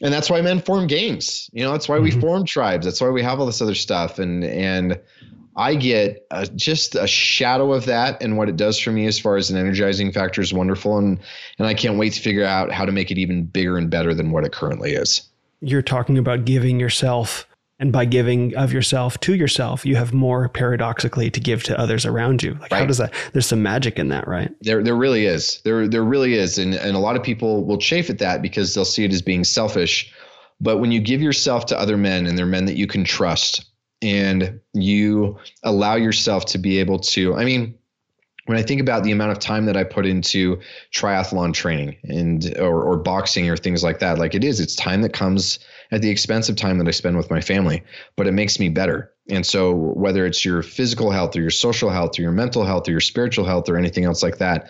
[0.02, 1.50] and that's why men form gangs.
[1.52, 2.06] You know, that's why mm-hmm.
[2.06, 2.86] we form tribes.
[2.86, 4.98] That's why we have all this other stuff and and
[5.58, 9.20] I get a, just a shadow of that and what it does for me as
[9.20, 11.20] far as an energizing factor is wonderful and
[11.58, 14.14] and I can't wait to figure out how to make it even bigger and better
[14.14, 15.22] than what it currently is.
[15.60, 17.46] You're talking about giving yourself
[17.80, 22.06] and by giving of yourself to yourself, you have more paradoxically to give to others
[22.06, 22.54] around you.
[22.56, 22.80] Like right.
[22.80, 24.52] how does that there's some magic in that, right?
[24.62, 25.62] There there really is.
[25.64, 26.58] There there really is.
[26.58, 29.22] And and a lot of people will chafe at that because they'll see it as
[29.22, 30.14] being selfish.
[30.60, 33.66] But when you give yourself to other men and they're men that you can trust
[34.02, 37.78] and you allow yourself to be able to, I mean,
[38.46, 40.60] when I think about the amount of time that I put into
[40.92, 45.02] triathlon training and or, or boxing or things like that, like it is, it's time
[45.04, 45.60] that comes
[45.92, 47.84] at the expense of time that I spend with my family,
[48.16, 49.12] but it makes me better.
[49.30, 52.88] And so, whether it's your physical health or your social health or your mental health
[52.88, 54.70] or your spiritual health or anything else like that,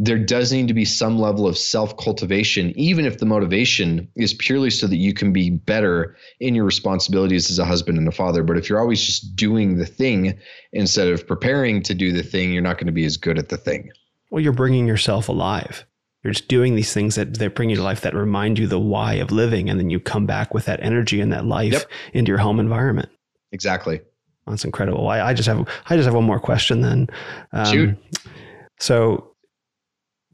[0.00, 4.32] there does need to be some level of self cultivation, even if the motivation is
[4.32, 8.12] purely so that you can be better in your responsibilities as a husband and a
[8.12, 8.44] father.
[8.44, 10.38] But if you're always just doing the thing
[10.72, 13.48] instead of preparing to do the thing, you're not going to be as good at
[13.48, 13.90] the thing.
[14.30, 15.84] Well, you're bringing yourself alive.
[16.22, 18.78] You're just doing these things that, that bring you to life that remind you the
[18.78, 19.70] why of living.
[19.70, 21.90] And then you come back with that energy and that life yep.
[22.12, 23.08] into your home environment.
[23.52, 24.00] Exactly.
[24.46, 25.08] That's incredible.
[25.08, 27.08] I, I just have I just have one more question then.
[27.52, 27.96] Um, Shoot.
[28.80, 29.34] So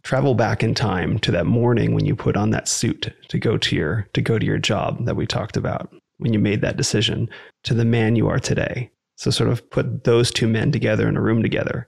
[0.02, 3.56] travel back in time to that morning when you put on that suit to go
[3.58, 6.76] to your to go to your job that we talked about when you made that
[6.76, 7.28] decision
[7.64, 8.90] to the man you are today.
[9.16, 11.86] So sort of put those two men together in a room together.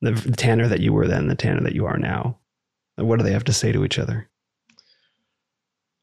[0.00, 2.38] The, the Tanner that you were then, the Tanner that you are now.
[2.98, 4.28] What do they have to say to each other?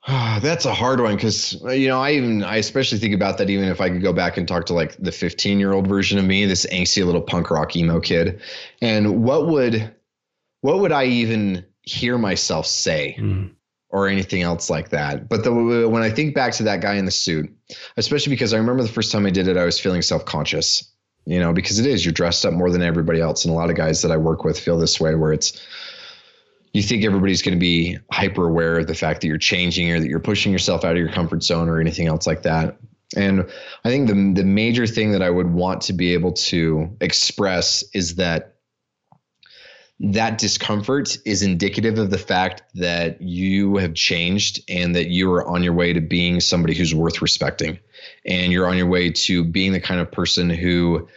[0.08, 3.66] That's a hard one because you know I even I especially think about that even
[3.66, 6.26] if I could go back and talk to like the 15 year old version of
[6.26, 8.40] me, this angsty little punk rock emo kid,
[8.82, 9.96] and what would
[10.62, 13.52] what would I even hear myself say mm.
[13.90, 15.28] or anything else like that?
[15.30, 15.54] But the,
[15.88, 17.52] when I think back to that guy in the suit,
[17.98, 20.92] especially because I remember the first time I did it, I was feeling self conscious,
[21.26, 23.72] you know, because it is you're dressed up more than everybody else, and a lot
[23.72, 25.60] of guys that I work with feel this way where it's
[26.76, 30.00] you think everybody's going to be hyper aware of the fact that you're changing or
[30.02, 32.78] that you're pushing yourself out of your comfort zone or anything else like that.
[33.16, 33.50] And
[33.86, 37.82] I think the the major thing that I would want to be able to express
[37.94, 38.56] is that
[40.02, 45.48] that discomfort is indicative of the fact that you have changed and that you are
[45.48, 47.80] on your way to being somebody who's worth respecting
[48.26, 51.08] and you're on your way to being the kind of person who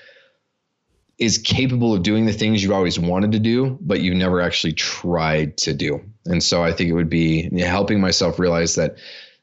[1.19, 4.73] is capable of doing the things you always wanted to do, but you never actually
[4.73, 6.01] tried to do.
[6.27, 8.97] And so I think it would be helping myself realize that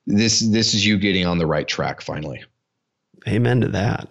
[0.08, 2.44] this this is you getting on the right track finally.
[3.28, 4.08] Amen to that.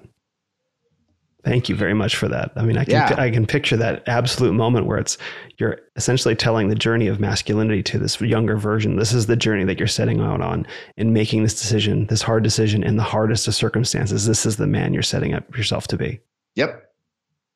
[1.44, 2.52] Thank you very much for that.
[2.56, 3.14] I mean, I can Yeah.
[3.18, 5.18] I can picture that absolute moment where it's
[5.58, 8.96] you're essentially telling the journey of masculinity to this younger version.
[8.96, 10.66] This is the journey that you're setting out on
[10.96, 14.26] in making this decision, this hard decision in the hardest of circumstances.
[14.26, 16.20] This is the man you're setting up yourself to be.
[16.56, 16.82] Yep.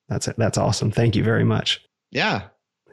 [0.09, 0.37] That's it.
[0.39, 0.91] That's awesome.
[0.91, 1.83] Thank you very much.
[2.11, 2.43] Yeah.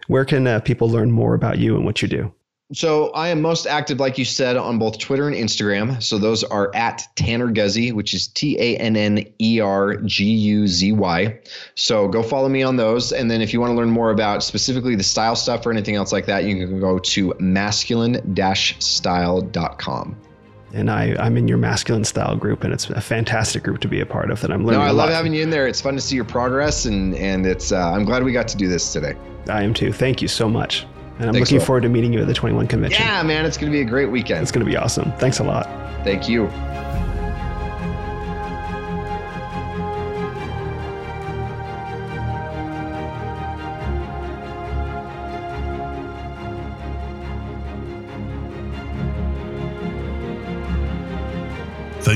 [0.08, 2.34] Where can uh, people learn more about you and what you do?
[2.74, 6.02] So I am most active, like you said, on both Twitter and Instagram.
[6.02, 10.26] So those are at Tanner Guzy, which is T A N N E R G
[10.26, 11.40] U Z Y.
[11.76, 13.12] So go follow me on those.
[13.12, 15.94] And then if you want to learn more about specifically the style stuff or anything
[15.94, 20.22] else like that, you can go to masculine-style.com.
[20.76, 24.02] And I, I'm in your masculine style group, and it's a fantastic group to be
[24.02, 24.42] a part of.
[24.42, 24.82] That I'm learning.
[24.82, 25.68] No, I love having you in there.
[25.68, 28.58] It's fun to see your progress, and and it's uh, I'm glad we got to
[28.58, 29.16] do this today.
[29.48, 29.94] I am too.
[29.94, 30.86] Thank you so much.
[31.18, 33.02] And I'm Thanks, looking forward to meeting you at the 21 convention.
[33.02, 34.42] Yeah, man, it's going to be a great weekend.
[34.42, 35.14] It's going to be awesome.
[35.14, 35.66] Thanks a lot.
[36.04, 36.48] Thank you.